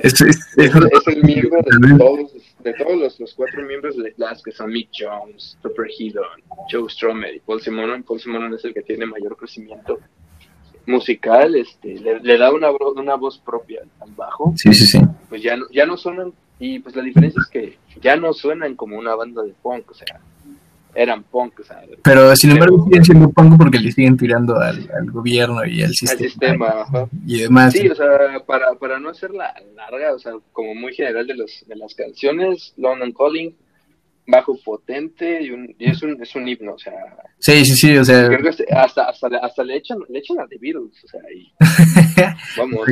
es, 0.00 0.20
el 1.06 1.22
miembro 1.22 1.58
de 1.62 1.98
todos, 1.98 2.32
de 2.60 2.74
todos 2.74 3.20
los, 3.20 3.34
cuatro 3.34 3.64
miembros 3.64 3.96
de 3.96 4.10
Glass, 4.12 4.42
que 4.42 4.52
son 4.52 4.70
Mick 4.70 4.90
Jones, 4.98 5.56
Topper 5.62 5.86
Headon, 5.98 6.42
Joe 6.70 6.88
Stromer 6.90 7.34
y 7.34 7.40
Paul 7.40 7.60
Simonon. 7.60 8.02
Paul 8.02 8.20
Simonon 8.20 8.54
es 8.54 8.64
el 8.64 8.74
que 8.74 8.82
tiene 8.82 9.06
mayor 9.06 9.36
crecimiento 9.36 9.98
musical, 10.86 11.56
este, 11.56 11.98
le, 12.22 12.38
da 12.38 12.52
una, 12.52 12.70
una 12.70 13.16
voz 13.16 13.38
propia 13.38 13.82
al 14.00 14.10
bajo. 14.12 14.52
Sí, 14.56 14.72
sí, 14.72 14.86
sí. 14.86 15.00
Pues 15.28 15.42
ya 15.42 15.56
no, 15.56 15.66
ya 15.70 15.84
no 15.84 15.96
suenan, 15.96 16.32
y 16.60 16.78
pues 16.78 16.94
la 16.94 17.02
diferencia 17.02 17.40
es 17.42 17.48
que 17.48 17.78
ya 18.00 18.16
no 18.16 18.32
suenan 18.32 18.76
como 18.76 18.96
una 18.96 19.14
banda 19.14 19.42
de 19.42 19.52
punk, 19.62 19.90
o 19.90 19.94
sea, 19.94 20.20
eran 20.96 21.22
punk. 21.22 21.60
O 21.60 21.64
sea, 21.64 21.82
pero 22.02 22.34
sin 22.34 22.52
embargo 22.52 22.84
siguen 22.84 23.04
siendo 23.04 23.30
punk 23.30 23.56
porque 23.58 23.78
le 23.78 23.92
siguen 23.92 24.16
tirando 24.16 24.58
al, 24.58 24.88
gobierno 25.10 25.64
y 25.64 25.82
al 25.82 25.94
sistema. 25.94 26.66
Al 26.66 26.84
sistema 26.84 27.08
Y 27.26 27.42
demás. 27.42 27.72
Sí, 27.72 27.88
o 27.88 27.94
sea, 27.94 28.08
para, 28.46 28.74
para 28.74 28.98
no 28.98 29.10
hacerla 29.10 29.54
larga, 29.74 30.14
o 30.14 30.18
sea, 30.18 30.32
como 30.52 30.74
muy 30.74 30.94
general 30.94 31.26
de, 31.26 31.34
los, 31.34 31.64
de 31.66 31.76
las 31.76 31.94
canciones, 31.94 32.72
London 32.76 33.12
Calling 33.12 33.54
bajo 34.26 34.58
potente 34.64 35.42
y, 35.42 35.50
un, 35.50 35.74
y 35.78 35.90
es, 35.90 36.02
un, 36.02 36.20
es 36.20 36.34
un 36.34 36.48
himno, 36.48 36.74
o 36.74 36.78
sea. 36.78 36.92
Sí, 37.38 37.64
sí, 37.64 37.74
sí, 37.74 37.96
o 37.96 38.04
sea. 38.04 38.26
Creo 38.28 38.42
que 38.42 38.64
hasta, 38.72 39.04
hasta, 39.04 39.28
hasta 39.40 39.64
le, 39.64 39.76
echan, 39.76 39.98
le 40.08 40.18
echan 40.18 40.40
a 40.40 40.46
The 40.46 40.58
Beatles, 40.58 41.04
o 41.04 41.08
sea, 41.08 41.20
y, 41.32 41.52
vamos, 42.58 42.86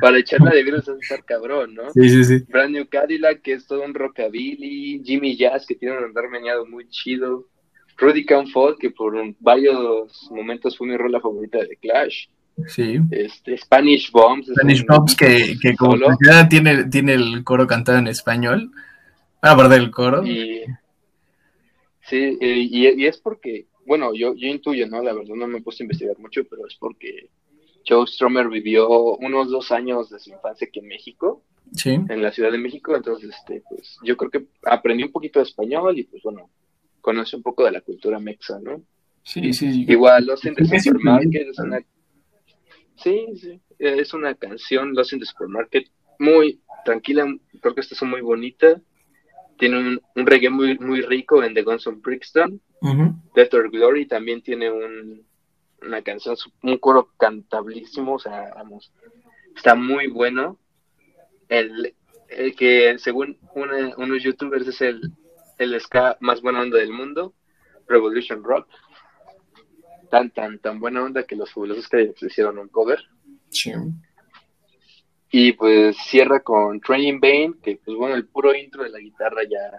para 0.00 0.18
echarle 0.18 0.50
a 0.50 0.52
The 0.52 0.62
Beatles 0.62 0.88
es 0.88 1.02
estar 1.02 1.24
cabrón, 1.24 1.74
¿no? 1.74 1.90
Sí, 1.92 2.08
sí, 2.08 2.24
sí. 2.24 2.44
Brand 2.48 2.74
New 2.74 2.88
Cadillac, 2.88 3.42
que 3.42 3.54
es 3.54 3.66
todo 3.66 3.82
un 3.84 3.94
rockabilly, 3.94 5.02
Jimmy 5.04 5.36
Jazz, 5.36 5.66
que 5.66 5.74
tiene 5.74 5.98
un 5.98 6.04
andar 6.04 6.28
meñado 6.28 6.66
muy 6.66 6.88
chido, 6.88 7.48
Rudy 7.96 8.24
Can 8.24 8.46
Fall, 8.48 8.76
que 8.78 8.90
por 8.90 9.14
un, 9.14 9.36
varios 9.40 10.28
momentos 10.30 10.76
fue 10.76 10.86
mi 10.86 10.96
rola 10.96 11.20
favorita 11.20 11.58
de 11.58 11.76
Clash. 11.76 12.26
Sí. 12.66 12.98
Este, 13.10 13.56
Spanish 13.56 14.10
Bombs. 14.10 14.48
Spanish 14.48 14.84
Bombs, 14.84 15.14
que, 15.16 15.56
que 15.60 15.76
como 15.76 15.96
ya 16.24 16.48
tiene, 16.48 16.84
tiene 16.84 17.14
el 17.14 17.44
coro 17.44 17.66
cantado 17.66 17.98
en 17.98 18.08
español. 18.08 18.70
Ah, 19.40 19.52
aparte 19.52 19.74
del 19.74 19.90
coro. 19.90 20.26
Y, 20.26 20.64
sí, 22.02 22.38
y, 22.40 23.02
y, 23.02 23.06
es 23.06 23.18
porque, 23.18 23.66
bueno, 23.86 24.14
yo, 24.14 24.34
yo 24.34 24.48
intuyo, 24.48 24.86
¿no? 24.88 25.02
La 25.02 25.12
verdad 25.12 25.34
no 25.34 25.46
me 25.46 25.58
he 25.58 25.62
puesto 25.62 25.82
a 25.82 25.84
investigar 25.84 26.18
mucho, 26.18 26.44
pero 26.48 26.66
es 26.66 26.74
porque 26.76 27.30
Joe 27.86 28.06
Stromer 28.06 28.48
vivió 28.48 28.88
unos 29.16 29.50
dos 29.50 29.70
años 29.72 30.10
de 30.10 30.18
su 30.18 30.30
infancia 30.30 30.66
aquí 30.66 30.80
en 30.80 30.88
México. 30.88 31.42
Sí. 31.74 31.90
En 31.90 32.22
la 32.22 32.32
Ciudad 32.32 32.50
de 32.50 32.58
México, 32.58 32.96
entonces, 32.96 33.30
este, 33.30 33.62
pues, 33.68 33.98
yo 34.02 34.16
creo 34.16 34.30
que 34.30 34.46
aprendí 34.64 35.04
un 35.04 35.12
poquito 35.12 35.38
de 35.38 35.44
español 35.44 35.98
y, 35.98 36.04
pues, 36.04 36.22
bueno, 36.22 36.50
conoce 37.00 37.36
un 37.36 37.42
poco 37.42 37.64
de 37.64 37.72
la 37.72 37.80
cultura 37.80 38.18
mexa, 38.18 38.58
¿no? 38.60 38.82
Sí, 39.22 39.52
sí. 39.52 39.84
Igual, 39.86 40.26
Los 40.26 40.44
in 40.44 40.54
the 40.54 40.64
Supermarket 40.64 41.48
es 41.48 41.58
una... 41.58 41.80
Sí, 42.96 43.26
sí, 43.36 43.60
es 43.78 44.12
una 44.14 44.34
canción, 44.34 44.94
Los 44.94 45.12
in 45.12 45.20
the 45.20 45.26
Supermarket, 45.26 45.88
muy 46.18 46.60
tranquila, 46.84 47.26
creo 47.60 47.74
que 47.74 47.82
esta 47.82 47.94
es 47.94 48.02
muy 48.02 48.22
bonita. 48.22 48.80
Tiene 49.58 49.78
un, 49.78 50.00
un 50.14 50.26
reggae 50.26 50.50
muy, 50.50 50.78
muy 50.78 51.02
rico 51.02 51.42
en 51.42 51.54
The 51.54 51.62
Guns 51.62 51.86
of 51.86 52.00
Brixton. 52.00 52.60
Uh 52.80 52.88
-huh. 52.88 53.14
Death 53.34 53.54
or 53.54 53.70
Glory 53.70 54.06
también 54.06 54.40
tiene 54.40 54.70
un, 54.70 55.26
una 55.82 56.02
canción, 56.02 56.36
un 56.62 56.78
coro 56.78 57.10
cantablísimo, 57.18 58.14
o 58.14 58.18
sea, 58.18 58.52
vamos, 58.54 58.92
está 59.56 59.74
muy 59.74 60.06
bueno. 60.06 60.58
El, 61.48 61.94
el 62.28 62.54
que 62.54 62.98
según 62.98 63.38
una, 63.54 63.94
unos 63.96 64.22
youtubers 64.22 64.68
es 64.68 64.80
el, 64.80 65.12
el 65.58 65.80
ska 65.80 66.16
más 66.20 66.40
buena 66.40 66.60
onda 66.60 66.78
del 66.78 66.92
mundo, 66.92 67.34
Revolution 67.88 68.44
Rock. 68.44 68.68
Tan, 70.10 70.30
tan, 70.30 70.58
tan 70.58 70.80
buena 70.80 71.02
onda 71.02 71.24
que 71.24 71.36
los 71.36 71.52
fabulosos 71.52 71.88
que 71.88 72.14
hicieron 72.22 72.58
un 72.58 72.68
cover. 72.68 73.00
Sí. 73.50 73.72
Y 75.30 75.52
pues 75.52 75.96
cierra 75.96 76.40
con 76.40 76.80
Training 76.80 77.20
Bane, 77.20 77.54
que 77.62 77.78
pues 77.84 77.96
bueno, 77.96 78.14
el 78.14 78.26
puro 78.26 78.54
intro 78.54 78.82
de 78.82 78.90
la 78.90 78.98
guitarra 78.98 79.42
ya 79.42 79.78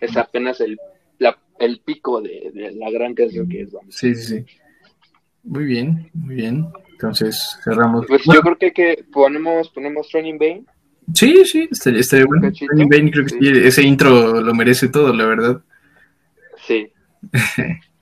es 0.00 0.16
apenas 0.16 0.60
el, 0.60 0.78
la, 1.18 1.36
el 1.58 1.80
pico 1.80 2.20
de, 2.20 2.50
de, 2.54 2.72
la 2.72 2.90
gran 2.90 3.14
canción 3.14 3.48
que 3.48 3.62
es. 3.62 3.72
Vamos. 3.72 3.94
Sí, 3.94 4.14
sí, 4.14 4.38
sí. 4.38 4.46
Muy 5.42 5.64
bien, 5.64 6.10
muy 6.14 6.36
bien. 6.36 6.66
Entonces 6.92 7.58
cerramos. 7.64 8.06
Pues 8.06 8.24
bueno. 8.24 8.40
yo 8.40 8.42
creo 8.42 8.58
que, 8.58 8.72
que 8.72 9.04
ponemos, 9.12 9.68
ponemos 9.70 10.08
Training 10.08 10.38
Bane. 10.38 10.64
Sí, 11.14 11.44
sí, 11.44 11.68
estaría, 11.70 12.00
estaría 12.00 12.26
bueno. 12.26 12.52
Training 12.52 12.88
Bane 12.88 13.10
creo 13.10 13.24
que 13.24 13.30
sí. 13.30 13.38
ese 13.66 13.82
intro 13.82 14.40
lo 14.40 14.54
merece 14.54 14.88
todo, 14.88 15.12
la 15.12 15.26
verdad. 15.26 15.62
Sí. 16.66 16.88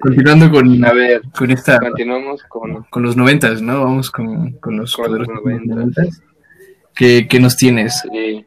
Continuando 0.00 0.50
con, 0.50 0.84
a 0.84 0.92
ver, 0.94 1.22
con 1.36 1.50
esta. 1.50 1.78
Continuamos 1.78 2.42
con, 2.44 2.84
con 2.84 3.02
los 3.02 3.16
noventas, 3.16 3.60
¿no? 3.60 3.84
Vamos 3.84 4.10
con, 4.10 4.52
con 4.52 4.78
los 4.78 4.96
con 4.96 5.18
los 5.18 5.28
noventas. 5.28 6.22
¿Qué, 6.94 7.28
¿Qué, 7.28 7.38
nos 7.38 7.56
tienes? 7.56 8.02
Sí. 8.10 8.46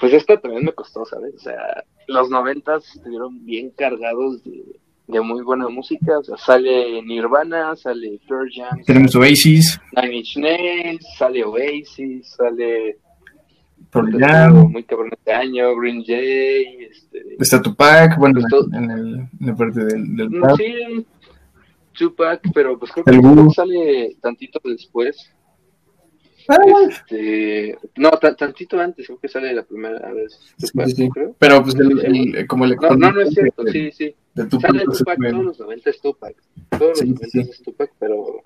Pues 0.00 0.12
esta 0.12 0.36
también 0.40 0.64
me 0.64 0.72
costó, 0.72 1.04
¿sabes? 1.04 1.34
O 1.36 1.38
sea, 1.38 1.84
los 2.08 2.28
noventas 2.28 2.84
estuvieron 2.96 3.44
bien 3.44 3.70
cargados 3.70 4.42
de, 4.42 4.64
de, 5.06 5.20
muy 5.20 5.42
buena 5.42 5.68
música. 5.68 6.18
O 6.18 6.24
sea, 6.24 6.36
sale 6.36 7.00
Nirvana, 7.02 7.76
sale 7.76 8.18
Pearl 8.28 8.50
Jam. 8.52 8.82
Tenemos 8.84 9.14
Oasis. 9.14 9.80
Nine 9.92 10.16
Inch 10.16 10.36
Nails, 10.38 11.06
sale 11.16 11.44
Oasis, 11.44 12.34
sale 12.36 12.98
Pearl 13.90 14.18
Jam. 14.18 14.70
Muy 14.70 14.84
cabrón 14.84 15.10
este 15.12 15.32
año, 15.32 15.74
Green 15.76 16.04
Day. 16.06 16.88
Este, 16.90 17.36
Está 17.38 17.62
Tupac, 17.62 18.18
bueno, 18.18 18.40
en, 18.72 18.90
el, 18.90 19.14
en 19.40 19.46
la 19.46 19.54
parte 19.54 19.84
del, 19.84 20.16
del 20.16 20.30
pop. 20.30 20.56
Sí, 20.56 21.06
Tupac, 21.98 22.40
pero 22.54 22.78
pues 22.78 22.92
creo 22.92 23.04
que 23.04 23.12
Tupac 23.12 23.52
sale 23.54 24.16
tantito 24.20 24.60
después. 24.64 25.32
Ah. 26.48 26.56
Este, 26.88 27.76
no, 27.96 28.10
tantito 28.10 28.80
antes, 28.80 29.06
creo 29.06 29.18
que 29.18 29.28
sale 29.28 29.52
la 29.52 29.64
primera 29.64 30.12
vez. 30.12 30.38
Tupac, 30.58 30.86
sí, 30.86 30.94
sí. 30.94 31.10
Creo. 31.10 31.34
Pero 31.38 31.62
pues 31.62 31.74
el, 31.74 32.36
el, 32.36 32.46
como 32.46 32.64
el 32.64 32.76
no, 32.76 32.90
no, 32.96 33.12
no 33.12 33.20
es 33.20 33.30
cierto, 33.30 33.64
de, 33.64 33.72
sí, 33.72 33.90
sí. 33.92 34.14
De 34.34 34.46
Tupac, 34.46 34.70
sale 34.70 34.84
Tupac, 34.84 35.18
todos 35.30 35.44
los 35.44 35.60
90 35.60 35.90
es 35.90 36.00
Tupac. 36.00 36.36
Todos 36.70 36.88
los 36.90 37.00
90 37.02 37.26
sí. 37.26 37.40
es 37.40 37.62
Tupac, 37.62 37.92
pero 37.98 38.40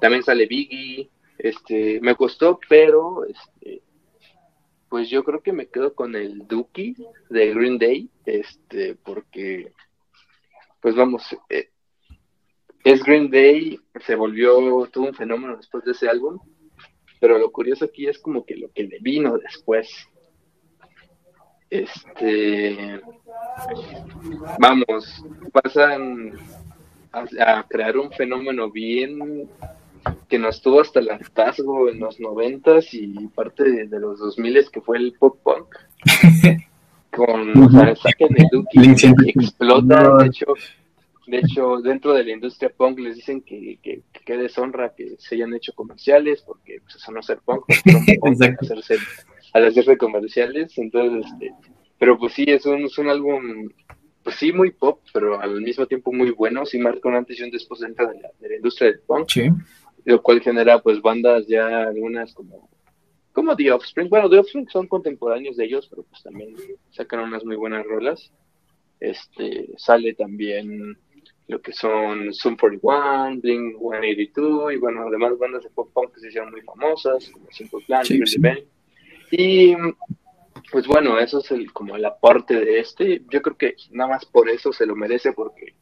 también 0.00 0.22
sale 0.22 0.46
Biggie. 0.46 1.08
Este, 1.38 2.00
me 2.02 2.14
costó, 2.16 2.60
pero 2.68 3.24
este, 3.24 3.80
pues 4.90 5.08
yo 5.08 5.22
creo 5.22 5.40
que 5.40 5.52
me 5.52 5.68
quedo 5.68 5.94
con 5.94 6.16
el 6.16 6.46
Dookie 6.48 6.96
de 7.30 7.54
Green 7.54 7.78
Day, 7.78 8.10
este, 8.26 8.96
porque, 8.96 9.72
pues 10.80 10.96
vamos, 10.96 11.24
eh, 11.48 11.70
es 12.82 13.02
Green 13.04 13.30
Day, 13.30 13.78
se 14.04 14.16
volvió 14.16 14.86
todo 14.92 15.04
un 15.04 15.14
fenómeno 15.14 15.56
después 15.56 15.84
de 15.84 15.92
ese 15.92 16.08
álbum, 16.08 16.40
pero 17.20 17.38
lo 17.38 17.52
curioso 17.52 17.84
aquí 17.84 18.08
es 18.08 18.18
como 18.18 18.44
que 18.44 18.56
lo 18.56 18.72
que 18.72 18.82
le 18.82 18.98
vino 18.98 19.38
después. 19.38 19.88
Este, 21.70 23.00
vamos, 24.58 25.24
pasan 25.52 26.36
a, 27.12 27.58
a 27.58 27.62
crear 27.68 27.96
un 27.96 28.10
fenómeno 28.10 28.72
bien 28.72 29.48
que 30.28 30.38
nos 30.38 30.62
tuvo 30.62 30.80
hasta 30.80 31.00
el 31.00 31.10
hartazgo 31.10 31.88
en 31.88 32.00
los 32.00 32.20
noventas 32.20 32.94
y 32.94 33.08
parte 33.34 33.64
de, 33.64 33.86
de 33.86 34.00
los 34.00 34.18
dos 34.18 34.38
miles 34.38 34.70
que 34.70 34.80
fue 34.80 34.98
el 34.98 35.12
pop 35.18 35.38
punk 35.42 35.66
con 37.10 37.70
sea, 37.70 37.94
saquen 37.96 38.28
el 38.36 38.46
Duki 38.50 38.80
explota 39.26 40.02
No. 40.02 40.16
de 40.18 40.26
hecho 40.26 40.46
de 41.26 41.38
hecho 41.38 41.76
dentro 41.82 42.14
de 42.14 42.24
la 42.24 42.32
industria 42.32 42.72
punk 42.76 42.98
les 43.00 43.16
dicen 43.16 43.42
que, 43.42 43.78
que, 43.82 44.02
que 44.24 44.36
deshonra 44.36 44.94
que 44.94 45.16
se 45.18 45.34
hayan 45.34 45.54
hecho 45.54 45.72
comerciales 45.74 46.42
porque 46.42 46.80
pues, 46.82 46.96
eso 46.96 47.12
no 47.12 47.20
es 47.20 47.26
ser 47.26 47.38
punk, 47.44 47.64
Exacto. 47.68 48.64
hacerse, 48.64 48.96
al 49.52 49.66
hacerse 49.66 49.98
comerciales 49.98 50.76
entonces 50.78 51.30
este 51.32 51.52
pero 51.98 52.18
pues 52.18 52.32
sí 52.32 52.44
es 52.48 52.64
un, 52.64 52.84
es 52.84 52.96
un 52.98 53.08
álbum 53.10 53.68
pues 54.22 54.36
sí 54.36 54.52
muy 54.52 54.70
pop 54.70 55.00
pero 55.12 55.40
al 55.40 55.60
mismo 55.60 55.86
tiempo 55.86 56.12
muy 56.12 56.30
bueno 56.30 56.64
sí 56.64 56.78
marca 56.78 57.08
un 57.08 57.16
antes 57.16 57.38
y 57.38 57.42
un 57.42 57.50
después 57.50 57.80
dentro 57.80 58.08
de 58.08 58.20
la, 58.20 58.30
de 58.38 58.48
la 58.48 58.56
industria 58.56 58.90
del 58.90 59.00
punk 59.00 59.28
Sí. 59.30 59.50
Lo 60.04 60.22
cual 60.22 60.40
genera 60.40 60.80
pues 60.80 61.00
bandas 61.00 61.46
ya 61.46 61.82
algunas 61.82 62.32
como 62.34 62.68
como 63.32 63.56
The 63.56 63.72
Offspring, 63.72 64.08
bueno 64.08 64.28
The 64.28 64.38
Offspring 64.38 64.68
son 64.68 64.88
contemporáneos 64.88 65.56
de 65.56 65.64
ellos, 65.64 65.86
pero 65.88 66.02
pues 66.02 66.22
también 66.22 66.54
sacan 66.90 67.20
unas 67.20 67.44
muy 67.44 67.56
buenas 67.56 67.86
rolas. 67.86 68.32
Este 68.98 69.70
sale 69.76 70.14
también 70.14 70.98
lo 71.46 71.60
que 71.60 71.72
son 71.72 72.32
Sum 72.32 72.56
41, 72.56 73.40
Blink 73.40 73.78
182 73.78 74.72
y 74.72 74.76
bueno, 74.76 75.02
además 75.06 75.38
bandas 75.38 75.64
de 75.64 75.70
pop 75.70 75.90
punk 75.92 76.14
que 76.14 76.20
se 76.20 76.28
hicieron 76.28 76.50
muy 76.50 76.60
famosas, 76.62 77.28
como 77.30 77.46
Simple 77.50 77.80
Plan, 77.86 78.04
Sí, 78.04 78.20
sí. 78.26 78.40
Y 79.32 79.74
pues 80.70 80.86
bueno, 80.86 81.18
eso 81.18 81.38
es 81.38 81.50
el 81.50 81.72
como 81.72 81.96
el 81.96 82.04
aporte 82.04 82.54
de 82.54 82.80
este. 82.80 83.22
Yo 83.30 83.42
creo 83.42 83.56
que 83.56 83.76
nada 83.90 84.10
más 84.10 84.26
por 84.26 84.48
eso 84.48 84.72
se 84.72 84.86
lo 84.86 84.94
merece 84.94 85.32
porque 85.32 85.74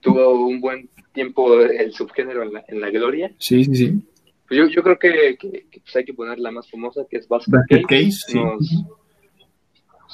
tuvo 0.00 0.46
un 0.46 0.60
buen 0.60 0.88
tiempo 1.12 1.60
el 1.60 1.92
subgénero 1.92 2.42
en 2.42 2.52
la, 2.52 2.64
en 2.68 2.80
la 2.80 2.90
gloria. 2.90 3.32
Sí, 3.38 3.64
sí, 3.64 3.74
sí. 3.74 4.02
Pues 4.46 4.58
yo, 4.58 4.68
yo 4.68 4.82
creo 4.82 4.98
que, 4.98 5.36
que, 5.38 5.66
que, 5.70 5.80
pues 5.80 5.96
hay 5.96 6.04
que 6.04 6.12
poner 6.14 6.38
la 6.38 6.50
más 6.50 6.70
famosa, 6.70 7.02
que 7.08 7.16
es 7.16 7.28
Basket, 7.28 7.52
Basket 7.52 7.82
Case. 7.82 8.04
Case, 8.04 8.20
sí. 8.28 8.38
Unos, 8.38 8.84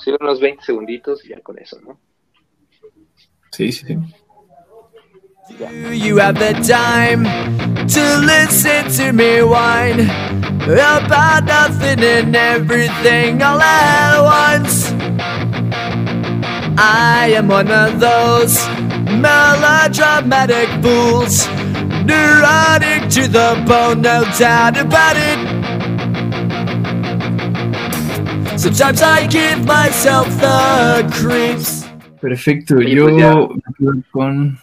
sí, 0.05 0.13
unos 0.21 0.41
20 0.41 0.63
segunditos 0.63 1.25
y 1.25 1.29
ya 1.31 1.41
con 1.41 1.59
eso, 1.59 1.81
¿no? 1.81 1.99
Sí, 3.51 3.73
sí, 3.73 3.87
sí. 3.87 3.97
Do 5.59 5.93
you 5.93 6.19
have 6.19 6.39
the 6.39 6.55
time 6.63 7.25
to 7.89 8.19
listen 8.25 8.89
to 8.93 9.13
me 9.13 9.43
whine 9.43 10.09
about 10.63 11.45
nothing 11.45 11.99
and 12.05 12.37
everything 12.37 13.43
all 13.43 13.61
at 13.61 14.21
once? 14.23 14.93
I 16.79 17.35
am 17.35 17.49
one 17.49 17.71
of 17.71 17.99
those 17.99 18.65
melodramatic 19.11 20.69
fools. 20.83 21.47
Neurotic 22.05 23.09
to 23.11 23.29
the 23.29 23.63
bone, 23.67 24.03
no 24.03 24.25
doubt 24.39 24.77
about 24.79 25.17
it. 25.17 25.39
Sometimes 28.59 29.03
I 29.03 29.27
give 29.27 29.65
myself 29.65 30.29
the 30.41 31.09
creeps. 31.13 31.87
Perfecto, 32.21 32.81
yo 32.81 33.05
pues 33.05 33.17
ya. 33.17 33.35
me 33.35 33.75
quedo 33.79 34.03
con, 34.11 34.59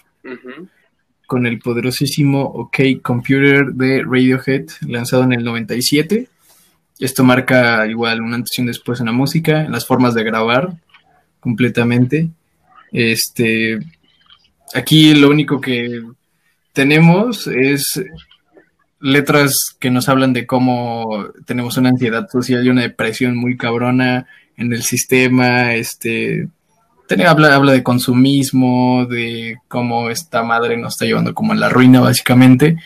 con 1.26 1.48
el 1.48 1.58
poderosísimo 1.58 2.44
OK 2.44 3.02
Computer 3.02 3.74
de 3.74 4.04
Radiohead, 4.04 4.66
lanzado 4.82 5.24
en 5.24 5.34
el 5.34 5.44
97. 5.44 6.28
Esto 7.00 7.24
marca 7.24 7.88
igual 7.88 8.22
un 8.22 8.34
antes 8.34 8.58
y 8.58 8.62
un 8.62 8.68
después 8.68 9.00
en 9.00 9.08
la 9.08 9.12
música, 9.12 9.64
en 9.64 9.72
las 9.72 9.86
formas 9.86 10.14
de 10.14 10.24
grabar, 10.24 10.74
completamente. 11.40 12.30
Este, 12.92 13.80
aquí 14.74 15.14
lo 15.16 15.30
único 15.30 15.60
que 15.62 16.02
tenemos 16.74 17.48
es 17.48 18.02
letras 19.00 19.76
que 19.80 19.92
nos 19.92 20.10
hablan 20.10 20.34
de 20.34 20.46
cómo 20.48 21.26
tenemos 21.46 21.78
una 21.78 21.90
ansiedad 21.90 22.28
social 22.32 22.66
y 22.66 22.70
una 22.70 22.82
depresión 22.82 23.38
muy 23.38 23.58
cabrona 23.58 24.28
en 24.58 24.74
el 24.74 24.82
sistema, 24.84 25.76
este, 25.76 26.48
tiene- 27.08 27.26
habla, 27.26 27.54
habla 27.56 27.74
de 27.74 27.84
consumismo, 27.84 29.06
de 29.06 29.58
cómo 29.68 30.10
esta 30.10 30.42
madre 30.44 30.78
nos 30.78 30.94
está 30.96 31.06
llevando 31.06 31.34
como 31.36 31.54
a 31.54 31.56
la 31.56 31.70
ruina, 31.70 32.00
básicamente. 32.00 32.78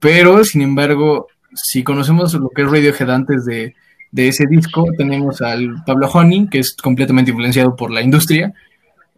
Pero, 0.00 0.42
sin 0.44 0.62
embargo, 0.62 1.26
si 1.54 1.82
conocemos 1.82 2.32
lo 2.34 2.48
que 2.50 2.62
es 2.62 2.70
Radiohead 2.70 3.10
antes 3.10 3.44
de, 3.44 3.74
de 4.10 4.28
ese 4.28 4.46
disco, 4.48 4.86
tenemos 4.96 5.42
al 5.42 5.82
Pablo 5.84 6.08
Honey, 6.08 6.48
que 6.48 6.60
es 6.60 6.74
completamente 6.74 7.30
influenciado 7.32 7.76
por 7.76 7.90
la 7.90 8.00
industria. 8.00 8.54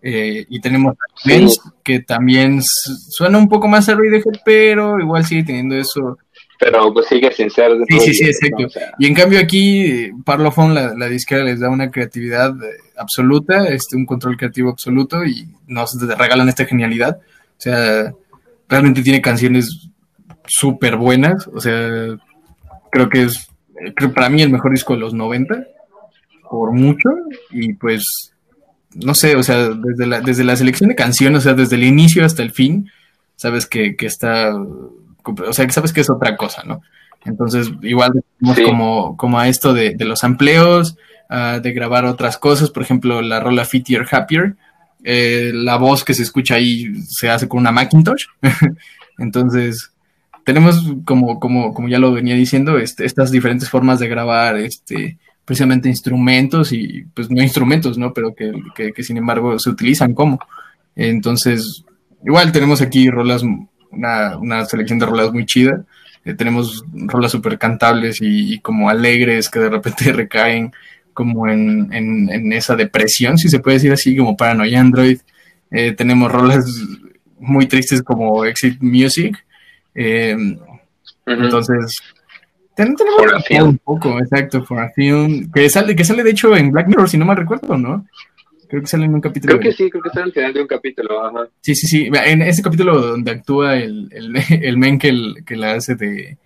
Eh, 0.02 0.46
y 0.48 0.60
tenemos 0.60 0.94
Sí. 1.22 1.46
Que 1.84 2.00
también 2.00 2.60
suena 2.62 3.38
un 3.38 3.48
poco 3.48 3.68
más 3.68 3.88
a 3.88 3.94
Radiohead, 3.94 4.40
pero 4.44 4.98
igual 4.98 5.24
sigue 5.24 5.44
teniendo 5.44 5.76
eso 5.76 6.16
Pero 6.58 6.92
pues 6.92 7.06
sigue 7.06 7.30
sin 7.32 7.50
ser. 7.50 7.72
Sí, 7.88 8.00
sí, 8.00 8.14
sí, 8.14 8.24
exacto. 8.24 8.60
¿no? 8.60 8.66
O 8.66 8.70
sea, 8.70 8.92
y 8.98 9.06
en 9.06 9.14
cambio 9.14 9.38
aquí, 9.38 9.84
eh, 9.84 10.12
Parlophone, 10.24 10.74
la, 10.74 10.94
la 10.94 11.08
disquera 11.08 11.44
les 11.44 11.60
da 11.60 11.68
una 11.68 11.90
creatividad 11.90 12.50
eh, 12.62 12.76
absoluta, 12.96 13.68
este, 13.68 13.96
un 13.96 14.06
control 14.06 14.36
creativo 14.36 14.70
absoluto 14.70 15.24
y 15.24 15.48
nos 15.66 15.92
regalan 16.00 16.48
esta 16.48 16.64
genialidad. 16.64 17.18
O 17.18 17.60
sea, 17.60 18.14
realmente 18.68 19.02
tiene 19.02 19.20
canciones 19.20 19.90
súper 20.46 20.96
buenas. 20.96 21.46
O 21.48 21.60
sea, 21.60 22.16
creo 22.90 23.08
que 23.08 23.24
es, 23.24 23.48
creo 23.96 24.12
para 24.12 24.28
mí 24.28 24.42
el 24.42 24.50
mejor 24.50 24.70
disco 24.70 24.94
de 24.94 25.00
los 25.00 25.14
90, 25.14 25.66
por 26.48 26.72
mucho. 26.72 27.10
Y 27.50 27.74
pues, 27.74 28.29
no 28.94 29.14
sé, 29.14 29.36
o 29.36 29.42
sea, 29.42 29.68
desde 29.70 30.06
la, 30.06 30.20
desde 30.20 30.44
la 30.44 30.56
selección 30.56 30.88
de 30.88 30.96
canciones, 30.96 31.40
o 31.40 31.42
sea, 31.42 31.54
desde 31.54 31.76
el 31.76 31.84
inicio 31.84 32.24
hasta 32.24 32.42
el 32.42 32.50
fin, 32.50 32.90
sabes 33.36 33.66
que, 33.66 33.96
que 33.96 34.06
está, 34.06 34.54
o 34.54 35.52
sea, 35.52 35.66
que 35.66 35.72
sabes 35.72 35.92
que 35.92 36.00
es 36.00 36.10
otra 36.10 36.36
cosa, 36.36 36.62
¿no? 36.64 36.80
Entonces, 37.24 37.70
igual 37.82 38.12
Sí. 38.54 38.62
como, 38.64 39.16
como 39.16 39.38
a 39.38 39.48
esto 39.48 39.74
de, 39.74 39.94
de 39.94 40.04
los 40.04 40.24
amplios, 40.24 40.96
ah, 41.28 41.60
de 41.62 41.72
grabar 41.72 42.04
otras 42.04 42.38
cosas, 42.38 42.70
por 42.70 42.82
ejemplo, 42.82 43.20
la 43.22 43.40
rola 43.40 43.64
Fittier 43.64 44.06
Happier, 44.10 44.56
eh, 45.04 45.52
la 45.54 45.76
voz 45.76 46.04
que 46.04 46.14
se 46.14 46.22
escucha 46.22 46.54
ahí 46.56 46.94
se 47.06 47.30
hace 47.30 47.48
con 47.48 47.60
una 47.60 47.72
Macintosh. 47.72 48.24
Entonces, 49.18 49.92
tenemos 50.44 50.82
como, 51.04 51.38
como, 51.38 51.74
como 51.74 51.88
ya 51.88 51.98
lo 51.98 52.12
venía 52.12 52.34
diciendo, 52.34 52.78
este, 52.78 53.04
estas 53.04 53.30
diferentes 53.30 53.68
formas 53.68 53.98
de 53.98 54.08
grabar, 54.08 54.56
este, 54.56 55.18
precisamente 55.44 55.88
instrumentos 55.88 56.72
y 56.72 57.04
pues 57.14 57.30
no 57.30 57.42
instrumentos, 57.42 57.98
¿no? 57.98 58.12
Pero 58.12 58.34
que, 58.34 58.52
que, 58.74 58.92
que 58.92 59.02
sin 59.02 59.16
embargo 59.16 59.58
se 59.58 59.70
utilizan 59.70 60.14
como. 60.14 60.38
Entonces, 60.96 61.84
igual 62.24 62.52
tenemos 62.52 62.80
aquí 62.82 63.10
rolas, 63.10 63.42
una, 63.90 64.36
una 64.38 64.64
selección 64.64 64.98
de 64.98 65.06
rolas 65.06 65.32
muy 65.32 65.46
chida. 65.46 65.84
Eh, 66.24 66.34
tenemos 66.34 66.84
rolas 66.92 67.32
súper 67.32 67.58
cantables 67.58 68.20
y, 68.20 68.54
y 68.54 68.58
como 68.60 68.90
alegres 68.90 69.48
que 69.48 69.58
de 69.58 69.70
repente 69.70 70.12
recaen 70.12 70.72
como 71.12 71.48
en, 71.48 71.92
en, 71.92 72.30
en 72.30 72.52
esa 72.52 72.76
depresión, 72.76 73.36
si 73.36 73.48
se 73.48 73.58
puede 73.58 73.76
decir 73.76 73.92
así, 73.92 74.16
como 74.16 74.36
Paranoia 74.36 74.80
Android. 74.80 75.18
Eh, 75.70 75.92
tenemos 75.92 76.30
rolas 76.30 76.64
muy 77.38 77.66
tristes 77.66 78.02
como 78.02 78.44
Exit 78.44 78.80
Music. 78.80 79.44
Eh, 79.94 80.36
entonces, 81.26 82.00
ten- 82.74 82.96
tenemos 82.96 83.18
For 83.20 83.28
a 83.28 83.32
todo 83.38 83.42
Film. 83.46 83.68
un 83.68 83.78
poco, 83.78 84.18
exacto, 84.20 84.64
for 84.64 84.80
a 84.80 84.90
film, 84.90 85.50
que 85.52 85.68
sale, 85.70 85.94
que 85.96 86.04
sale 86.04 86.22
de 86.22 86.30
hecho 86.30 86.56
en 86.56 86.70
Black 86.70 86.88
Mirror, 86.88 87.08
si 87.08 87.18
no 87.18 87.24
mal 87.24 87.36
recuerdo, 87.36 87.76
¿no? 87.76 88.06
Creo 88.68 88.82
que 88.82 88.86
sale 88.88 89.04
en 89.06 89.14
un 89.14 89.20
capítulo. 89.20 89.58
Creo 89.58 89.70
que 89.70 89.76
sí, 89.76 89.90
creo 89.90 90.02
que 90.02 90.08
está 90.10 90.22
al 90.22 90.32
final 90.32 90.52
de 90.54 90.62
un 90.62 90.68
capítulo. 90.68 91.24
Ajá. 91.26 91.48
Sí, 91.60 91.74
sí, 91.74 91.86
sí. 91.88 92.08
En 92.12 92.40
ese 92.42 92.62
capítulo 92.62 93.00
donde 93.00 93.32
actúa 93.32 93.76
el, 93.76 94.08
el, 94.12 94.32
el 94.64 94.76
men 94.78 94.98
que, 94.98 95.08
el- 95.08 95.42
que 95.44 95.56
la 95.56 95.72
hace 95.72 95.96
de, 95.96 96.38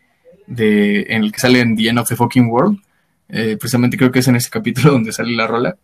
de. 0.46 1.02
en 1.10 1.24
el 1.24 1.32
que 1.32 1.38
sale 1.40 1.60
en 1.60 1.76
The 1.76 1.88
End 1.88 1.98
of 1.98 2.08
the 2.08 2.16
Fucking 2.16 2.46
World. 2.48 2.78
eh, 3.28 3.56
precisamente 3.58 3.96
creo 3.98 4.10
que 4.10 4.20
es 4.20 4.28
en 4.28 4.36
ese 4.36 4.48
capítulo 4.50 4.92
donde 4.92 5.12
sale 5.12 5.32
la 5.36 5.46
rola. 5.46 5.76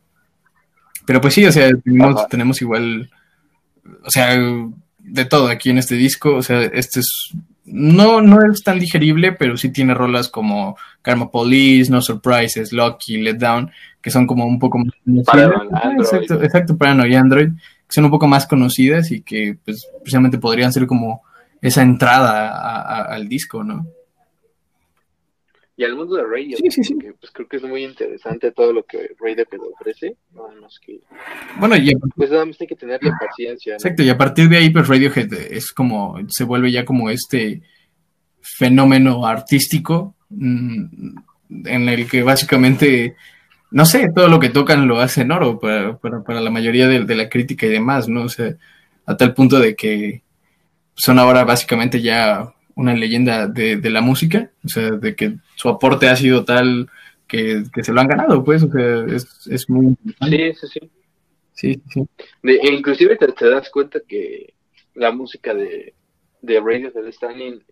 Pero 1.07 1.20
pues 1.20 1.34
sí, 1.34 1.45
o 1.45 1.53
sea, 1.53 1.70
tenemos, 1.84 2.28
tenemos 2.28 2.62
igual. 2.62 3.11
O 4.05 4.11
sea, 4.11 4.38
de 4.99 5.24
todo 5.26 5.49
aquí 5.49 5.68
en 5.70 5.78
este 5.78 5.97
disco. 5.97 6.36
O 6.36 6.43
sea, 6.43 6.62
este 6.62 7.01
es. 7.01 7.32
No, 7.65 8.21
no 8.21 8.39
es 8.51 8.63
tan 8.63 8.79
digerible, 8.79 9.33
pero 9.33 9.57
sí 9.57 9.71
tiene 9.71 9.95
rolas 9.95 10.29
como 10.29 10.77
Karma 11.03 11.31
Police, 11.31 11.91
No 11.91 12.01
Surprises, 12.03 12.73
Lucky, 12.73 13.19
Let 13.19 13.35
Down, 13.37 13.71
que 14.01 14.11
son 14.11 14.27
como 14.27 14.45
un 14.47 14.59
poco 14.59 14.79
más 14.79 14.93
conocidas. 15.05 15.27
Android. 15.83 16.01
Exacto, 16.01 16.43
exacto, 16.43 16.77
Paranoid 16.77 17.15
Android, 17.15 17.49
que 17.49 17.95
son 17.95 18.05
un 18.07 18.11
poco 18.11 18.27
más 18.27 18.47
conocidas 18.47 19.11
y 19.13 19.23
que 19.23 19.57
pues 19.65 19.87
precisamente 20.03 20.39
podrían 20.39 20.73
ser 20.73 20.87
como 20.87 21.23
esa 21.61 21.83
entrada 21.83 22.49
a- 22.49 22.81
a- 22.81 23.03
al 23.15 23.29
disco, 23.29 23.63
¿no? 23.63 23.87
Y 25.81 25.85
al 25.85 25.97
mundo 25.97 26.14
de 26.16 26.24
radio, 26.24 26.59
Sí, 26.59 26.70
sí, 26.70 26.85
sí. 26.85 26.95
pues 27.18 27.33
creo 27.33 27.49
que 27.49 27.57
es 27.57 27.62
muy 27.62 27.85
interesante 27.85 28.53
todo 28.53 28.70
lo 28.70 28.85
que 28.85 29.12
Radiohead 29.18 29.61
ofrece. 29.72 30.14
Nada 30.35 30.53
más 30.61 30.78
que, 30.78 31.01
Bueno, 31.59 31.74
y 31.74 31.91
pues 32.14 32.31
nada 32.31 32.45
más 32.45 32.61
hay 32.61 32.66
que 32.66 32.76
tenerle 32.76 33.11
paciencia. 33.18 33.72
¿no? 33.72 33.76
exacto, 33.76 34.03
y 34.03 34.11
a 34.11 34.18
partir 34.18 34.51
de 34.51 34.59
ahí, 34.59 34.68
pues 34.68 34.87
Radiohead 34.87 35.33
es 35.33 35.72
como, 35.72 36.18
se 36.28 36.45
vuelve 36.45 36.70
ya 36.70 36.85
como 36.85 37.09
este 37.09 37.62
fenómeno 38.43 39.24
artístico 39.24 40.16
mm, 40.28 41.16
en 41.64 41.89
el 41.89 42.07
que 42.07 42.24
básicamente, 42.24 43.16
no 43.70 43.87
sé, 43.87 44.11
todo 44.14 44.28
lo 44.28 44.39
que 44.39 44.51
tocan 44.51 44.87
lo 44.87 45.01
hacen 45.01 45.33
oro 45.33 45.59
para, 45.59 45.97
para, 45.97 46.22
para 46.22 46.43
la 46.43 46.51
mayoría 46.51 46.89
de, 46.89 47.07
de 47.07 47.14
la 47.14 47.31
crítica 47.31 47.64
y 47.64 47.70
demás, 47.70 48.07
¿no? 48.07 48.24
O 48.24 48.28
sea, 48.28 48.55
a 49.07 49.16
tal 49.16 49.33
punto 49.33 49.59
de 49.59 49.74
que 49.74 50.24
son 50.95 51.18
ahora 51.18 51.45
básicamente 51.45 52.03
ya 52.03 52.53
una 52.81 52.95
leyenda 52.95 53.47
de, 53.47 53.76
de 53.76 53.91
la 53.91 54.01
música, 54.01 54.51
o 54.64 54.68
sea, 54.68 54.91
de 54.91 55.14
que 55.14 55.37
su 55.57 55.68
aporte 55.68 56.09
ha 56.09 56.16
sido 56.16 56.45
tal 56.45 56.89
que, 57.28 57.62
que 57.72 57.85
se 57.85 57.93
lo 57.93 58.01
han 58.01 58.09
ganado, 58.09 58.43
pues, 58.43 58.62
o 58.62 58.70
sea, 58.70 59.05
es, 59.14 59.47
es 59.47 59.68
muy. 59.70 59.97
Sí, 60.28 60.53
sí, 60.61 60.66
sí. 60.72 60.81
Sí, 61.53 61.83
sí, 61.93 62.01
De- 62.43 62.59
inclusive 62.72 63.16
te, 63.16 63.28
te 63.33 63.49
das 63.51 63.68
cuenta 63.70 64.01
que 64.09 64.55
la 64.95 65.12
música 65.12 65.53
de, 65.53 65.95
de 66.41 66.59
Radiohead 66.61 67.07
es 67.07 67.18
tan 67.18 67.39
in- 67.41 67.62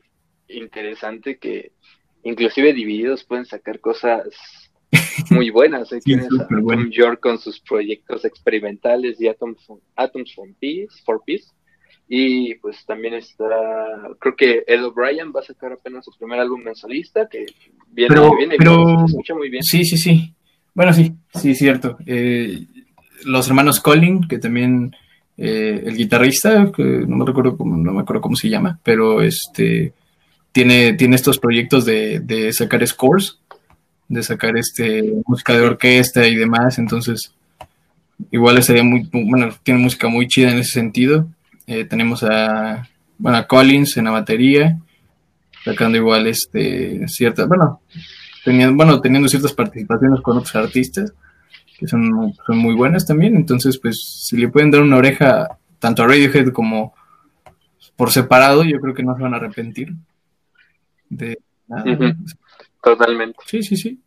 interesante 0.49 1.39
que 1.39 1.73
inclusive 2.23 2.73
divididos 2.75 3.25
pueden 3.25 3.47
sacar 3.47 3.81
cosas 3.81 4.25
muy 5.31 5.49
buenas. 5.51 5.91
Ahí 5.93 6.01
Sí, 6.01 6.11
tienes 6.11 6.29
a 6.39 6.47
bueno. 6.61 6.91
York 6.91 7.21
con 7.21 7.39
sus 7.39 7.61
proyectos 7.61 8.25
experimentales 8.27 9.21
y 9.21 9.29
Atoms, 9.29 9.67
Atoms 9.97 10.35
for 10.35 10.49
Peace, 10.61 11.03
for 11.05 11.23
Peace. 11.27 11.47
Y 12.09 12.55
pues 12.57 12.85
también 12.87 13.15
está, 13.15 13.45
creo 14.19 14.35
que 14.35 14.65
Ed 14.67 14.83
O'Brien 14.85 15.31
va 15.35 15.41
a 15.41 15.45
sacar 15.45 15.73
apenas 15.73 16.05
su 16.07 16.13
primer 16.19 16.41
álbum 16.41 16.67
en 16.67 16.75
solista, 16.75 17.29
que 17.29 17.45
viene, 17.91 18.15
Pero- 18.57 18.99
se 19.01 19.05
escucha 19.13 19.35
muy 19.35 19.51
bien. 19.51 19.63
Sí, 19.63 19.85
sí, 19.85 19.99
sí. 19.99 20.33
Bueno, 20.75 20.93
sí, 20.93 21.13
sí, 21.35 21.55
cierto. 21.55 21.99
Eh, 22.07 22.65
los 23.25 23.47
hermanos 23.49 23.81
Colin, 23.81 24.27
que 24.27 24.39
también 24.39 24.95
eh, 25.37 25.83
el 25.85 25.97
guitarrista, 25.97 26.73
que 26.73 26.83
no 26.83 27.17
me 27.17 27.27
recuerdo 27.27 27.57
cómo, 27.57 27.77
no 27.77 27.93
me 27.93 28.01
acuerdo 28.01 28.23
cómo 28.23 28.37
se 28.37 28.49
llama, 28.49 28.79
pero 28.83 29.21
este 29.23 29.93
tiene, 30.53 30.95
tiene 30.95 31.17
estos 31.17 31.39
proyectos 31.39 31.85
de, 31.85 32.21
de 32.21 32.53
sacar 32.53 32.87
scores, 32.87 33.39
de 34.09 34.23
sacar 34.23 34.57
este 34.57 35.13
música 35.27 35.53
de 35.53 35.61
orquesta 35.67 36.27
y 36.27 36.37
demás, 36.37 36.79
entonces 36.79 37.33
igual 38.31 38.57
estaría 38.59 38.83
muy, 38.83 39.09
bueno, 39.13 39.51
tiene 39.63 39.81
música 39.81 40.09
muy 40.09 40.27
chida 40.27 40.51
en 40.53 40.59
ese 40.59 40.73
sentido. 40.73 41.27
Eh, 41.69 41.85
tenemos 41.85 42.25
a, 42.25 42.89
bueno, 43.19 43.37
a 43.37 43.47
Collins 43.47 43.99
en 43.99 44.07
la 44.07 44.11
batería, 44.11 44.79
sacando 45.65 45.99
igual 45.99 46.27
este 46.27 47.07
cierta, 47.09 47.45
bueno, 47.45 47.83
teniendo, 48.43 48.75
bueno, 48.75 49.01
teniendo 49.03 49.29
ciertas 49.29 49.53
participaciones 49.53 50.23
con 50.23 50.39
otros 50.39 50.57
artistas 50.57 51.13
que 51.79 51.87
son, 51.87 52.33
son 52.47 52.59
muy 52.59 52.75
buenas 52.75 53.07
también. 53.07 53.37
Entonces, 53.37 53.79
pues, 53.79 54.01
si 54.27 54.39
le 54.39 54.49
pueden 54.49 54.71
dar 54.71 54.81
una 54.81 54.97
oreja 54.97 55.59
tanto 55.79 56.03
a 56.03 56.09
Radiohead 56.09 56.53
como 56.53 56.95
por 57.97 58.11
separado, 58.11 58.65
yo 58.65 58.81
creo 58.81 58.95
que 58.95 59.03
no 59.03 59.15
se 59.15 59.23
van 59.23 59.35
a 59.35 59.37
arrepentir 59.37 59.93
de 61.11 61.39
nada. 61.67 62.17
Totalmente. 62.83 63.39
Sí, 63.47 63.63
sí, 63.63 63.77
sí. 63.77 64.01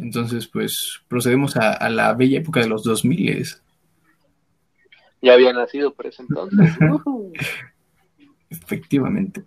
Entonces, 0.00 0.48
pues 0.48 1.00
procedemos 1.06 1.56
a, 1.56 1.88
la 1.90 2.12
bella 2.14 2.38
época 2.38 2.58
de 2.58 2.66
los 2.66 2.82
2000. 2.82 3.46
Ya 5.22 5.34
había 5.34 5.52
nacido 5.52 5.94
por 5.94 6.08
ese 6.08 6.22
entonces. 6.22 6.70
Efectivamente. 8.50 9.44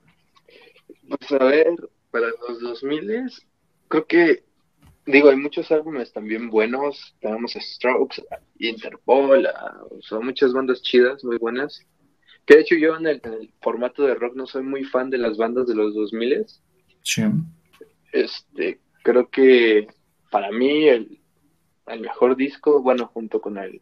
Pues 1.09 1.31
a 1.33 1.43
ver, 1.43 1.67
para 2.09 2.27
los 2.47 2.61
2000, 2.61 3.31
creo 3.89 4.05
que 4.05 4.43
digo, 5.05 5.29
hay 5.29 5.35
muchos 5.37 5.71
álbumes 5.71 6.11
también 6.13 6.49
buenos. 6.49 7.15
Tenemos 7.19 7.55
a 7.55 7.61
Strokes, 7.61 8.23
a 8.31 8.39
Interpol, 8.59 9.45
a- 9.47 9.81
o 9.89 10.01
sea, 10.01 10.19
muchas 10.19 10.53
bandas 10.53 10.81
chidas, 10.81 11.23
muy 11.23 11.37
buenas. 11.37 11.85
Que 12.45 12.55
de 12.55 12.61
hecho 12.61 12.75
yo 12.75 12.95
en 12.95 13.07
el, 13.07 13.21
en 13.23 13.33
el 13.33 13.53
formato 13.61 14.03
de 14.03 14.15
rock 14.15 14.35
no 14.35 14.45
soy 14.47 14.63
muy 14.63 14.83
fan 14.83 15.09
de 15.09 15.17
las 15.17 15.37
bandas 15.37 15.67
de 15.67 15.75
los 15.75 15.93
2000 15.93 16.45
Sí. 17.03 17.23
Este, 18.11 18.79
creo 19.03 19.29
que 19.29 19.87
para 20.29 20.51
mí 20.51 20.87
el, 20.87 21.19
el 21.87 22.01
mejor 22.01 22.35
disco, 22.35 22.81
bueno, 22.81 23.07
junto 23.07 23.41
con 23.41 23.57
el 23.57 23.81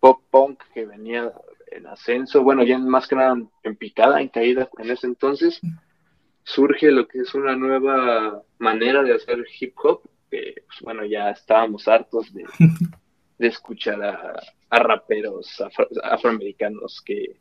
pop 0.00 0.22
punk 0.30 0.62
que 0.74 0.86
venía 0.86 1.32
en 1.70 1.86
ascenso, 1.86 2.42
bueno, 2.42 2.64
ya 2.64 2.78
más 2.78 3.06
que 3.06 3.16
nada 3.16 3.36
en 3.62 3.76
picada, 3.76 4.20
en 4.20 4.28
caída 4.28 4.68
en 4.78 4.90
ese 4.90 5.06
entonces, 5.06 5.60
surge 6.44 6.90
lo 6.90 7.06
que 7.06 7.20
es 7.20 7.34
una 7.34 7.54
nueva 7.56 8.42
manera 8.58 9.02
de 9.02 9.14
hacer 9.14 9.44
hip 9.60 9.74
hop, 9.82 10.02
que 10.30 10.62
pues, 10.66 10.80
bueno, 10.82 11.04
ya 11.04 11.30
estábamos 11.30 11.86
hartos 11.88 12.32
de, 12.32 12.44
escuchar 13.38 14.02
a, 14.02 14.40
raperos 14.70 15.60
afro- 15.60 15.88
afroamericanos 16.02 17.00
que, 17.02 17.36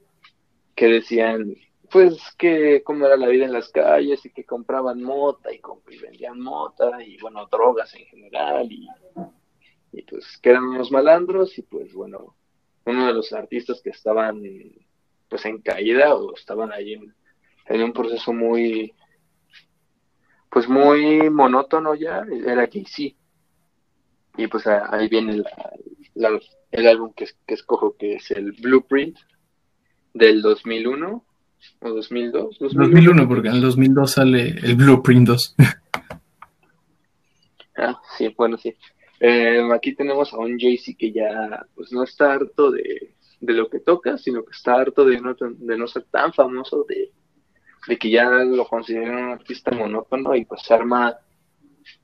que 0.76 0.88
decían 0.88 1.56
pues 1.92 2.20
que 2.38 2.84
cómo 2.84 3.06
era 3.06 3.18
la 3.18 3.28
vida 3.28 3.46
en 3.46 3.54
las 3.54 3.70
calles 3.70 4.26
y 4.26 4.30
que 4.30 4.46
compraban 4.46 5.02
mota 5.02 5.50
y, 5.52 5.60
vendían 6.00 6.40
mota 6.40 7.04
y 7.04 7.18
bueno, 7.18 7.48
drogas 7.52 7.94
en 7.96 8.06
general 8.06 8.72
y, 8.72 8.88
y 9.92 10.04
pues 10.04 10.38
que 10.38 10.52
eran 10.52 10.66
unos 10.66 10.92
malandros 10.92 11.58
y 11.58 11.64
pues 11.64 11.94
bueno, 11.94 12.36
uno 12.86 13.08
de 13.08 13.14
los 13.14 13.34
artistas 13.34 13.82
que 13.82 13.90
estaban 13.90 14.42
pues 15.28 15.46
en 15.46 15.62
caída 15.62 16.16
o 16.16 16.36
estaban 16.36 16.72
ahí 16.72 16.94
en 17.66 17.84
un 17.84 17.94
proceso 17.94 18.34
muy 18.34 18.94
pues 20.50 20.68
muy 20.68 21.30
monótono 21.30 21.96
ya, 21.96 22.24
era 22.46 22.68
Jay-Z. 22.72 23.16
Y 24.38 24.48
pues 24.48 24.66
ahí 24.68 25.08
viene 25.10 25.38
la- 25.38 25.72
la- 26.16 26.40
el 26.72 26.88
álbum 26.88 27.12
que, 27.16 27.28
que 27.46 27.54
escojo 27.56 27.96
que 27.98 28.16
es 28.16 28.32
el 28.32 28.52
Blueprint 28.54 29.18
del 30.14 30.42
2001 30.42 31.26
o 31.82 31.90
2002. 31.90 32.58
2001, 32.60 33.28
porque 33.28 33.50
en 33.50 33.56
el 33.56 33.62
2002 33.62 34.12
sale 34.12 34.50
el 34.64 34.76
Blueprint 34.76 35.28
2. 35.28 35.56
Ah, 37.82 38.00
sí, 38.18 38.34
bueno, 38.38 38.58
sí. 38.58 38.76
Eh, 39.22 39.62
aquí 39.74 39.96
tenemos 39.96 40.34
a 40.34 40.38
un 40.38 40.60
Jay-Z 40.60 40.98
que 40.98 41.12
ya 41.14 41.66
pues 41.76 41.92
no 41.94 42.04
está 42.04 42.34
harto 42.34 42.72
de, 42.72 43.14
de 43.40 43.54
lo 43.54 43.70
que 43.70 43.80
toca, 43.80 44.18
sino 44.18 44.44
que 44.44 44.52
está 44.52 44.76
harto 44.76 45.06
de 45.06 45.20
no, 45.22 45.34
de 45.40 45.78
no 45.78 45.88
ser 45.88 46.04
tan 46.12 46.34
famoso, 46.34 46.86
de, 46.90 47.12
de 47.88 47.98
que 47.98 48.10
ya 48.10 48.30
lo 48.30 48.66
consideran 48.66 49.24
un 49.26 49.32
artista 49.32 49.72
monótono 49.72 50.36
y 50.36 50.46
pues 50.46 50.62
se 50.62 50.74
arma 50.74 51.18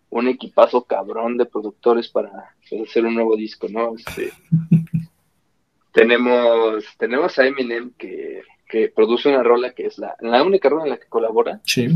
un 0.09 0.27
equipazo 0.27 0.83
cabrón 0.83 1.37
de 1.37 1.45
productores 1.45 2.09
para 2.09 2.55
pues, 2.69 2.89
hacer 2.89 3.05
un 3.05 3.15
nuevo 3.15 3.35
disco, 3.35 3.67
¿no? 3.69 3.95
Este, 3.95 4.31
tenemos, 5.91 6.85
tenemos 6.97 7.37
a 7.37 7.45
Eminem 7.47 7.91
que, 7.97 8.41
que 8.67 8.89
produce 8.89 9.29
una 9.29 9.43
rola 9.43 9.73
que 9.73 9.87
es 9.87 9.97
la, 9.97 10.15
la 10.21 10.43
única 10.43 10.69
rola 10.69 10.83
en 10.85 10.89
la 10.91 10.97
que 10.97 11.07
colabora 11.07 11.61
Sí. 11.65 11.87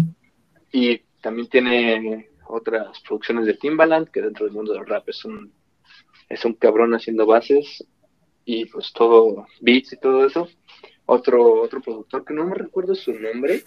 y 0.72 1.00
también 1.22 1.48
tiene 1.50 2.30
otras 2.48 3.00
producciones 3.02 3.46
de 3.46 3.54
Timbaland, 3.54 4.10
que 4.10 4.22
dentro 4.22 4.46
del 4.46 4.56
mundo 4.56 4.74
del 4.74 4.86
rap 4.86 5.08
es 5.10 5.24
un, 5.26 5.52
es 6.28 6.44
un 6.46 6.54
cabrón 6.54 6.94
haciendo 6.94 7.26
bases 7.26 7.86
y 8.46 8.66
pues 8.66 8.92
todo, 8.94 9.46
beats 9.62 9.94
y 9.94 9.98
todo 9.98 10.26
eso. 10.26 10.50
Otro, 11.10 11.62
otro 11.62 11.82
productor 11.82 12.24
que 12.24 12.34
no 12.34 12.46
me 12.46 12.56
recuerdo 12.56 12.94
su 12.94 13.14
nombre, 13.14 13.64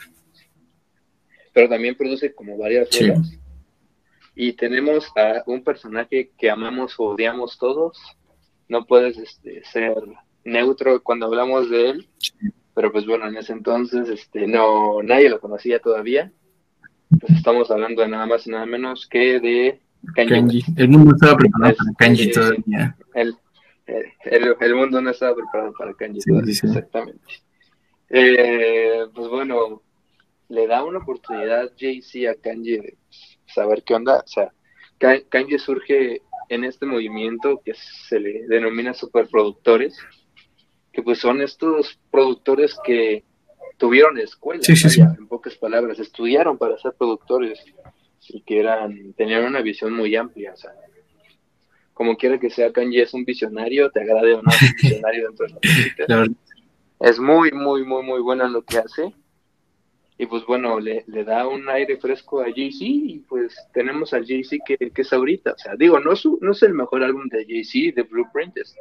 pero 1.52 1.68
también 1.68 1.96
produce 1.96 2.34
como 2.34 2.56
varias 2.56 2.88
Sí. 2.90 3.08
rolas. 3.08 3.38
Y 4.34 4.52
tenemos 4.54 5.10
a 5.16 5.42
un 5.46 5.62
personaje 5.62 6.30
que 6.38 6.50
amamos 6.50 6.94
o 6.98 7.10
odiamos 7.10 7.58
todos. 7.58 7.98
No 8.68 8.86
puedes 8.86 9.18
este, 9.18 9.62
ser 9.64 9.94
neutro 10.44 11.02
cuando 11.02 11.26
hablamos 11.26 11.68
de 11.68 11.90
él, 11.90 12.08
pero 12.74 12.90
pues 12.90 13.04
bueno, 13.06 13.26
en 13.26 13.36
ese 13.36 13.52
entonces 13.52 14.08
este, 14.08 14.46
no, 14.46 15.02
nadie 15.02 15.28
lo 15.28 15.40
conocía 15.40 15.80
todavía. 15.80 16.32
Pues 17.20 17.36
estamos 17.36 17.70
hablando 17.70 18.02
de 18.02 18.08
nada 18.08 18.26
más 18.26 18.46
y 18.46 18.50
nada 18.50 18.64
menos 18.64 19.06
que 19.06 19.38
de 19.40 19.80
Kanji. 20.14 20.58
West. 20.58 20.78
El 20.78 20.88
mundo 20.88 21.12
estaba 21.14 21.36
preparado 21.36 21.74
para 21.76 21.92
Kanji 21.98 22.30
todavía. 22.30 22.96
El, 23.14 23.36
el, 23.86 24.56
el 24.60 24.74
mundo 24.74 25.00
no 25.00 25.10
estaba 25.10 25.34
preparado 25.34 25.72
para 25.78 25.94
Kanye 25.94 26.20
Sí, 26.20 26.30
todavía, 26.30 26.54
sí, 26.54 26.60
sí. 26.60 26.66
exactamente. 26.68 27.20
Eh, 28.10 29.06
pues 29.14 29.28
bueno, 29.28 29.82
le 30.48 30.66
da 30.66 30.84
una 30.84 30.98
oportunidad 30.98 31.72
Jay-Z 31.78 32.30
a 32.30 32.34
Kanye 32.34 32.78
de 32.78 32.96
saber 33.46 33.82
qué 33.84 33.94
onda. 33.94 34.18
O 34.20 34.26
sea, 34.26 34.52
Ka- 34.98 35.22
Kanye 35.28 35.58
surge 35.58 36.20
en 36.48 36.64
este 36.64 36.84
movimiento 36.86 37.60
que 37.64 37.72
se 37.74 38.20
le 38.20 38.46
denomina 38.46 38.92
superproductores, 38.94 39.96
que 40.92 41.02
pues 41.02 41.18
son 41.18 41.40
estos 41.40 41.98
productores 42.10 42.76
que 42.84 43.24
tuvieron 43.78 44.18
escuela, 44.18 44.62
Sí, 44.62 44.76
sí, 44.76 45.00
vaya, 45.00 45.16
en 45.18 45.26
pocas 45.26 45.54
palabras, 45.56 45.98
estudiaron 45.98 46.58
para 46.58 46.76
ser 46.78 46.92
productores 46.92 47.58
y 48.28 48.42
que 48.42 48.60
eran, 48.60 49.14
tenían 49.14 49.44
una 49.44 49.62
visión 49.62 49.94
muy 49.94 50.14
amplia, 50.14 50.52
o 50.52 50.56
sea, 50.56 50.70
como 52.02 52.16
quiera 52.16 52.36
que 52.40 52.50
sea 52.50 52.72
Kanye 52.72 53.02
es 53.02 53.14
un 53.14 53.24
visionario, 53.24 53.88
te 53.92 54.00
agrade 54.00 54.34
o 54.34 54.42
no 54.42 54.50
es 54.50 54.60
un 54.62 54.68
visionario 54.82 55.28
dentro 55.28 55.46
de 55.46 55.52
la 55.52 55.58
música 55.62 56.04
La 56.08 57.08
es 57.08 57.18
muy, 57.20 57.52
muy, 57.52 57.84
muy, 57.84 58.02
muy 58.02 58.20
buena 58.20 58.46
en 58.46 58.52
lo 58.54 58.62
que 58.62 58.78
hace. 58.78 59.14
Y 60.18 60.26
pues 60.26 60.44
bueno, 60.44 60.80
le, 60.80 61.04
le 61.06 61.22
da 61.22 61.46
un 61.46 61.68
aire 61.68 61.96
fresco 61.98 62.40
a 62.40 62.46
Jay-Z 62.46 62.84
y 62.84 63.18
pues 63.28 63.54
tenemos 63.72 64.12
a 64.14 64.18
Jay-Z 64.18 64.56
que, 64.66 64.76
que 64.90 65.02
es 65.02 65.12
ahorita. 65.12 65.52
O 65.52 65.58
sea, 65.58 65.76
digo, 65.76 66.00
no 66.00 66.12
es, 66.12 66.18
su- 66.18 66.38
no 66.42 66.50
es 66.50 66.62
el 66.64 66.74
mejor 66.74 67.04
álbum 67.04 67.28
de 67.28 67.44
Jay-Z, 67.44 67.94
de 67.94 68.02
Blueprint. 68.02 68.56
Este, 68.56 68.80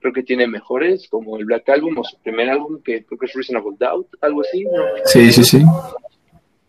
creo 0.00 0.12
que 0.12 0.22
tiene 0.22 0.46
mejores, 0.46 1.08
como 1.08 1.38
el 1.38 1.46
Black 1.46 1.66
Album 1.70 1.96
o 1.98 2.04
su 2.04 2.18
primer 2.20 2.50
álbum, 2.50 2.82
que 2.82 3.04
creo 3.06 3.18
que 3.18 3.24
es 3.26 3.32
Reasonable 3.32 3.76
Doubt, 3.78 4.08
algo 4.20 4.42
así. 4.42 4.64
¿no? 4.64 4.82
Sí, 5.06 5.32
sí, 5.32 5.44
sí. 5.44 5.62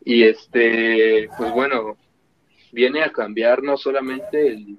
Y 0.06 0.24
este, 0.24 1.28
pues 1.38 1.52
bueno, 1.54 1.98
viene 2.72 3.02
a 3.02 3.12
cambiar 3.12 3.62
no 3.64 3.78
solamente 3.78 4.48
el 4.48 4.78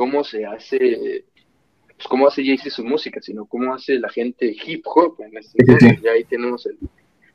cómo 0.00 0.24
se 0.24 0.46
hace, 0.46 1.24
pues 1.94 2.08
cómo 2.08 2.26
hace 2.26 2.42
Jay-Z 2.42 2.70
su 2.70 2.82
música, 2.82 3.20
sino 3.20 3.44
cómo 3.44 3.74
hace 3.74 3.98
la 3.98 4.08
gente 4.08 4.56
hip 4.66 4.80
hop. 4.86 5.16
En 5.20 5.36
este 5.36 5.62
Sí, 5.62 5.74
sí. 5.78 5.98
Ya 6.02 6.12
ahí 6.12 6.24
tenemos 6.24 6.64
el, 6.64 6.78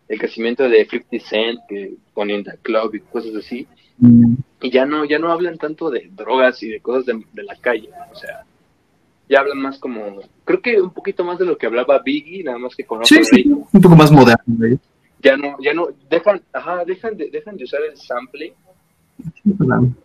el 0.07 0.17
crecimiento 0.17 0.67
de 0.67 0.83
50 0.83 1.19
Cent, 1.29 1.59
que 1.69 1.93
ponen 2.15 2.43
The 2.43 2.57
Club 2.63 2.95
y 2.95 3.01
cosas 3.01 3.35
así. 3.35 3.67
Mm, 3.99 4.33
Y 4.63 4.71
ya 4.71 4.83
no, 4.87 5.05
ya 5.05 5.19
no 5.19 5.31
hablan 5.31 5.59
tanto 5.59 5.91
de 5.91 6.09
drogas 6.11 6.63
y 6.63 6.69
de 6.69 6.79
cosas 6.79 7.05
de, 7.05 7.23
de 7.33 7.43
la 7.43 7.55
calle, 7.57 7.89
o 8.11 8.15
sea, 8.15 8.43
ya 9.29 9.41
hablan 9.41 9.59
más 9.59 9.77
como, 9.77 10.21
creo 10.43 10.59
que 10.59 10.81
un 10.81 10.89
poquito 10.91 11.23
más 11.23 11.37
de 11.37 11.45
lo 11.45 11.59
que 11.59 11.67
hablaba 11.67 11.99
Biggie, 11.99 12.43
nada 12.43 12.57
más 12.57 12.75
que 12.75 12.83
con 12.83 12.97
otro 12.97 13.07
Sí, 13.15 13.23
sí, 13.23 13.43
un 13.47 13.79
poco 13.79 13.95
más 13.95 14.11
moderno. 14.11 14.43
güey. 14.47 14.79
ya 15.21 15.37
no, 15.37 15.55
ya 15.61 15.71
no, 15.75 15.89
dejan, 16.09 16.41
ajá, 16.51 16.83
dejan 16.83 17.15
de, 17.15 17.29
dejan 17.29 17.57
de 17.57 17.63
usar 17.65 17.81
el 17.83 17.95
sample 17.95 18.53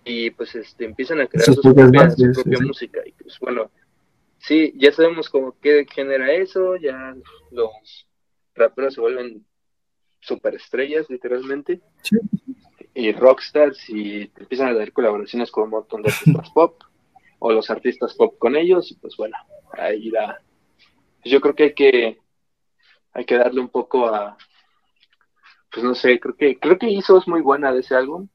y 0.04 0.30
pues 0.30 0.54
este 0.54 0.84
empiezan 0.84 1.20
a 1.20 1.26
crear 1.26 1.44
Sus 1.44 1.56
sus 1.56 1.64
propias 1.64 1.88
propia, 1.90 2.02
bases, 2.08 2.36
su 2.36 2.42
propia 2.42 2.58
sí. 2.58 2.64
música 2.64 3.00
y 3.04 3.12
pues 3.12 3.38
bueno, 3.40 3.70
sí, 4.38 4.72
ya 4.76 4.92
sabemos 4.92 5.28
como 5.28 5.56
qué 5.60 5.86
genera 5.92 6.32
eso, 6.32 6.76
ya 6.76 7.14
los 7.50 8.06
raperos 8.54 8.94
se 8.94 9.00
vuelven 9.00 9.44
superestrellas 10.20 11.08
literalmente 11.08 11.80
Sí. 12.02 12.16
y 12.94 13.12
rockstars 13.12 13.88
y 13.88 14.30
empiezan 14.36 14.68
a 14.68 14.74
dar 14.74 14.92
colaboraciones 14.92 15.50
con 15.50 15.64
un 15.64 15.70
montón 15.70 16.02
de 16.02 16.10
artistas 16.10 16.50
pop 16.54 16.82
o 17.38 17.52
los 17.52 17.70
artistas 17.70 18.14
pop 18.14 18.36
con 18.38 18.54
ellos 18.56 18.90
y 18.90 18.94
pues 18.96 19.16
bueno, 19.16 19.36
ahí 19.72 20.10
la 20.10 20.40
yo 21.24 21.40
creo 21.40 21.54
que 21.54 21.62
hay 21.64 21.74
que 21.74 22.18
hay 23.12 23.24
que 23.24 23.36
darle 23.36 23.60
un 23.60 23.68
poco 23.68 24.06
a 24.06 24.36
pues 25.72 25.84
no 25.84 25.94
sé, 25.94 26.18
creo 26.20 26.34
que 26.36 26.58
creo 26.58 26.78
que 26.78 26.90
hizo 26.90 27.16
es 27.18 27.26
muy 27.28 27.40
buena 27.40 27.72
de 27.72 27.80
ese 27.80 27.94
álbum 27.94 28.28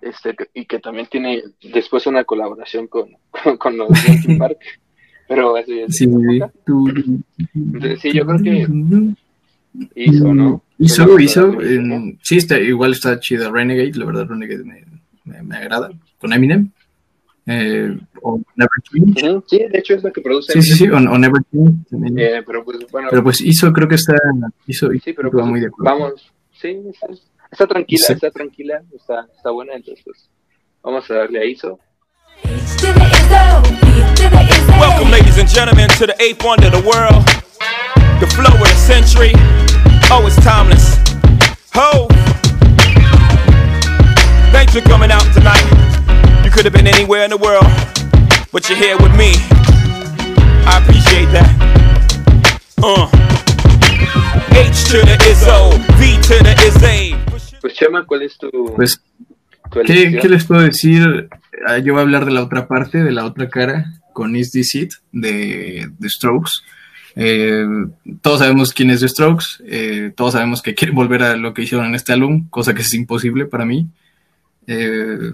este 0.00 0.34
y 0.54 0.64
que 0.66 0.78
también 0.78 1.06
tiene 1.10 1.42
después 1.62 2.06
una 2.06 2.24
colaboración 2.24 2.86
con, 2.86 3.16
con, 3.42 3.56
con 3.56 3.76
los 3.76 3.88
Linkin 4.08 4.38
Park 4.38 4.58
pero 5.28 5.56
eso 5.58 5.72
ya 5.72 5.84
es 5.84 5.96
Sí, 5.96 6.04
Entonces, 6.04 8.00
sí, 8.00 8.12
yo 8.12 8.26
creo 8.26 8.38
que 8.38 8.66
hizo, 9.94 10.34
¿no? 10.34 10.62
Hizo, 10.78 11.06
la 11.06 11.22
hizo. 11.22 11.52
sí, 12.22 12.38
está, 12.38 12.58
igual 12.58 12.92
está 12.92 13.20
chida 13.20 13.50
Renegade, 13.50 13.92
la 13.94 14.06
verdad, 14.06 14.26
Renegade 14.26 14.64
me, 14.64 14.84
me, 15.24 15.42
me 15.42 15.56
agrada. 15.56 15.90
Con 16.18 16.32
Eminem. 16.32 16.70
Eh, 17.46 17.96
o 18.22 18.40
Never 18.56 18.70
Change. 18.82 19.42
Sí, 19.46 19.58
de 19.58 19.78
hecho 19.78 19.94
es 19.94 20.02
la 20.02 20.10
que 20.10 20.20
produce. 20.20 20.52
Sí, 20.52 20.62
sí, 20.62 20.74
sí, 20.74 20.88
o, 20.88 20.96
o 20.96 21.18
Never 21.18 21.42
Change 21.52 21.88
también. 21.90 22.18
Eh, 22.18 22.42
pero 22.46 22.64
pues 22.64 22.78
bueno, 22.90 23.08
Pero 23.10 23.22
pues 23.22 23.40
hizo, 23.40 23.72
creo 23.72 23.88
que 23.88 23.94
está. 23.96 24.14
Hizo, 24.66 24.90
sí, 24.90 25.12
pero 25.12 25.30
pues, 25.30 25.46
muy 25.46 25.60
de 25.60 25.66
acuerdo. 25.66 25.98
vamos, 25.98 26.32
sí, 26.52 26.78
está, 26.90 27.06
está 27.50 27.66
tranquila, 27.66 28.06
Sí. 28.06 28.12
está 28.14 28.30
tranquila, 28.30 28.82
está, 28.94 29.26
está 29.36 29.50
buena, 29.50 29.74
entonces 29.74 30.02
pues 30.04 30.28
Vamos 30.82 31.10
a 31.10 31.14
darle 31.14 31.40
a 31.40 31.44
ISO. 31.44 31.78
Welcome, 34.78 35.10
ladies 35.10 35.36
and 35.38 35.48
gentlemen, 35.48 35.88
to 35.98 36.06
the 36.06 36.14
eighth 36.22 36.42
wonder 36.44 36.66
of 36.68 36.72
the 36.72 36.88
world, 36.88 37.24
the 38.20 38.26
flow 38.28 38.54
of 38.54 38.60
the 38.60 38.76
century. 38.76 39.32
Oh, 40.10 40.24
it's 40.26 40.36
timeless. 40.36 40.96
Ho! 41.74 42.06
Thanks 44.52 44.72
for 44.72 44.80
coming 44.82 45.10
out 45.10 45.26
tonight. 45.34 45.66
You 46.44 46.50
could 46.50 46.64
have 46.64 46.72
been 46.72 46.86
anywhere 46.86 47.24
in 47.24 47.30
the 47.30 47.36
world, 47.36 47.66
but 48.52 48.68
you're 48.70 48.78
here 48.78 48.96
with 48.96 49.14
me. 49.16 49.34
I 50.64 50.78
appreciate 50.80 51.26
that. 51.34 51.50
Uh. 52.82 53.10
H 54.54 54.84
to 54.90 54.98
the 55.04 55.16
Izzo, 55.28 55.74
V 55.98 56.16
to 56.22 56.42
the 56.42 56.54
Izzy. 56.64 57.27
Pues 57.68 57.76
Chema, 57.78 58.06
¿cuál 58.06 58.22
es 58.22 58.38
tu, 58.38 58.50
Pues, 58.76 59.02
tu 59.70 59.80
¿qué, 59.80 59.92
elección? 59.92 60.22
qué 60.22 60.28
les 60.30 60.44
puedo 60.46 60.62
decir? 60.62 61.28
Ah, 61.66 61.76
Yo 61.76 61.92
voy 61.92 62.00
a 62.00 62.02
hablar 62.04 62.24
de 62.24 62.32
la 62.32 62.42
otra 62.42 62.66
parte, 62.66 63.04
de 63.04 63.12
la 63.12 63.26
otra 63.26 63.50
cara, 63.50 63.92
con 64.14 64.34
Is 64.36 64.52
This 64.52 64.74
It, 64.74 64.92
de, 65.12 65.90
de 65.98 66.08
Strokes. 66.08 66.50
Eh, 67.14 67.66
todos 68.22 68.38
sabemos 68.38 68.72
quién 68.72 68.88
es 68.88 69.00
The 69.00 69.08
Strokes, 69.08 69.44
eh, 69.66 70.12
todos 70.16 70.32
sabemos 70.32 70.62
que 70.62 70.74
quieren 70.74 70.94
volver 70.96 71.22
a 71.22 71.36
lo 71.36 71.52
que 71.52 71.60
hicieron 71.62 71.86
en 71.88 71.94
este 71.94 72.14
álbum, 72.14 72.48
cosa 72.48 72.72
que 72.72 72.80
es 72.80 72.94
imposible 72.94 73.44
para 73.44 73.66
mí. 73.66 73.86
Eh, 74.66 75.30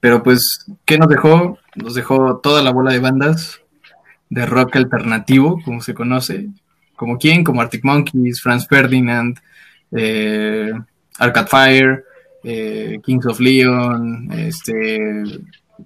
pero 0.00 0.24
pues, 0.24 0.66
¿qué 0.84 0.98
nos 0.98 1.08
dejó? 1.08 1.56
Nos 1.76 1.94
dejó 1.94 2.38
toda 2.38 2.62
la 2.64 2.72
bola 2.72 2.90
de 2.90 2.98
bandas 2.98 3.60
de 4.28 4.44
rock 4.44 4.74
alternativo, 4.74 5.60
como 5.64 5.82
se 5.82 5.94
conoce. 5.94 6.48
¿Como 6.96 7.16
quién? 7.16 7.44
Como 7.44 7.60
Arctic 7.60 7.84
Monkeys, 7.84 8.40
Franz 8.42 8.66
Ferdinand, 8.66 9.38
eh, 9.92 10.72
Arcade 11.20 11.46
Fire, 11.46 12.04
eh, 12.42 12.98
Kings 13.04 13.26
of 13.26 13.38
Leon, 13.38 14.28
este, 14.32 15.22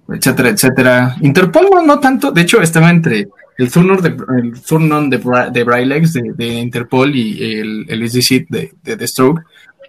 etcétera, 0.09 0.49
etcétera. 0.49 1.15
Interpol 1.21 1.67
no, 1.71 1.81
no 1.85 1.99
tanto, 1.99 2.31
de 2.31 2.41
hecho 2.41 2.61
estaba 2.61 2.89
entre 2.89 3.27
el 3.57 3.71
Thurnon 3.71 4.01
de, 4.01 4.09
el 4.09 4.63
de, 5.09 5.19
Bra- 5.23 5.49
de 5.51 6.33
de, 6.35 6.47
Interpol 6.55 7.15
y 7.15 7.41
el, 7.59 7.85
el 7.87 8.01
Seat 8.09 8.45
de, 8.49 8.73
de 8.83 8.97
The 8.97 9.07
Stroke, 9.07 9.43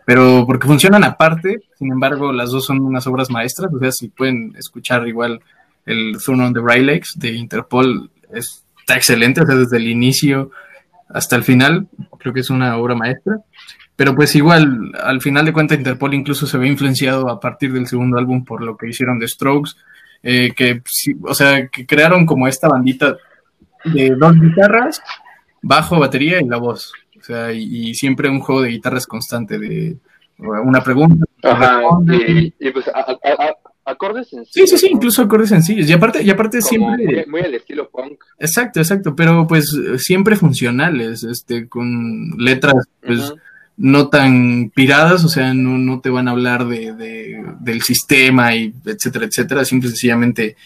pero 0.04 0.44
porque 0.46 0.68
funcionan 0.68 1.02
aparte, 1.02 1.60
sin 1.76 1.90
embargo 1.90 2.32
las 2.32 2.50
dos 2.50 2.64
son 2.66 2.80
unas 2.80 3.06
obras 3.08 3.28
maestras, 3.30 3.72
o 3.74 3.78
sea, 3.80 3.90
si 3.90 4.08
pueden 4.08 4.54
escuchar 4.56 5.08
igual 5.08 5.40
el 5.84 6.16
Thurnon 6.24 6.52
de 6.52 6.60
Brylex 6.60 7.18
de 7.18 7.32
Interpol, 7.32 8.10
está 8.32 8.94
excelente, 8.96 9.40
o 9.40 9.46
sea, 9.46 9.56
desde 9.56 9.78
el 9.78 9.88
inicio 9.88 10.50
hasta 11.08 11.36
el 11.36 11.42
final, 11.42 11.88
creo 12.18 12.32
que 12.32 12.40
es 12.40 12.50
una 12.50 12.76
obra 12.76 12.94
maestra. 12.96 13.38
Pero 13.96 14.14
pues 14.14 14.34
igual, 14.36 14.92
al 15.02 15.20
final 15.22 15.46
de 15.46 15.52
cuentas, 15.54 15.78
Interpol 15.78 16.12
incluso 16.14 16.46
se 16.46 16.58
ve 16.58 16.68
influenciado 16.68 17.30
a 17.30 17.40
partir 17.40 17.72
del 17.72 17.86
segundo 17.86 18.18
álbum 18.18 18.44
por 18.44 18.62
lo 18.62 18.76
que 18.76 18.88
hicieron 18.88 19.18
de 19.18 19.26
Strokes, 19.26 19.72
eh, 20.22 20.52
que, 20.54 20.82
sí, 20.84 21.14
o 21.22 21.34
sea, 21.34 21.68
que 21.68 21.86
crearon 21.86 22.26
como 22.26 22.46
esta 22.46 22.68
bandita 22.68 23.16
de 23.84 24.10
dos 24.18 24.34
guitarras, 24.40 25.00
bajo, 25.62 25.98
batería 25.98 26.40
y 26.40 26.46
la 26.46 26.58
voz. 26.58 26.92
O 27.18 27.22
sea, 27.22 27.52
y, 27.52 27.88
y 27.90 27.94
siempre 27.94 28.28
un 28.28 28.40
juego 28.40 28.60
de 28.62 28.68
guitarras 28.70 29.06
constante, 29.06 29.58
de 29.58 29.96
una 30.38 30.82
pregunta. 30.82 31.24
Ajá, 31.42 31.80
y, 32.28 32.52
y 32.60 32.70
pues 32.70 32.86
a- 32.88 33.00
a- 33.00 33.44
a- 33.44 33.56
acordes 33.92 34.28
Sí, 34.28 34.36
sencillos. 34.36 34.70
sí, 34.70 34.78
sí, 34.78 34.86
¿no? 34.90 34.96
incluso 34.96 35.22
acordes 35.22 35.48
sencillos. 35.48 35.88
Y 35.88 35.92
aparte, 35.94 36.22
y 36.22 36.28
aparte 36.28 36.58
Como 36.58 36.68
siempre... 36.96 37.16
muy, 37.16 37.26
muy 37.26 37.40
al 37.40 37.54
estilo 37.54 37.88
punk. 37.88 38.18
Exacto, 38.38 38.80
exacto, 38.80 39.14
pero 39.16 39.46
pues 39.46 39.74
siempre 39.98 40.36
funcionales, 40.36 41.24
este, 41.24 41.66
con 41.68 42.30
letras, 42.36 42.74
pues. 43.00 43.32
No 43.78 44.08
tan 44.08 44.70
piradas, 44.74 45.24
o 45.24 45.28
sea, 45.28 45.52
no, 45.54 45.76
no 45.78 46.00
te 46.00 46.10
van 46.10 46.28
a 46.28 46.30
hablar 46.32 46.66
de, 46.66 46.94
de- 46.94 47.44
del 47.60 47.82
sistema 47.82 48.54
y 48.54 48.72
etcétera, 48.84 49.26
etcétera, 49.26 49.64
simple 49.64 49.90
sencillamente, 49.90 50.56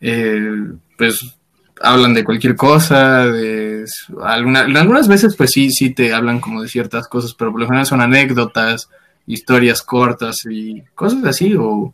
eh, 0.00 0.64
pues 0.96 1.36
hablan 1.82 2.14
de 2.14 2.24
cualquier 2.24 2.56
cosa, 2.56 3.26
de 3.26 3.84
alguna, 4.22 4.60
algunas 4.60 5.08
veces 5.08 5.36
pues 5.36 5.50
sí, 5.50 5.70
sí 5.70 5.90
te 5.90 6.14
hablan 6.14 6.40
como 6.40 6.62
de 6.62 6.68
ciertas 6.68 7.08
cosas, 7.08 7.34
pero 7.34 7.50
por 7.50 7.60
lo 7.60 7.66
general 7.66 7.86
son 7.86 8.00
anécdotas, 8.00 8.88
historias 9.26 9.82
cortas 9.82 10.46
y 10.48 10.82
cosas 10.94 11.24
así, 11.24 11.54
o 11.58 11.92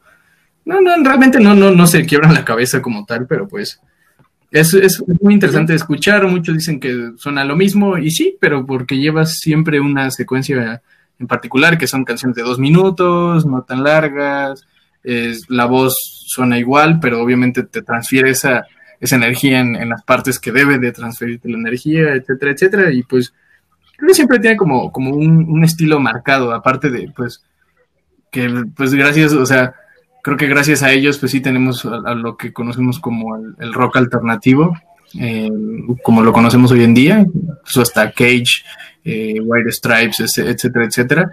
no, 0.66 0.80
no, 0.80 0.92
realmente 1.02 1.40
no, 1.40 1.54
no, 1.54 1.70
no 1.70 1.86
se 1.86 2.04
quiebran 2.06 2.34
la 2.34 2.44
cabeza 2.44 2.80
como 2.82 3.04
tal, 3.06 3.26
pero 3.26 3.48
pues 3.48 3.80
es, 4.50 4.74
es 4.74 5.02
muy 5.20 5.34
interesante 5.34 5.74
escuchar. 5.74 6.26
Muchos 6.26 6.54
dicen 6.56 6.80
que 6.80 7.12
suena 7.16 7.44
lo 7.44 7.56
mismo, 7.56 7.98
y 7.98 8.10
sí, 8.10 8.36
pero 8.40 8.66
porque 8.66 8.98
llevas 8.98 9.38
siempre 9.38 9.80
una 9.80 10.10
secuencia 10.10 10.82
en 11.18 11.26
particular, 11.26 11.76
que 11.78 11.86
son 11.86 12.04
canciones 12.04 12.34
de 12.36 12.42
dos 12.42 12.58
minutos, 12.58 13.46
no 13.46 13.62
tan 13.62 13.82
largas. 13.84 14.64
es- 15.02 15.48
la 15.48 15.64
voz 15.66 15.94
suena 16.26 16.58
igual, 16.58 16.98
pero 17.00 17.22
obviamente 17.22 17.62
te 17.62 17.80
transfiere 17.82 18.30
esa, 18.30 18.64
esa 19.00 19.16
energía 19.16 19.60
en, 19.60 19.74
en 19.76 19.88
las 19.90 20.02
partes 20.02 20.38
que 20.38 20.52
debe 20.52 20.78
de 20.78 20.92
transferirte 20.92 21.48
la 21.48 21.56
energía, 21.58 22.14
etcétera, 22.14 22.52
etcétera. 22.52 22.92
Y 22.92 23.02
pues 23.04 23.32
creo 23.96 24.08
que 24.08 24.14
siempre 24.14 24.38
tiene 24.38 24.56
como, 24.56 24.90
como 24.92 25.10
un, 25.14 25.46
un 25.48 25.64
estilo 25.64 26.00
marcado, 26.00 26.52
aparte 26.52 26.90
de 26.90 27.10
pues 27.16 27.42
que 28.30 28.48
pues 28.76 28.92
gracias, 28.94 29.32
o 29.32 29.44
sea, 29.46 29.74
creo 30.22 30.36
que 30.36 30.46
gracias 30.46 30.82
a 30.82 30.92
ellos, 30.92 31.18
pues 31.18 31.32
sí 31.32 31.40
tenemos 31.40 31.84
a, 31.84 31.96
a 32.04 32.14
lo 32.14 32.36
que 32.36 32.52
conocemos 32.52 32.98
como 32.98 33.36
el, 33.36 33.54
el 33.58 33.72
rock 33.72 33.96
alternativo, 33.96 34.76
eh, 35.18 35.50
como 36.02 36.22
lo 36.22 36.32
conocemos 36.32 36.70
hoy 36.72 36.84
en 36.84 36.94
día, 36.94 37.20
incluso 37.20 37.82
hasta 37.82 38.12
Cage, 38.12 38.62
eh, 39.04 39.40
White 39.40 39.72
Stripes, 39.72 40.38
etcétera, 40.38 40.84
etcétera. 40.84 41.30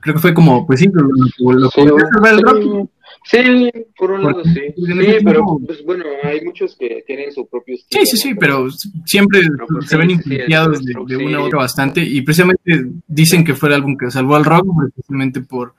Creo 0.00 0.14
que 0.14 0.20
fue 0.20 0.34
como, 0.34 0.66
pues 0.66 0.80
sí, 0.80 0.88
lo, 0.92 1.52
lo, 1.52 1.70
Sí, 1.70 1.82
que 1.82 1.90
salvar 2.12 2.34
el 2.34 2.42
rock. 2.42 2.88
sí, 3.24 3.38
sí, 3.42 3.70
por 3.96 4.12
un 4.12 4.22
lado 4.22 4.44
sí. 4.44 4.60
Sí, 4.76 5.24
pero 5.24 5.44
pues 5.66 5.84
bueno, 5.84 6.04
hay 6.22 6.40
muchos 6.42 6.76
que 6.76 7.02
tienen 7.06 7.32
su 7.32 7.46
propio 7.48 7.74
estilo. 7.74 8.04
Sí, 8.04 8.10
sí, 8.10 8.16
sí, 8.16 8.30
¿no? 8.30 8.36
pero 8.38 8.68
siempre 9.04 9.40
pues, 9.68 9.86
se 9.86 9.90
sí, 9.90 9.96
ven 9.96 10.08
sí, 10.10 10.14
sí, 10.14 10.20
influenciados 10.20 10.84
de, 10.84 10.92
de 10.92 11.16
una 11.16 11.38
sí. 11.38 11.42
u 11.42 11.46
otra 11.46 11.58
bastante 11.58 12.00
y 12.00 12.22
precisamente 12.22 12.86
dicen 13.06 13.44
que 13.44 13.54
fue 13.54 13.70
el 13.70 13.74
álbum 13.76 13.96
que 13.96 14.10
salvó 14.10 14.36
al 14.36 14.44
rock 14.44 14.66
precisamente 14.94 15.40
por 15.40 15.74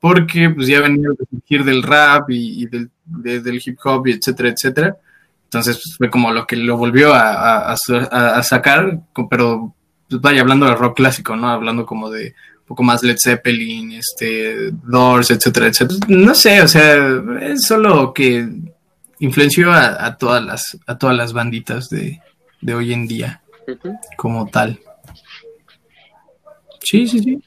porque 0.00 0.50
pues 0.50 0.68
ya 0.68 0.80
venía 0.80 1.08
de 1.18 1.24
surgir 1.30 1.64
del 1.64 1.82
rap 1.82 2.30
y, 2.30 2.62
y 2.62 2.66
del, 2.66 2.90
de- 3.04 3.40
del 3.40 3.60
hip 3.64 3.78
hop 3.84 4.06
y 4.06 4.12
etcétera, 4.12 4.48
etcétera. 4.50 4.96
Entonces 5.44 5.76
pues, 5.82 5.96
fue 5.96 6.10
como 6.10 6.32
lo 6.32 6.46
que 6.46 6.56
lo 6.56 6.76
volvió 6.76 7.12
a, 7.14 7.32
a- 7.32 7.72
a 7.72 7.76
sa- 7.76 8.08
a- 8.10 8.38
a 8.38 8.42
sacar, 8.42 9.00
pero 9.30 9.74
pues, 10.08 10.20
vaya 10.20 10.40
hablando 10.42 10.66
de 10.66 10.74
rock 10.74 10.96
clásico, 10.96 11.36
¿no? 11.36 11.48
Hablando 11.48 11.84
como 11.86 12.10
de 12.10 12.34
un 12.60 12.64
poco 12.66 12.82
más 12.82 13.02
Led 13.02 13.16
Zeppelin, 13.18 13.92
este, 13.92 14.70
Doors, 14.72 15.30
etcétera, 15.30 15.68
etcétera. 15.68 16.00
No 16.08 16.34
sé, 16.34 16.60
o 16.62 16.68
sea, 16.68 16.96
es 17.40 17.62
solo 17.62 18.12
que 18.12 18.46
influenció 19.20 19.72
a, 19.72 20.04
a 20.04 20.16
todas 20.16 20.44
las 20.44 20.78
a 20.86 20.96
todas 20.98 21.16
las 21.16 21.32
banditas 21.32 21.88
de, 21.88 22.20
de 22.60 22.74
hoy 22.74 22.92
en 22.92 23.06
día 23.08 23.40
como 24.16 24.46
tal. 24.48 24.78
Sí, 26.82 27.06
sí, 27.06 27.18
sí. 27.20 27.42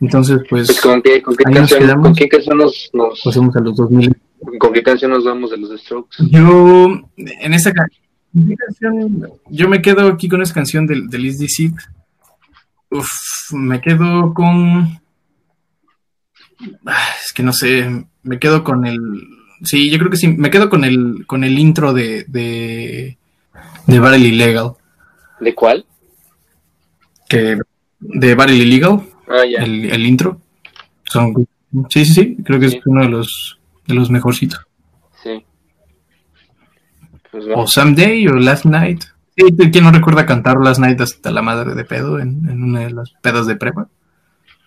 Entonces, 0.00 0.40
Pues, 0.48 0.66
pues, 0.68 0.80
¿con 0.80 1.02
qué, 1.02 1.22
con 1.22 1.36
qué 1.36 1.44
nos 1.44 1.54
canción, 1.54 1.80
quedamos. 1.80 2.06
¿con 2.08 2.14
qué 2.14 2.28
canción 2.28 2.58
nos, 2.58 2.90
nos- 2.92 3.20
pasemos 3.22 3.56
a 3.56 3.60
los 3.60 3.76
2000. 3.76 4.16
con 4.58 4.72
qué 4.72 4.82
canción 4.82 5.10
nos 5.10 5.24
vamos 5.24 5.50
de 5.50 5.56
los 5.58 5.80
Strokes? 5.80 6.16
Yo, 6.30 7.00
en 7.16 7.54
esta 7.54 7.72
ca- 7.72 7.86
¿qué 7.88 8.54
canción, 8.56 9.30
yo 9.50 9.68
me 9.68 9.80
quedo 9.82 10.06
aquí 10.08 10.28
con 10.28 10.42
esa 10.42 10.54
canción 10.54 10.86
del, 10.86 11.08
del 11.08 11.26
Is 11.26 11.38
This 11.38 11.60
It. 11.60 11.74
Uf, 12.90 13.08
me 13.52 13.80
quedo 13.80 14.32
con. 14.34 15.00
Ah, 16.86 17.08
Es 17.24 17.32
que 17.32 17.42
no 17.42 17.52
sé, 17.52 18.04
me 18.22 18.38
quedo 18.38 18.64
con 18.64 18.86
el. 18.86 18.98
Sí, 19.62 19.90
yo 19.90 19.98
creo 19.98 20.10
que 20.10 20.16
sí, 20.16 20.28
me 20.28 20.50
quedo 20.50 20.70
con 20.70 20.84
el, 20.84 21.24
con 21.26 21.44
el 21.44 21.58
intro 21.58 21.92
de, 21.92 22.24
de, 22.28 23.18
de 23.86 23.98
Barrel 23.98 24.24
Illegal. 24.26 24.72
¿De 25.40 25.54
cuál? 25.54 25.84
Que, 27.28 27.58
de 28.00 28.34
Barrel 28.34 28.62
Illegal. 28.62 29.02
Ah, 29.28 29.44
ya. 29.44 29.62
el, 29.64 29.90
el 29.90 30.06
intro. 30.06 30.40
Son, 31.04 31.34
sí, 31.88 32.04
sí, 32.04 32.12
sí, 32.14 32.36
creo 32.44 32.58
que 32.60 32.68
Sí. 32.70 32.76
es 32.78 32.86
uno 32.86 33.02
de 33.02 33.08
los, 33.08 33.58
de 33.86 33.94
los 33.94 34.10
mejorcitos. 34.10 34.60
Sí. 35.22 35.44
Pues 37.30 37.44
O. 37.54 37.66
Someday 37.66 38.26
o 38.28 38.34
Last 38.34 38.64
Night. 38.64 39.04
¿Quién 39.36 39.84
no 39.84 39.92
recuerda 39.92 40.26
cantar 40.26 40.58
Last 40.58 40.80
Night 40.80 41.00
hasta 41.00 41.30
la 41.30 41.42
madre 41.42 41.74
de 41.74 41.84
pedo 41.84 42.18
en, 42.18 42.48
en 42.48 42.62
una 42.62 42.80
de 42.80 42.90
las 42.90 43.12
pedas 43.22 43.46
de 43.46 43.56
prepa? 43.56 43.88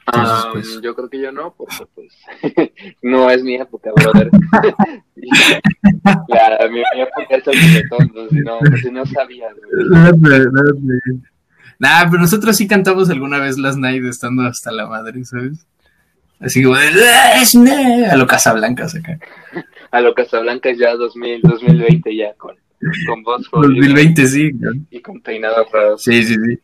Entonces, 0.08 0.34
Ah, 0.46 0.50
pues- 0.54 0.80
Yo 0.82 0.96
creo 0.96 1.10
que 1.10 1.22
yo 1.22 1.32
no, 1.32 1.54
porque 1.58 1.76
pues 1.94 2.14
no 3.02 3.30
es 3.30 3.44
mi 3.44 3.56
época, 3.56 3.92
brother. 3.96 4.30
la, 6.28 6.68
mi, 6.70 6.78
mi 6.96 7.02
época 7.02 7.36
es 7.36 7.48
el 7.48 7.54
reggaetón, 7.54 8.30
si 8.30 8.40
no, 8.40 8.60
si 8.82 8.92
no 8.92 9.06
sabía. 9.06 9.48
Nah, 11.82 12.08
pero 12.12 12.22
nosotros 12.22 12.56
sí 12.56 12.68
cantamos 12.68 13.10
alguna 13.10 13.40
vez 13.40 13.58
Last 13.58 13.80
Night 13.80 14.06
estando 14.06 14.44
hasta 14.44 14.72
la 14.72 14.86
madre, 14.86 15.26
¿sabes? 15.26 15.66
Así 16.40 16.62
como 16.62 16.78
de 16.78 18.06
a 18.06 18.16
lo 18.16 18.28
Casablancas 18.28 18.94
acá. 18.94 19.18
A 19.90 20.00
lo 20.00 20.14
Casablanca 20.14 20.72
ya 20.78 20.94
2000, 20.96 21.42
2020 21.42 22.16
ya 22.16 22.36
con, 22.36 22.56
con 23.08 23.24
voz 23.24 23.48
jodida 23.48 23.68
2020, 23.70 24.28
sí. 24.28 24.52
¿no? 24.54 24.70
y 24.92 25.02
con 25.02 25.22
peinados 25.22 25.72
raros. 25.72 26.04
Sí, 26.04 26.24
sí, 26.24 26.36
sí. 26.36 26.60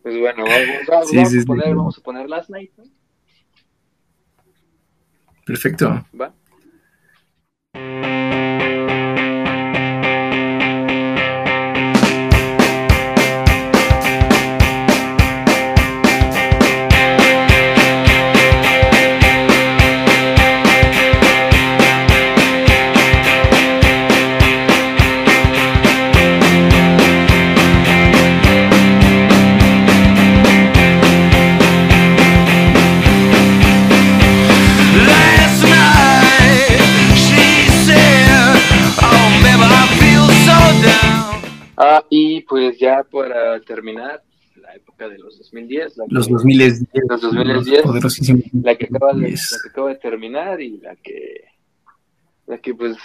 Pues 0.00 0.16
bueno, 0.16 0.44
vamos, 0.44 0.68
vamos, 0.88 1.10
Sí, 1.10 1.16
vamos 1.16 1.30
sí, 1.32 1.38
a 1.38 1.40
sí. 1.40 1.46
poner, 1.46 1.74
vamos 1.74 1.98
a 1.98 2.02
poner 2.02 2.28
Last 2.28 2.50
Night, 2.50 2.70
¿no? 2.76 2.84
Perfecto. 5.44 6.06
¿Va? 6.14 6.32
Ah, 41.98 42.04
y 42.10 42.42
pues 42.42 42.78
ya 42.78 43.02
para 43.04 43.60
terminar, 43.60 44.22
la 44.56 44.74
época 44.74 45.08
de 45.08 45.18
los 45.18 45.38
2010, 45.38 45.96
la 45.96 46.04
Los 46.08 46.26
que- 46.26 46.32
2010. 46.34 46.84
Los 47.08 47.20
2010, 47.22 47.82
poderosísimos 47.82 48.42
la 48.62 48.76
que 48.76 48.84
acaba 48.86 49.08
de, 49.08 49.20
2010. 49.20 49.50
la 49.52 49.58
que 49.62 49.68
acaba 49.70 49.88
de 49.90 49.94
terminar 49.96 50.60
y 50.60 50.78
la 50.78 50.96
que 50.96 51.44
la 52.46 52.58
que 52.58 52.74
pues 52.74 52.96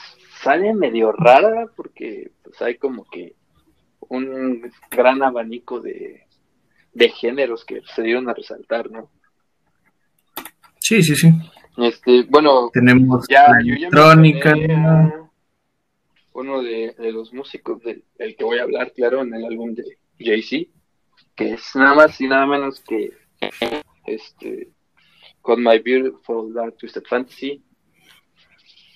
sale 0.41 0.73
medio 0.73 1.11
rara 1.11 1.65
porque 1.75 2.31
pues 2.43 2.61
hay 2.61 2.75
como 2.77 3.03
que 3.05 3.35
un 4.09 4.71
gran 4.91 5.21
abanico 5.23 5.79
de, 5.79 6.23
de 6.93 7.09
géneros 7.09 7.65
que 7.65 7.81
se 7.95 8.01
dieron 8.03 8.29
a 8.29 8.33
resaltar, 8.33 8.89
¿no? 8.91 9.09
Sí, 10.79 11.01
sí, 11.03 11.15
sí. 11.15 11.29
Este, 11.77 12.23
bueno, 12.29 12.69
Tenemos 12.73 13.25
ya 13.29 13.47
yo 13.63 13.73
ya 13.75 13.87
electrónica. 13.87 14.51
mencioné 14.55 14.75
a 14.75 15.22
uno 16.33 16.61
de, 16.61 16.95
de 16.97 17.11
los 17.11 17.33
músicos 17.33 17.81
del 17.83 18.03
el 18.17 18.35
que 18.35 18.43
voy 18.43 18.59
a 18.59 18.63
hablar, 18.63 18.91
claro, 18.93 19.21
en 19.21 19.33
el 19.33 19.45
álbum 19.45 19.73
de 19.73 19.97
Jay-Z, 20.19 20.71
que 21.35 21.53
es 21.53 21.75
nada 21.75 21.95
más 21.95 22.19
y 22.21 22.27
nada 22.27 22.45
menos 22.45 22.81
que 22.81 23.11
este 24.05 24.71
con 25.41 25.61
My 25.61 25.79
Beautiful 25.79 26.53
Dark 26.53 26.77
Twisted 26.77 27.03
Fantasy. 27.03 27.63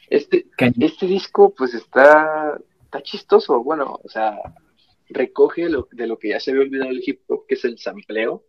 Este, 0.10 0.48
este 0.58 1.06
disco 1.06 1.54
pues 1.54 1.74
está, 1.74 2.58
está 2.84 3.02
chistoso, 3.04 3.62
bueno, 3.62 4.00
o 4.02 4.10
sea, 4.10 4.38
recoge 5.10 5.68
lo, 5.70 5.90
de 5.92 6.08
lo 6.08 6.18
que 6.18 6.30
ya 6.30 6.40
se 6.40 6.52
había 6.52 6.64
olvidado 6.64 6.92
el 6.92 7.04
hip 7.06 7.22
hop, 7.28 7.46
que 7.48 7.56
es 7.56 7.66
el 7.66 7.78
sampleo. 7.78 8.46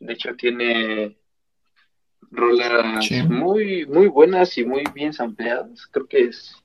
De 0.00 0.12
hecho 0.14 0.34
tiene 0.34 1.16
rolas 2.32 3.04
Sí. 3.06 3.22
muy, 3.22 3.86
muy 3.86 4.08
buenas 4.08 4.56
y 4.58 4.64
muy 4.64 4.82
bien 4.92 5.12
sampleadas. 5.12 5.86
Creo 5.86 6.06
que 6.08 6.24
es 6.24 6.56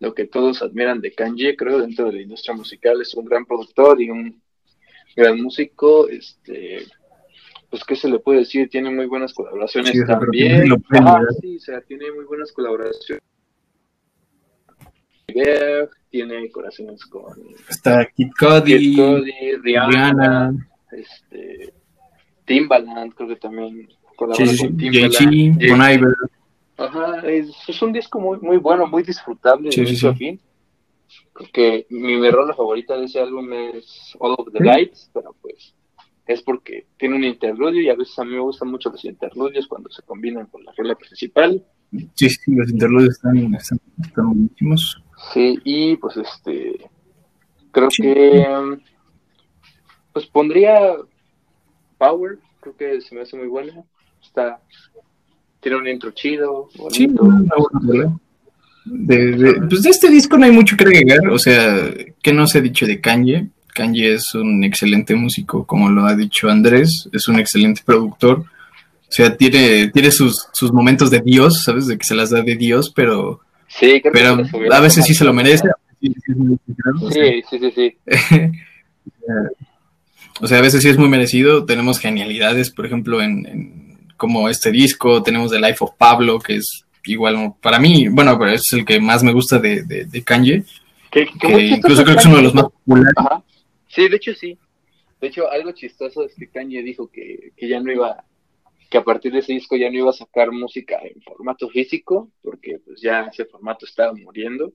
lo 0.00 0.14
que 0.14 0.26
todos 0.26 0.62
admiran 0.62 1.00
de 1.00 1.12
Kanye, 1.12 1.54
creo, 1.56 1.78
dentro 1.78 2.06
de 2.06 2.14
la 2.14 2.22
industria 2.22 2.54
musical. 2.54 3.00
Es 3.00 3.14
un 3.14 3.26
gran 3.26 3.44
productor 3.46 4.00
y 4.00 4.10
un 4.10 4.42
gran 5.14 5.40
músico. 5.40 6.08
Este, 6.08 6.86
pues, 7.68 7.84
¿qué 7.84 7.94
se 7.96 8.08
le 8.08 8.18
puede 8.18 8.40
decir? 8.40 8.68
Tiene 8.70 8.90
muy 8.90 9.06
buenas 9.06 9.32
colaboraciones 9.34 9.92
Sí, 9.92 9.98
también. 10.06 10.68
ver. 10.68 10.78
sí, 11.40 11.56
o 11.56 11.60
sea, 11.60 11.80
tiene 11.82 12.10
muy 12.12 12.24
buenas 12.24 12.50
colaboraciones. 12.52 13.22
Tiene 16.10 16.50
corazones 16.50 17.04
con 17.06 17.38
Está 17.68 18.04
Kid 18.16 18.30
Cudi, 18.36 18.76
Kid 18.78 18.96
Cudi, 18.96 19.32
Rihanna, 19.62 19.86
Rihanna, 19.88 20.68
este, 20.90 21.72
Timbaland, 22.46 23.14
creo 23.14 23.28
que 23.28 23.36
también 23.36 23.88
colabora 24.16 24.44
sí, 24.44 24.56
sí, 24.56 24.66
con 24.66 24.76
Timbaland. 24.76 25.12
Jay- 25.14 25.94
Iver. 25.94 26.14
Ajá, 26.80 27.20
es, 27.28 27.50
es 27.68 27.82
un 27.82 27.92
disco 27.92 28.18
muy, 28.20 28.38
muy 28.40 28.56
bueno, 28.56 28.86
muy 28.86 29.02
disfrutable 29.02 29.70
Sí, 29.70 29.82
de 29.82 29.94
sí, 29.94 30.06
a 30.06 30.14
fin. 30.14 30.40
Creo 31.32 31.48
que 31.52 31.86
mi, 31.90 32.16
mi 32.16 32.30
rola 32.30 32.54
favorita 32.54 32.96
de 32.96 33.04
ese 33.04 33.20
álbum 33.20 33.52
es 33.52 34.14
All 34.18 34.34
of 34.38 34.52
the 34.52 34.58
Sí. 34.58 34.64
Lights, 34.64 35.10
pero 35.12 35.34
pues 35.40 35.74
es 36.26 36.42
porque 36.42 36.86
tiene 36.96 37.16
un 37.16 37.24
interludio 37.24 37.82
y 37.82 37.88
a 37.88 37.96
veces 37.96 38.18
a 38.18 38.24
mí 38.24 38.32
me 38.32 38.40
gustan 38.40 38.70
mucho 38.70 38.90
los 38.90 39.04
interludios 39.04 39.66
cuando 39.66 39.90
se 39.90 40.02
combinan 40.02 40.46
con 40.46 40.64
la 40.64 40.72
rola 40.76 40.94
principal. 40.94 41.64
Sí, 42.14 42.30
sí, 42.30 42.54
los 42.54 42.70
interludios 42.70 43.14
están, 43.16 43.36
están, 43.54 43.80
están 44.02 44.26
buenísimos. 44.28 45.02
Sí, 45.34 45.58
y 45.64 45.96
pues 45.96 46.16
este, 46.16 46.88
creo 47.72 47.88
que 47.88 48.46
pues 50.12 50.26
pondría 50.26 50.96
Power, 51.98 52.38
creo 52.60 52.76
que 52.76 53.00
se 53.00 53.14
me 53.14 53.22
hace 53.22 53.36
muy 53.36 53.48
buena. 53.48 53.84
Está, 54.22 54.62
tiene 55.60 55.78
un 55.78 55.88
intro 55.88 56.10
chido, 56.12 56.68
Sí, 56.90 57.06
bonito. 57.06 57.24
buena 57.24 57.50
rola. 57.86 58.16
De, 58.84 59.32
de- 59.32 59.54
pues 59.68 59.82
de 59.82 59.90
este 59.90 60.08
disco 60.08 60.36
no 60.38 60.46
hay 60.46 60.52
mucho 60.52 60.76
que 60.76 60.84
agregar, 60.84 61.28
o 61.28 61.38
sea, 61.38 61.92
que 62.22 62.32
no 62.32 62.46
se 62.46 62.58
ha 62.58 62.60
dicho 62.62 62.86
de 62.86 63.00
Kanye. 63.00 63.48
Kanye 63.74 64.14
es 64.14 64.34
un 64.34 64.64
excelente 64.64 65.14
músico, 65.14 65.64
como 65.66 65.90
lo 65.90 66.04
ha 66.06 66.16
dicho 66.16 66.48
Andrés, 66.50 67.08
es 67.12 67.28
un 67.28 67.38
excelente 67.38 67.82
productor. 67.84 68.38
O 68.40 69.12
sea, 69.12 69.36
tiene, 69.36 69.88
tiene 69.88 70.10
sus, 70.10 70.46
sus 70.52 70.72
momentos 70.72 71.10
de 71.10 71.20
Dios, 71.20 71.62
¿sabes? 71.64 71.86
De 71.86 71.98
que 71.98 72.04
se 72.06 72.14
las 72.14 72.30
da 72.30 72.42
de 72.42 72.56
Dios, 72.56 72.90
pero, 72.94 73.40
Sí, 73.68 74.00
creo 74.00 74.12
pero 74.12 74.74
a 74.74 74.80
veces 74.80 75.04
sí 75.04 75.14
se 75.14 75.24
lo 75.24 75.32
merece. 75.32 75.68
sí 76.00 76.12
Sí, 77.12 77.42
sí, 77.50 77.58
sí, 77.58 77.96
sí. 78.06 78.50
O 80.40 80.46
sea, 80.46 80.58
a 80.58 80.62
veces 80.62 80.82
sí 80.82 80.88
es 80.88 80.96
muy 80.98 81.08
merecido. 81.08 81.64
Tenemos 81.66 81.98
genialidades, 81.98 82.70
por 82.70 82.86
ejemplo, 82.86 83.20
en, 83.20 83.46
en 83.46 83.89
como 84.20 84.50
este 84.50 84.70
disco. 84.70 85.22
Tenemos 85.22 85.50
The 85.50 85.58
Life 85.58 85.78
of 85.80 85.94
Pablo, 85.96 86.38
que 86.38 86.56
es 86.56 86.84
igual 87.06 87.54
para 87.62 87.80
mí, 87.80 88.08
bueno, 88.08 88.38
pero 88.38 88.52
es 88.52 88.70
el 88.74 88.84
que 88.84 89.00
más 89.00 89.22
me 89.24 89.32
gusta 89.32 89.58
de, 89.58 89.82
de, 89.82 90.04
de 90.04 90.22
Kanye. 90.22 90.62
Que, 91.10 91.22
incluso 91.22 92.04
creo 92.04 92.14
que 92.14 92.20
es 92.20 92.26
uno 92.26 92.36
de 92.36 92.42
los 92.42 92.54
más 92.54 92.64
populares. 92.64 93.14
Ajá. 93.16 93.42
Sí, 93.88 94.08
de 94.08 94.16
hecho 94.16 94.34
sí. 94.34 94.58
De 95.20 95.28
hecho, 95.28 95.50
algo 95.50 95.72
chistoso 95.72 96.24
es 96.24 96.34
que 96.34 96.48
Kanye 96.48 96.82
dijo 96.82 97.10
que, 97.10 97.52
que 97.56 97.68
ya 97.68 97.80
no 97.80 97.90
iba, 97.90 98.22
que 98.90 98.98
a 98.98 99.04
partir 99.04 99.32
de 99.32 99.38
ese 99.38 99.54
disco 99.54 99.76
ya 99.76 99.90
no 99.90 99.96
iba 99.96 100.10
a 100.10 100.12
sacar 100.12 100.52
música 100.52 100.98
en 101.02 101.20
formato 101.22 101.68
físico, 101.70 102.30
porque 102.42 102.78
pues 102.84 103.00
ya 103.00 103.22
ese 103.22 103.46
formato 103.46 103.86
estaba 103.86 104.12
muriendo. 104.12 104.72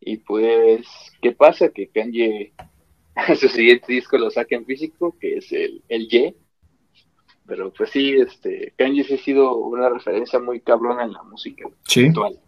Y 0.00 0.16
pues, 0.16 0.86
¿qué 1.20 1.32
pasa? 1.32 1.68
Que 1.68 1.88
Kanye 1.88 2.52
su 3.38 3.48
siguiente 3.48 3.92
disco 3.92 4.16
lo 4.16 4.30
saca 4.30 4.56
en 4.56 4.64
físico, 4.64 5.14
que 5.20 5.36
es 5.36 5.52
el, 5.52 5.82
el 5.88 6.02
Y. 6.10 6.34
Pero 7.48 7.72
pues 7.72 7.90
sí, 7.90 8.12
este, 8.12 8.72
Kanye 8.76 9.02
sí 9.04 9.14
ha 9.14 9.18
sido 9.18 9.56
una 9.56 9.88
referencia 9.88 10.38
muy 10.38 10.60
cabrona 10.60 11.02
en 11.02 11.12
la 11.14 11.22
música 11.24 11.66
Sí. 11.84 12.06
actual. 12.06 12.38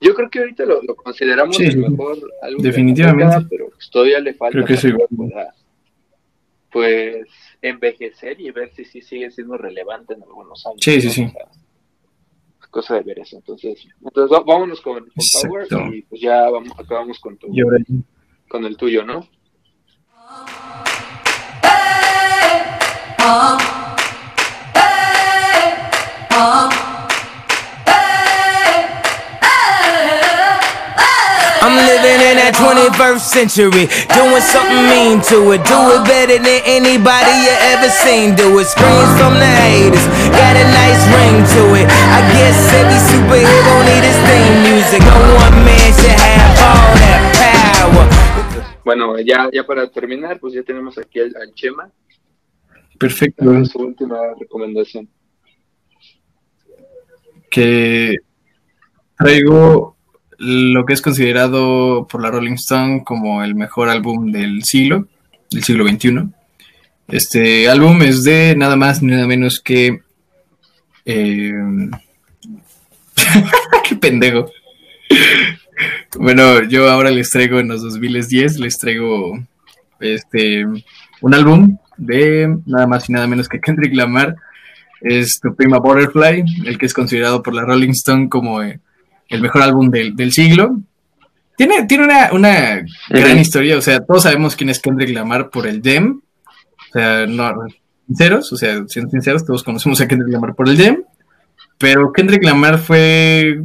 Yo 0.00 0.14
creo 0.14 0.30
que 0.30 0.38
ahorita 0.38 0.64
lo, 0.66 0.82
lo 0.82 0.94
consideramos 0.94 1.56
Sí, 1.56 1.64
el 1.64 1.78
mejor 1.78 2.16
álbum 2.42 2.62
de 2.62 2.68
la 2.68 2.70
Definitivamente. 2.70 3.24
década, 3.24 3.46
pero 3.50 3.70
pues 3.70 3.90
todavía 3.90 4.20
le 4.20 4.34
falta 4.34 4.52
Creo 4.52 4.66
que 4.66 4.76
sí. 4.76 4.92
para 4.92 5.54
pues 6.70 7.26
envejecer 7.62 8.40
y 8.40 8.50
ver 8.50 8.72
si 8.74 8.84
sí 8.84 9.00
sigue 9.00 9.30
siendo 9.30 9.56
relevante 9.56 10.14
en 10.14 10.22
algunos 10.22 10.64
años. 10.66 10.80
Sí, 10.82 11.00
sí, 11.00 11.06
¿no? 11.06 11.12
sí. 11.12 11.24
O 11.24 11.30
sea, 11.30 11.48
cosa 12.70 12.94
de 12.96 13.02
ver 13.02 13.18
eso. 13.20 13.36
Entonces, 13.36 13.88
entonces 14.04 14.38
vámonos 14.46 14.80
con, 14.82 15.00
con 15.00 15.48
Power 15.48 15.66
y 15.94 16.02
pues 16.02 16.20
ya 16.20 16.50
vamos, 16.50 16.70
acabamos 16.78 17.18
con 17.18 17.36
tu, 17.38 17.48
con 18.48 18.64
el 18.66 18.76
tuyo, 18.76 19.04
¿no? 19.04 19.26
I'm 23.26 23.58
living 31.74 32.22
in 32.22 32.38
that 32.38 32.54
21st 32.54 33.26
century, 33.26 33.90
doing 34.14 34.46
something 34.46 34.78
mean 34.86 35.18
to 35.34 35.42
it. 35.50 35.58
Do 35.66 35.98
it 35.98 36.06
better 36.06 36.38
than 36.38 36.62
anybody 36.70 37.34
you 37.42 37.50
ever 37.74 37.90
seen. 37.90 38.38
Do 38.38 38.62
it. 38.62 38.70
Screams 38.70 39.10
from 39.18 39.34
the 39.34 39.52
haters, 39.58 40.06
got 40.30 40.54
a 40.54 40.62
nice 40.70 41.02
ring 41.10 41.42
to 41.58 41.82
it. 41.82 41.90
I 41.90 42.22
guess 42.30 42.54
every 42.78 43.02
superhero 43.10 43.74
need 43.90 44.06
his 44.06 44.14
theme 44.22 44.70
music. 44.70 45.02
No 45.02 45.18
one 45.42 45.66
man 45.66 45.90
should 45.98 46.14
have 46.14 46.54
all 46.62 46.94
that 47.02 47.26
power. 47.34 48.06
Bueno, 48.86 49.18
ya, 49.18 49.50
ya 49.50 49.66
para 49.66 49.90
terminar, 49.90 50.38
pues 50.38 50.54
ya 50.54 50.62
tenemos 50.62 50.96
aquí 50.96 51.18
al, 51.18 51.34
al 51.42 51.52
Chema, 51.54 51.90
perfecto. 52.98 53.64
su 53.64 53.78
última 53.78 54.18
recomendación. 54.38 55.08
Que 57.50 58.16
traigo 59.16 59.96
lo 60.38 60.84
que 60.84 60.92
es 60.92 61.00
considerado 61.00 62.06
por 62.06 62.22
la 62.22 62.30
Rolling 62.30 62.54
Stone 62.54 63.02
como 63.04 63.42
el 63.42 63.54
mejor 63.54 63.88
álbum 63.88 64.30
del 64.30 64.62
siglo, 64.64 65.06
del 65.50 65.64
siglo 65.64 65.86
XXI. 65.88 66.28
Este 67.08 67.68
álbum 67.68 68.02
es 68.02 68.24
de 68.24 68.54
nada 68.56 68.76
más 68.76 69.02
ni 69.02 69.12
nada 69.12 69.26
menos 69.26 69.60
que. 69.60 70.00
eh, 71.04 71.52
¡Qué 73.88 73.96
pendejo! 73.96 74.50
Bueno, 76.18 76.62
yo 76.64 76.90
ahora 76.90 77.10
les 77.10 77.30
traigo 77.30 77.60
en 77.60 77.68
los 77.68 77.82
2010, 77.82 78.58
les 78.58 78.78
traigo 78.78 79.38
este 80.00 80.64
un 81.20 81.34
álbum 81.34 81.78
de 81.96 82.56
nada 82.66 82.86
más 82.86 83.08
y 83.08 83.12
nada 83.12 83.26
menos 83.26 83.48
que 83.48 83.60
Kendrick 83.60 83.94
Lamar, 83.94 84.36
es 85.00 85.40
To 85.40 85.54
Prima 85.54 85.78
Butterfly, 85.78 86.44
el 86.66 86.78
que 86.78 86.86
es 86.86 86.94
considerado 86.94 87.42
por 87.42 87.54
la 87.54 87.62
Rolling 87.62 87.90
Stone 87.90 88.28
como 88.28 88.62
eh, 88.62 88.80
el 89.28 89.42
mejor 89.42 89.62
álbum 89.62 89.90
del, 89.90 90.16
del 90.16 90.32
siglo. 90.32 90.80
Tiene, 91.56 91.86
tiene 91.86 92.04
una, 92.04 92.32
una 92.32 92.84
gran 93.08 93.38
historia, 93.38 93.78
o 93.78 93.80
sea, 93.80 94.04
todos 94.04 94.24
sabemos 94.24 94.56
quién 94.56 94.68
es 94.68 94.78
Kendrick 94.78 95.14
Lamar 95.14 95.48
por 95.48 95.66
el 95.66 95.80
Dem, 95.80 96.20
o 96.88 96.92
sea, 96.92 97.26
no, 97.26 97.50
sinceros, 98.06 98.52
o 98.52 98.56
sea, 98.56 98.84
siendo 98.86 99.10
sinceros, 99.10 99.44
todos 99.44 99.62
conocemos 99.62 100.00
a 100.00 100.08
Kendrick 100.08 100.32
Lamar 100.32 100.54
por 100.54 100.68
el 100.68 100.76
Dem, 100.76 101.02
pero 101.78 102.12
Kendrick 102.12 102.44
Lamar 102.44 102.78
fue, 102.78 103.62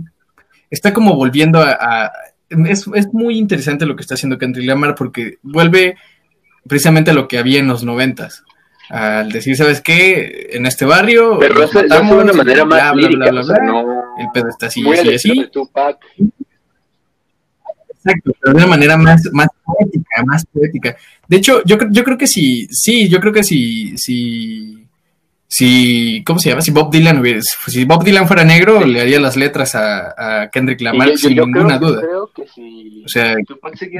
está 0.69 0.93
como 0.93 1.15
volviendo 1.15 1.61
a, 1.61 2.11
es, 2.49 2.85
es, 2.93 3.13
muy 3.13 3.37
interesante 3.37 3.85
lo 3.85 3.95
que 3.95 4.01
está 4.01 4.15
haciendo 4.15 4.37
Kendrick 4.37 4.67
Lamar 4.67 4.95
porque 4.95 5.37
vuelve 5.41 5.95
precisamente 6.67 7.13
lo 7.13 7.27
que 7.27 7.37
había 7.37 7.59
en 7.59 7.67
los 7.67 7.83
noventas, 7.83 8.43
al 8.89 9.31
decir, 9.31 9.55
¿sabes 9.55 9.81
qué? 9.81 10.49
En 10.51 10.65
este 10.65 10.85
barrio. 10.85 11.39
Pero 11.39 11.63
eso, 11.63 11.81
de 11.81 11.99
una 11.99 12.33
manera 12.33 12.65
más 12.65 12.95
lírica, 12.95 13.31
bla, 13.31 13.59
no, 13.63 14.03
el 14.17 14.27
pedo 14.33 14.49
está 14.49 14.67
así, 14.67 14.83
así, 14.91 15.13
así. 15.15 15.49
Exacto, 18.03 18.31
pero 18.41 18.53
de 18.53 18.57
una 18.57 18.67
manera 18.67 18.97
más, 18.97 19.21
más 19.31 19.47
poética, 19.63 20.23
más 20.25 20.45
poética. 20.45 20.97
De 21.27 21.37
hecho, 21.37 21.63
yo, 21.65 21.77
yo 21.91 22.03
creo 22.03 22.17
que 22.17 22.27
si, 22.27 22.67
sí, 22.67 23.07
yo 23.07 23.19
creo 23.19 23.31
que 23.31 23.43
si, 23.43 23.95
si, 23.97 24.80
si, 25.53 26.23
¿cómo 26.23 26.39
se 26.39 26.49
llama? 26.49 26.61
Si 26.61 26.71
Bob 26.71 26.89
Dylan 26.89 27.19
hubiera, 27.19 27.41
si 27.41 27.83
Bob 27.83 28.05
Dylan 28.05 28.25
fuera 28.25 28.45
negro, 28.45 28.85
le 28.85 29.01
haría 29.01 29.19
las 29.19 29.35
letras 29.35 29.75
a, 29.75 30.43
a 30.43 30.49
Kendrick 30.49 30.79
Lamar 30.79 31.09
yo, 31.09 31.17
sin 31.17 31.35
yo 31.35 31.45
ninguna 31.45 31.77
creo, 31.77 31.89
duda. 31.89 32.01
Creo 32.01 32.31
que 32.33 32.47
si 32.47 33.03
o 33.03 33.09
sea, 33.09 33.35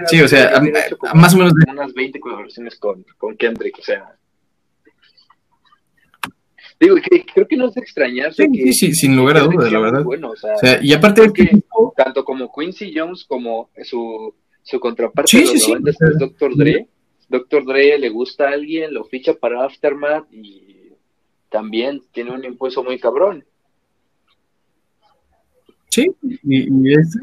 sí, 0.06 0.22
o 0.22 0.30
sea, 0.30 0.54
a, 0.56 1.10
a, 1.10 1.14
más 1.14 1.34
o 1.34 1.38
menos. 1.40 1.54
De... 1.54 1.70
Unas 1.70 1.94
20 1.94 2.22
colaboraciones 2.22 2.78
con, 2.80 3.06
con 3.18 3.36
Kendrick, 3.36 3.78
o 3.80 3.82
sea. 3.82 4.16
Digo, 6.80 6.96
que, 6.96 7.26
creo 7.26 7.46
que 7.46 7.58
no 7.58 7.68
es 7.68 7.74
de 7.74 7.82
extrañarse. 7.82 8.46
Sí, 8.46 8.64
que, 8.64 8.72
sí, 8.72 8.94
sin 8.94 9.18
lugar 9.18 9.36
a 9.36 9.42
dudas, 9.42 9.70
la 9.70 9.80
verdad. 9.80 10.04
Bueno, 10.06 10.30
o 10.30 10.36
sea, 10.38 10.54
o 10.56 10.58
sea, 10.58 10.80
y 10.82 10.94
aparte 10.94 11.22
de 11.22 11.34
que, 11.34 11.52
tanto 11.98 12.24
como 12.24 12.50
Quincy 12.50 12.94
Jones 12.96 13.26
como 13.26 13.72
su, 13.84 14.34
su 14.64 14.80
contraparte 14.80 15.38
de 15.38 15.44
los 15.48 15.62
sí, 15.62 15.70
90 15.70 15.92
sí. 15.92 15.98
es 16.14 16.18
Dr. 16.18 16.56
Dre. 16.56 16.88
Dr. 17.28 17.66
Dre 17.66 17.98
le 17.98 18.08
gusta 18.08 18.46
a 18.46 18.54
alguien, 18.54 18.94
lo 18.94 19.04
ficha 19.04 19.34
para 19.34 19.66
Aftermath 19.66 20.32
y 20.32 20.61
también 21.52 22.02
tiene 22.12 22.32
un 22.32 22.44
impulso 22.44 22.84
muy 22.84 22.98
cabrón. 22.98 23.44
Sí, 25.90 26.10
y, 26.24 26.94
este, 26.94 27.20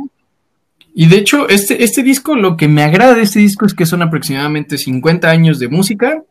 y 0.95 1.07
de 1.07 1.17
hecho, 1.17 1.49
este, 1.49 1.83
este 1.83 2.03
disco, 2.03 2.37
lo 2.37 2.57
que 2.57 2.69
me 2.69 2.83
agrada 2.83 3.15
de 3.15 3.23
este 3.23 3.39
disco 3.39 3.65
es 3.65 3.73
que 3.73 3.87
son 3.87 4.03
aproximadamente 4.03 4.77
50 4.77 5.31
años 5.31 5.59
de 5.59 5.69
música. 5.69 6.23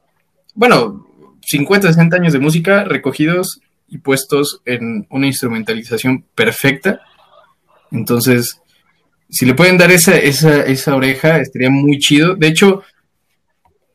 Bueno, 0.54 1.08
50, 1.42 1.88
60 1.88 2.16
años 2.16 2.34
de 2.34 2.40
música 2.40 2.84
recogidos 2.84 3.62
y 3.88 3.98
puestos 3.98 4.62
en 4.66 5.08
una 5.10 5.26
instrumentalización 5.26 6.24
perfecta. 6.36 7.02
Entonces, 7.92 8.62
si 9.30 9.46
le 9.46 9.56
pueden 9.56 9.80
dar 9.80 9.92
esa, 9.92 10.16
esa, 10.16 10.62
esa 10.62 10.96
oreja, 10.96 11.38
estaría 11.38 11.72
muy 11.72 11.98
chido. 11.98 12.36
De 12.36 12.48
hecho, 12.48 12.84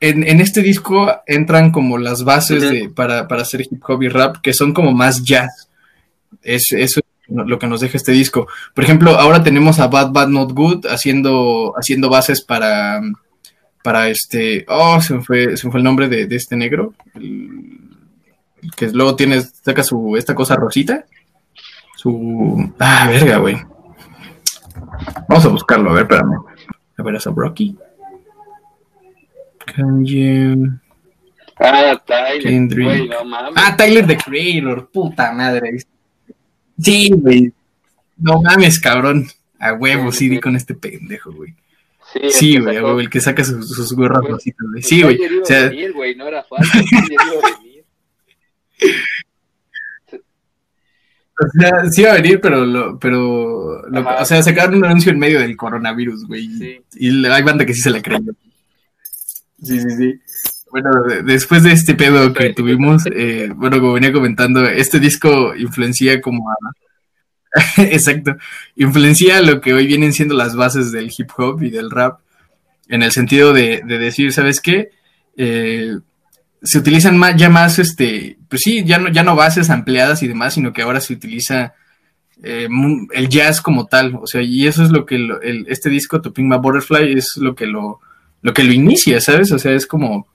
en, 0.03 0.29
en 0.29 0.41
este 0.41 0.63
disco 0.63 1.23
entran 1.27 1.71
como 1.71 1.97
las 1.97 2.25
bases 2.25 2.63
uh 2.63 2.67
-huh. 2.67 2.71
de, 2.71 2.89
para, 2.91 3.29
para, 3.29 3.43
hacer 3.43 3.63
hip 3.63 3.83
hop 3.89 4.03
y 4.03 4.09
rap, 4.09 4.37
que 4.43 4.53
son 4.53 4.75
como 4.75 4.93
más 4.93 5.23
jazz. 5.23 5.69
Es, 6.43 6.73
eso 6.73 7.01
es 7.01 7.07
lo 7.29 7.59
que 7.59 7.69
nos 7.69 7.81
deja 7.81 7.97
este 7.97 8.13
disco. 8.13 8.49
Por 8.75 8.83
ejemplo, 8.83 9.13
ahora 9.13 9.45
tenemos 9.45 9.79
a 9.79 9.87
Bad 9.87 10.11
Bad 10.11 10.29
Not 10.29 10.53
Good 10.53 10.87
haciendo, 10.87 11.73
haciendo 11.77 12.11
bases 12.11 12.43
para 12.43 13.01
para 13.83 14.09
este. 14.09 14.65
Oh, 14.69 15.01
se 15.01 15.15
me 15.15 15.23
fue, 15.23 15.57
se 15.57 15.67
me 15.67 15.71
fue 15.71 15.79
el 15.79 15.85
nombre 15.85 16.09
de, 16.09 16.27
de 16.27 16.37
este 16.37 16.57
negro. 16.57 16.95
El, 17.15 17.79
que 18.77 18.91
luego 18.91 19.17
tiene, 19.17 19.41
saca 19.41 19.83
su 19.83 20.17
esta 20.17 20.35
cosa 20.35 20.57
rosita. 20.57 21.05
Su. 21.97 22.73
Ah, 22.79 23.07
verga, 23.09 23.39
güey. 23.39 23.57
Vamos 25.29 25.45
a 25.45 25.49
buscarlo, 25.49 25.91
a 25.91 25.95
ver, 25.95 26.03
espérame. 26.03 26.39
A 26.99 27.03
ver, 27.03 27.17
a 27.17 27.21
Rocky. 27.35 27.77
Can 29.75 30.05
you. 30.05 30.79
Ah, 31.59 32.01
Tyler. 32.05 33.09
No 33.09 33.25
mames. 33.25 33.55
Ah, 33.57 33.77
Tyler 33.77 34.07
the 34.07 34.17
Creator, 34.17 34.91
puta 34.91 35.33
madre. 35.33 35.79
Sí, 36.79 37.11
güey. 37.15 37.53
No 38.19 38.43
mames, 38.43 38.81
cabrón. 38.81 39.27
A 39.59 39.75
huevo, 39.75 40.11
sí, 40.11 40.29
di 40.29 40.41
con 40.41 40.57
este 40.57 40.75
pendejo, 40.75 41.33
güey. 41.33 41.55
Sí, 42.31 42.59
güey, 42.59 42.77
sí, 42.77 43.01
el 43.01 43.09
que 43.09 43.21
saca 43.21 43.45
sus, 43.45 43.71
sus 43.71 43.93
gorras 43.95 44.25
rositas, 44.25 44.67
güey. 44.71 44.83
Sí, 44.83 45.03
güey. 45.03 45.19
O 45.41 45.47
sea, 45.47 45.69
venir, 45.69 45.93
güey, 45.93 46.17
no 46.17 46.27
era 46.27 46.43
fácil. 46.43 46.85
O 51.43 51.59
sea, 51.59 51.91
sí 51.91 52.03
iba 52.03 52.13
a 52.13 52.17
venir, 52.17 52.41
pero, 52.41 52.65
lo, 52.65 52.99
pero 52.99 53.89
lo, 53.89 54.21
o 54.21 54.25
sea, 54.25 54.43
sacaron 54.43 54.77
un 54.77 54.85
anuncio 54.85 55.11
en 55.11 55.19
medio 55.19 55.41
del 55.41 55.57
coronavirus, 55.57 56.27
güey. 56.27 56.47
Sí. 56.47 56.81
Y 56.95 57.27
hay 57.27 57.43
banda 57.43 57.67
que 57.67 57.75
sí 57.75 57.81
se 57.81 57.91
la 57.91 58.03
creyó. 58.03 58.33
Sí, 59.63 59.81
sí, 59.81 59.91
sí. 59.97 60.21
Bueno, 60.71 60.91
de, 61.07 61.23
después 61.23 61.63
de 61.63 61.73
este 61.73 61.95
pedo 61.95 62.33
que 62.33 62.55
tuvimos, 62.55 63.05
eh, 63.07 63.51
bueno, 63.55 63.79
como 63.81 63.93
venía 63.93 64.13
comentando, 64.13 64.65
este 64.67 64.99
disco 64.99 65.55
influencia 65.55 66.21
como 66.21 66.51
a, 66.51 66.55
Exacto. 67.77 68.37
Influencia 68.77 69.43
lo 69.43 69.61
que 69.61 69.75
hoy 69.75 69.87
vienen 69.87 70.13
siendo 70.13 70.35
las 70.35 70.57
bases 70.57 70.91
del 70.91 71.13
hip 71.17 71.31
hop 71.37 71.63
y 71.63 71.71
del 71.71 71.91
rap, 71.91 72.21
en 72.89 73.03
el 73.03 73.13
sentido 73.13 73.53
de, 73.53 73.83
de 73.85 73.99
decir, 73.99 74.33
¿sabes 74.33 74.61
qué? 74.61 74.91
Eh, 75.37 75.99
se 76.63 76.79
utilizan 76.79 77.17
más, 77.17 77.37
ya 77.37 77.49
más, 77.49 77.79
este, 77.79 78.39
pues 78.49 78.63
sí, 78.63 78.85
ya 78.85 78.99
no, 78.99 79.09
ya 79.09 79.23
no 79.23 79.37
bases 79.37 79.71
ampliadas 79.71 80.23
y 80.23 80.29
demás, 80.29 80.55
sino 80.55 80.73
que 80.73 80.83
ahora 80.83 81.01
se 81.01 81.13
utiliza 81.13 81.75
eh, 82.43 82.69
el 83.13 83.29
jazz 83.29 83.61
como 83.61 83.87
tal. 83.87 84.17
O 84.21 84.27
sea, 84.27 84.43
y 84.43 84.67
eso 84.67 84.83
es 84.83 84.91
lo 84.91 85.05
que 85.05 85.19
lo, 85.19 85.41
el, 85.41 85.67
este 85.69 85.91
disco, 85.91 86.21
To 86.21 86.33
Pink 86.33 86.49
My 86.49 86.59
Butterfly, 86.59 87.13
es 87.13 87.37
lo 87.37 87.55
que 87.55 87.67
lo, 87.67 88.01
lo 88.43 88.53
que 88.53 88.65
lo 88.65 88.73
inicia, 88.73 89.21
¿sabes? 89.21 89.51
O 89.53 89.59
sea, 89.59 89.73
es 89.73 89.87
como 89.87 90.27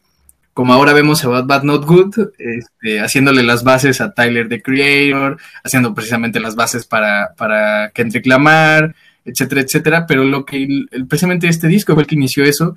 como 0.57 0.73
ahora 0.73 0.91
vemos 0.91 1.23
a 1.23 1.27
Bad 1.27 1.45
Bad 1.45 1.61
Not 1.61 1.85
Good, 1.85 2.15
este, 2.39 2.99
haciéndole 2.99 3.43
las 3.43 3.63
bases 3.63 4.01
a 4.01 4.15
Tyler 4.15 4.49
the 4.49 4.63
Creator, 4.63 5.37
haciendo 5.63 5.93
precisamente 5.93 6.39
las 6.39 6.55
bases 6.55 6.87
para, 6.87 7.35
para 7.37 7.91
Kendrick 7.93 8.25
Lamar, 8.25 8.95
etcétera, 9.23 9.61
etcétera, 9.61 10.07
pero 10.07 10.23
lo 10.23 10.45
que 10.45 10.67
precisamente 11.07 11.47
este 11.47 11.67
disco 11.67 11.93
fue 11.93 12.01
el 12.01 12.07
que 12.07 12.15
inició 12.15 12.43
eso, 12.43 12.75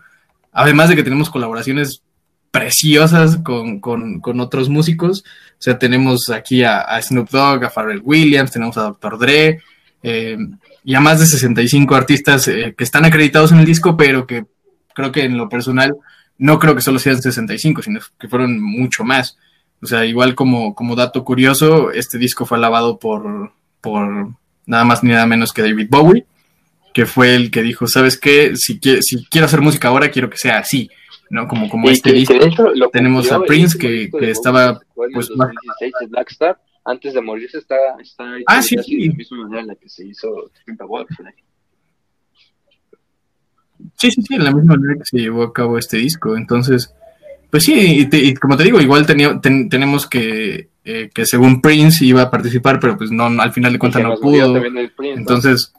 además 0.53 0.91
de 0.91 0.97
que 0.97 1.03
tenemos 1.03 1.31
colaboraciones 1.31 2.03
preciosas 2.51 3.39
con, 3.39 3.81
con, 3.81 4.21
con 4.21 4.41
otros 4.41 4.69
músicos, 4.69 5.25
o 5.53 5.63
sea, 5.63 5.79
tenemos 5.79 6.29
aquí 6.29 6.63
a, 6.65 6.81
a, 6.81 7.01
Snoop 7.01 7.31
Dogg, 7.31 7.65
a 7.65 7.71
Pharrell 7.71 8.03
Williams, 8.05 8.51
tenemos 8.51 8.77
a 8.77 8.83
Dr. 8.83 9.19
Dre, 9.19 9.63
eh, 10.03 10.37
y 10.85 10.95
a 10.95 11.01
más 11.01 11.19
de 11.19 11.25
65 11.25 11.95
artistas 11.95 12.47
eh, 12.49 12.75
que 12.77 12.85
están 12.85 13.07
acreditados 13.07 13.53
en 13.53 13.61
el 13.61 13.65
disco, 13.65 13.97
pero 13.97 14.27
que 14.27 14.45
creo 14.95 15.13
que 15.13 15.25
en 15.25 15.37
lo 15.37 15.49
personal 15.49 15.97
no 16.39 16.59
creo 16.59 16.75
que 16.75 16.81
solo 16.81 16.99
sean 16.99 17.21
65, 17.21 17.83
sino 17.83 18.01
que 18.19 18.29
fueron 18.29 18.61
mucho 18.63 19.05
más. 19.05 19.39
O 19.83 19.87
sea, 19.87 20.05
igual 20.07 20.35
como, 20.35 20.75
como 20.75 20.97
dato 20.97 21.25
curioso, 21.25 21.91
este 21.91 22.19
disco 22.19 22.47
fue 22.47 22.59
alabado 22.59 22.99
por, 22.99 23.53
por 23.81 24.35
nada 24.67 24.85
más 24.85 25.03
ni 25.03 25.11
nada 25.11 25.27
menos 25.27 25.53
que 25.53 25.63
David 25.63 25.89
Bowie, 25.91 26.27
que 26.93 27.07
fue 27.07 27.35
el 27.35 27.51
que 27.51 27.63
dijo, 27.63 27.87
¿sabes 27.87 28.19
qué? 28.19 28.57
Si, 28.57 28.81
si 29.01 29.25
quiero 29.27 29.47
hacer 29.47 29.61
música 29.61 29.89
ahora, 29.89 30.11
quiero 30.11 30.31
que 30.31 30.39
sea 30.39 30.59
así, 30.59 30.91
¿no? 31.29 31.47
Como, 31.47 31.69
como 31.69 31.89
y 31.89 31.93
este 31.93 32.11
que, 32.11 32.17
disco. 32.17 32.39
Que 32.39 32.47
hecho, 32.47 32.73
Tenemos 32.93 33.31
a 33.33 33.41
Prince, 33.41 33.79
que, 33.79 34.11
que 34.11 34.31
estaba... 34.31 34.81
Pues, 34.95 35.29
2016, 35.29 35.93
más... 36.01 36.11
Blackstar, 36.11 36.59
antes 36.85 37.15
de 37.15 37.21
morirse, 37.21 37.59
está, 37.59 37.77
está 38.01 38.25
ah, 38.47 38.63
sí, 38.63 38.77
sí. 38.83 38.97
de 38.97 39.09
la 39.09 39.15
misma 39.15 39.39
manera 39.45 39.61
en 39.61 39.67
la 39.69 39.75
que 39.75 39.89
se 39.89 40.07
hizo. 40.07 40.51
Sí, 43.97 44.11
sí, 44.11 44.23
sí, 44.23 44.35
en 44.35 44.45
la 44.45 44.53
misma 44.53 44.77
manera 44.77 44.95
que 44.95 45.05
se 45.05 45.19
llevó 45.19 45.43
a 45.43 45.53
cabo 45.53 45.79
este 45.79 45.99
disco. 45.99 46.37
Entonces, 46.37 46.95
pues 47.51 47.65
sí, 47.65 47.75
y, 47.75 48.07
te, 48.07 48.19
y 48.19 48.35
como 48.35 48.57
te 48.57 48.65
digo, 48.65 48.81
igual 48.81 49.07
tenía, 49.07 49.41
ten, 49.41 49.69
tenemos 49.69 50.07
que, 50.07 50.71
eh, 50.85 51.11
que 51.13 51.27
según 51.27 51.61
Prince 51.61 52.05
iba 52.05 52.23
a 52.23 52.31
participar, 52.31 52.79
pero 52.81 52.97
pues 52.97 53.11
no, 53.11 53.25
al 53.25 53.53
final 53.53 53.73
de 53.73 53.79
cuentas 53.79 54.03
no 54.03 54.15
pudo. 54.17 54.55
Prince, 54.97 55.21
Entonces, 55.21 55.73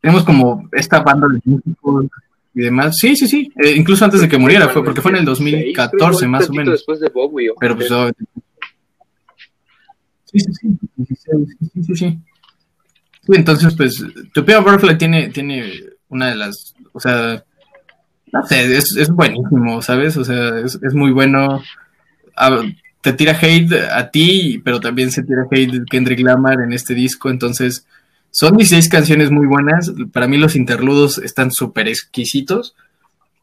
tenemos 0.00 0.24
como 0.24 0.68
esta 0.72 1.02
banda 1.02 1.26
de 1.28 1.40
músicos 1.44 2.06
y 2.54 2.60
demás. 2.60 2.96
Sí, 2.98 3.16
sí, 3.16 3.26
sí, 3.26 3.52
eh, 3.56 3.72
incluso 3.76 4.04
antes 4.04 4.20
de 4.20 4.28
que 4.28 4.38
muriera, 4.38 4.68
fue 4.68 4.84
porque 4.84 5.00
fue 5.00 5.10
en 5.10 5.18
el 5.18 5.24
2014 5.24 6.28
más 6.28 6.48
o 6.48 6.52
menos. 6.52 6.72
Después 6.72 7.00
de 7.00 7.08
Bowie, 7.08 7.50
pero 7.58 7.76
pues... 7.76 7.90
Oh, 7.90 8.10
sí, 10.24 10.38
sí, 10.38 10.52
sí, 10.52 10.78
sí, 10.96 11.16
sí, 11.16 11.82
sí, 11.82 11.96
sí. 11.96 12.18
Entonces, 13.28 13.74
pues, 13.74 14.04
Topia 14.32 14.60
Butterfly 14.60 14.98
tiene, 14.98 15.28
tiene 15.30 15.84
una 16.08 16.28
de 16.28 16.34
las, 16.36 16.73
o 16.94 17.00
sea, 17.00 17.44
no 18.32 18.46
sé, 18.46 18.76
es, 18.76 19.10
buenísimo, 19.10 19.82
¿sabes? 19.82 20.16
O 20.16 20.24
sea, 20.24 20.58
es, 20.58 20.94
muy 20.94 21.10
bueno. 21.10 21.62
A, 22.36 22.62
te 23.00 23.12
tira 23.12 23.38
hate 23.40 23.72
a 23.92 24.10
ti, 24.10 24.62
pero 24.64 24.80
también 24.80 25.10
se 25.10 25.22
tira 25.22 25.46
hate 25.50 25.84
Kendrick 25.90 26.20
Lamar 26.20 26.60
en 26.62 26.72
este 26.72 26.94
disco, 26.94 27.28
entonces 27.28 27.86
son 28.30 28.56
16 28.56 28.88
canciones 28.88 29.30
muy 29.30 29.46
buenas. 29.46 29.92
Para 30.12 30.26
mí 30.26 30.38
los 30.38 30.56
interludos 30.56 31.18
están 31.18 31.50
súper 31.52 31.86
exquisitos. 31.86 32.74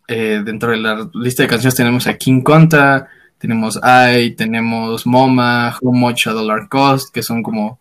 Eh, 0.07 0.41
dentro 0.43 0.71
de 0.71 0.77
la 0.77 1.09
lista 1.13 1.43
de 1.43 1.49
canciones 1.49 1.75
tenemos 1.75 2.07
a 2.07 2.17
King 2.17 2.41
Conta, 2.41 3.07
tenemos 3.37 3.79
I, 3.83 4.31
tenemos 4.31 5.05
MoMA, 5.05 5.77
How 5.79 5.93
Much 5.93 6.27
a 6.27 6.31
Dollar 6.31 6.67
Cost, 6.67 7.13
que 7.13 7.23
son 7.23 7.43
como, 7.43 7.79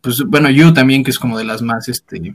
pues 0.00 0.22
bueno, 0.26 0.50
You 0.50 0.74
también, 0.74 1.04
que 1.04 1.10
es 1.10 1.18
como 1.18 1.38
de 1.38 1.44
las 1.44 1.62
más, 1.62 1.88
este, 1.88 2.34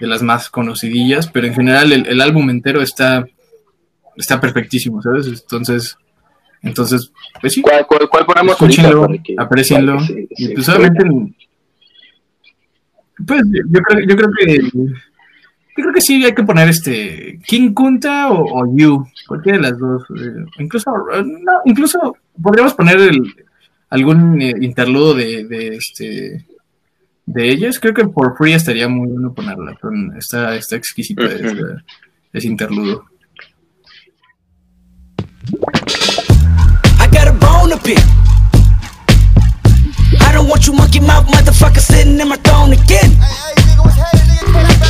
de 0.00 0.06
las 0.06 0.22
más 0.22 0.48
conocidillas, 0.48 1.28
pero 1.28 1.46
en 1.46 1.54
general 1.54 1.92
el, 1.92 2.20
álbum 2.20 2.50
entero 2.50 2.82
está, 2.82 3.26
está 4.16 4.40
perfectísimo, 4.40 5.02
¿sabes? 5.02 5.26
Entonces, 5.26 5.96
entonces, 6.62 7.12
pues 7.40 7.52
sí. 7.52 7.62
¿Cuál, 7.62 7.86
cuál, 7.86 8.26
ponemos 8.26 8.52
Escúchenlo, 8.52 9.08
aprecienlo. 9.38 9.98
y 10.30 10.48
pues 10.54 10.68
obviamente, 10.68 11.34
pues 13.26 13.42
yo 13.44 13.80
creo, 13.80 14.06
yo 14.06 14.16
creo 14.16 14.30
que 14.38 14.70
yo 15.78 15.84
creo 15.84 15.94
que 15.94 16.00
sí 16.00 16.24
hay 16.24 16.34
que 16.34 16.42
poner 16.42 16.68
este 16.68 17.38
King 17.46 17.72
Kunta 17.72 18.32
o, 18.32 18.66
You, 18.76 19.06
cualquiera 19.28 19.58
de 19.58 19.62
las 19.62 19.78
dos. 19.78 20.02
Eh, 20.10 20.44
incluso, 20.58 20.90
no, 20.90 21.52
incluso 21.64 22.16
podríamos 22.42 22.74
poner 22.74 22.98
el, 22.98 23.22
algún 23.90 24.42
eh, 24.42 24.54
interludo 24.60 25.14
de, 25.14 25.44
de, 25.44 25.76
este 25.76 26.44
de 27.28 27.50
ellas. 27.50 27.78
Creo 27.78 27.94
que 27.94 28.04
por 28.06 28.36
free 28.36 28.54
estaría 28.54 28.88
muy 28.88 29.08
bueno 29.08 29.32
ponerla. 29.32 29.76
Está, 30.18 30.56
está 30.56 30.76
exquisita 30.76 31.24
ese, 31.24 32.46
interludo. 32.46 33.04
I 37.00 37.06
got 37.10 37.28
a 37.28 37.32
bone 37.32 37.70
to 37.70 37.78
pick. 37.82 37.98
I 40.20 40.32
don't 40.32 40.48
want 40.48 40.66
you 40.66 40.72
monkey 40.72 41.00
mouth 41.00 41.26
motherfucker 41.26 41.80
sitting 41.80 42.18
in 42.18 42.28
my 42.28 42.36
throne 42.36 42.72
again. 42.72 43.12
Hey, 43.12 43.54
hey, 43.56 43.62
nigga, 43.62 43.84
what's 43.84 43.96
happening? 43.96 44.64
Nigga, 44.64 44.87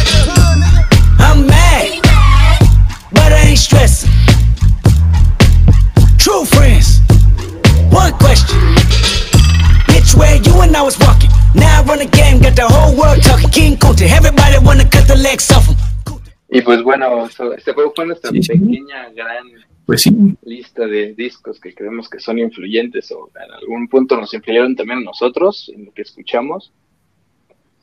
Y 16.48 16.60
pues 16.62 16.84
bueno, 16.84 17.26
este 17.26 17.74
fue 17.74 18.06
nuestra 18.06 18.30
sí, 18.30 18.40
pequeña, 18.40 19.10
gran 19.10 19.44
pues 19.86 20.02
sí. 20.02 20.14
lista 20.42 20.86
de 20.86 21.14
discos 21.14 21.58
que 21.58 21.74
creemos 21.74 22.08
que 22.08 22.20
son 22.20 22.38
influyentes 22.38 23.10
o 23.10 23.28
en 23.34 23.52
algún 23.52 23.88
punto 23.88 24.16
nos 24.16 24.32
influyeron 24.34 24.76
también 24.76 25.02
nosotros 25.02 25.68
en 25.74 25.86
lo 25.86 25.92
que 25.92 26.02
escuchamos. 26.02 26.72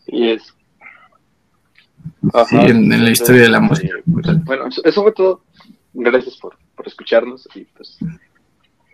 Y 0.07 0.29
es 0.29 0.53
sí, 2.47 2.55
en, 2.55 3.03
la 3.03 3.11
historia 3.11 3.41
de 3.41 3.49
la 3.49 3.59
música. 3.59 3.95
bueno, 4.05 4.67
eso, 4.67 5.03
fue 5.03 5.11
todo. 5.11 5.41
Gracias 5.93 6.37
por, 6.37 6.57
por 6.77 6.87
escucharnos 6.87 7.45
y 7.55 7.65
pues, 7.65 7.97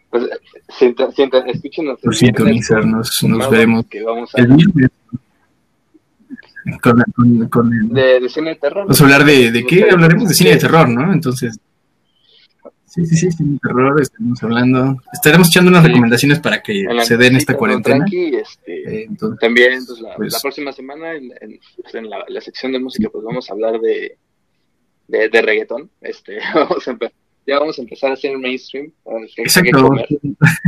pues 0.09 0.27
sienta, 0.69 1.11
sienta, 1.11 1.37
escúchenos. 1.45 1.99
Por 1.99 2.15
sintonizarnos, 2.15 3.23
nos 3.27 3.47
veremos 3.51 3.85
que 3.85 4.01
vamos 4.01 4.33
a... 4.33 4.41
el 4.41 4.55
viernes. 4.55 5.00
Con, 6.81 7.01
con, 7.15 7.49
con 7.49 7.73
el... 7.73 7.89
de, 7.89 8.19
de, 8.19 8.29
cine 8.29 8.51
de 8.51 8.55
terror. 8.57 8.83
Vamos 8.83 9.01
a 9.01 9.03
hablar 9.03 9.25
de, 9.25 9.51
de 9.51 9.65
qué 9.65 9.89
hablaremos 9.89 10.29
de 10.29 10.35
cine 10.35 10.51
de 10.51 10.57
terror, 10.57 10.87
¿no? 10.87 11.11
Entonces, 11.11 11.59
Sí, 12.91 13.05
sí, 13.05 13.15
sí, 13.15 13.31
sin 13.31 13.57
terror, 13.57 14.01
estaremos 14.01 14.43
hablando. 14.43 14.97
Estaremos 15.13 15.47
echando 15.47 15.71
unas 15.71 15.85
recomendaciones 15.85 16.41
para 16.41 16.61
que 16.61 16.85
se 17.03 17.15
den 17.15 17.37
esta 17.37 17.55
cuarentena. 17.55 18.05
este, 18.05 19.03
eh, 19.03 19.09
también 19.39 19.85
pues, 19.85 20.01
la, 20.01 20.13
pues 20.17 20.41
próxima 20.41 20.73
semana 20.73 21.13
en, 21.13 21.31
pues, 21.81 22.03
la, 22.27 22.41
sección 22.41 22.73
de 22.73 22.79
música 22.79 23.07
pues 23.09 23.23
vamos 23.23 23.49
a 23.49 23.53
hablar 23.53 23.79
de, 23.79 24.17
de, 25.07 25.41
reggaetón. 25.41 25.89
Este, 26.01 26.39
vamos 26.53 26.85
a 26.85 26.97
ya 27.47 27.59
vamos 27.59 27.79
a 27.79 27.81
empezar 27.81 28.09
a 28.11 28.15
hacer 28.15 28.37
mainstream. 28.37 28.91
Exacto. 29.37 29.89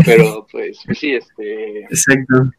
pero 0.05 0.47
pues, 0.49 0.79
pues, 0.85 0.97
sí, 0.97 1.15
este... 1.15 1.81
Exacto. 1.81 2.51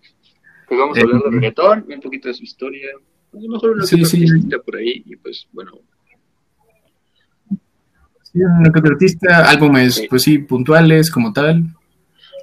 Pues 0.68 0.78
vamos 0.78 0.98
a 0.98 1.00
hablar 1.00 1.22
de 1.22 1.28
eh, 1.28 1.32
reggaetón, 1.32 1.86
un 1.88 2.00
poquito 2.02 2.28
de 2.28 2.34
su 2.34 2.42
historia. 2.42 2.90
A 3.36 3.40
lo 3.40 3.48
mejor 3.48 3.70
una 3.70 3.84
sí, 3.84 4.04
sí. 4.04 4.26
por 4.64 4.76
ahí 4.76 5.02
y 5.06 5.16
pues 5.16 5.46
bueno 5.52 5.72
una 8.34 8.72
que 8.72 8.88
artista, 8.88 9.48
álbumes, 9.48 10.06
pues 10.10 10.22
sí, 10.22 10.38
puntuales 10.38 11.10
como 11.10 11.32
tal. 11.32 11.64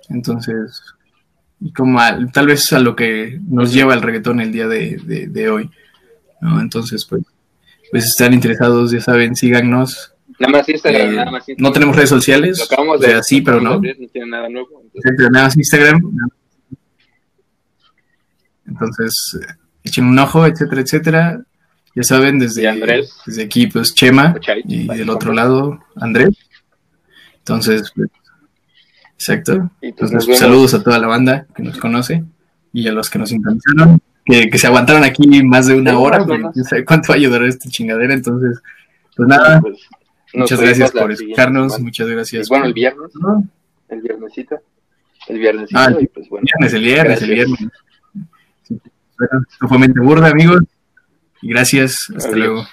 Entonces, 0.09 0.81
como 1.75 1.99
tal 2.31 2.47
vez 2.47 2.71
a 2.73 2.79
lo 2.79 2.95
que 2.95 3.39
nos 3.47 3.73
lleva 3.73 3.93
el 3.93 4.01
reggaetón 4.01 4.39
el 4.39 4.51
día 4.51 4.67
de, 4.67 5.49
hoy. 5.49 5.69
¿no? 6.39 6.61
Entonces, 6.61 7.05
pues, 7.05 7.23
pues 7.91 8.05
están 8.05 8.33
interesados, 8.33 8.91
ya 8.91 9.01
saben, 9.01 9.35
síganos. 9.35 10.13
Nada 10.39 10.53
más 10.53 10.69
Instagram, 10.69 11.09
eh, 11.09 11.15
nada 11.15 11.31
más 11.31 11.49
Instagram. 11.49 11.69
No 11.69 11.73
tenemos 11.73 11.95
redes 11.95 12.09
sociales. 12.09 12.67
o 12.77 12.97
sea, 12.97 13.21
sí, 13.21 13.41
pero 13.41 13.59
no. 13.59 13.75
No 13.75 13.81
tiene 13.81 14.27
nada 14.27 14.49
nuevo. 14.49 14.83
Nada 15.29 15.45
más 15.45 15.57
Instagram. 15.57 16.01
Entonces, 18.65 19.37
echen 19.83 20.05
un 20.05 20.19
ojo, 20.19 20.45
etcétera, 20.45 20.81
etcétera. 20.81 21.41
Ya 21.93 22.03
saben, 22.03 22.39
desde, 22.39 22.71
desde 23.25 23.43
aquí, 23.43 23.67
pues 23.67 23.93
Chema, 23.93 24.35
y 24.65 24.87
del 24.87 25.09
otro 25.09 25.33
lado, 25.33 25.79
Andrés. 25.95 26.29
Entonces, 27.39 27.91
pues, 27.93 28.09
exacto. 29.15 29.71
Pues 29.79 29.91
Entonces, 29.91 30.37
saludos 30.37 30.73
a 30.73 30.83
toda 30.83 30.99
la 30.99 31.07
banda 31.07 31.47
que 31.53 31.63
nos 31.63 31.77
conoce 31.77 32.23
y 32.71 32.87
a 32.87 32.93
los 32.93 33.09
que 33.09 33.19
nos 33.19 33.29
sintonizaron, 33.29 33.99
que, 34.25 34.57
se 34.57 34.67
aguantaron 34.67 35.03
aquí 35.03 35.43
más 35.43 35.67
de 35.67 35.75
una 35.75 35.97
hora, 35.99 36.19
no 36.19 36.51
sé 36.53 36.85
cuánto 36.85 37.09
va 37.09 37.15
a 37.15 37.17
ayudar 37.17 37.43
esta 37.43 37.69
chingadera. 37.69 38.13
Entonces, 38.13 38.61
pues 39.17 39.27
nada, 39.27 39.59
pues, 39.59 39.79
muchas 40.33 40.61
gracias 40.61 40.91
por 40.91 41.11
escucharnos, 41.11 41.79
muchas 41.79 42.07
gracias. 42.07 42.47
bueno, 42.47 42.65
el 42.65 42.73
viernes, 42.73 43.11
el 43.89 44.01
viernesito, 44.01 44.61
el 45.27 45.39
viernesito, 45.39 45.79
ah, 45.79 45.93
y 45.99 46.07
pues 46.07 46.29
bueno. 46.29 46.45
Viernes, 46.45 46.73
el 46.73 46.83
viernes, 46.83 47.21
el 47.21 47.31
viernes. 47.31 47.59
Bueno, 49.21 49.45
esto 49.47 49.67
fue 49.67 49.77
Mente 49.77 49.99
Burda, 49.99 50.29
amigos. 50.29 50.63
Y 51.41 51.49
gracias. 51.49 52.07
Hasta 52.15 52.35
luego. 52.35 52.65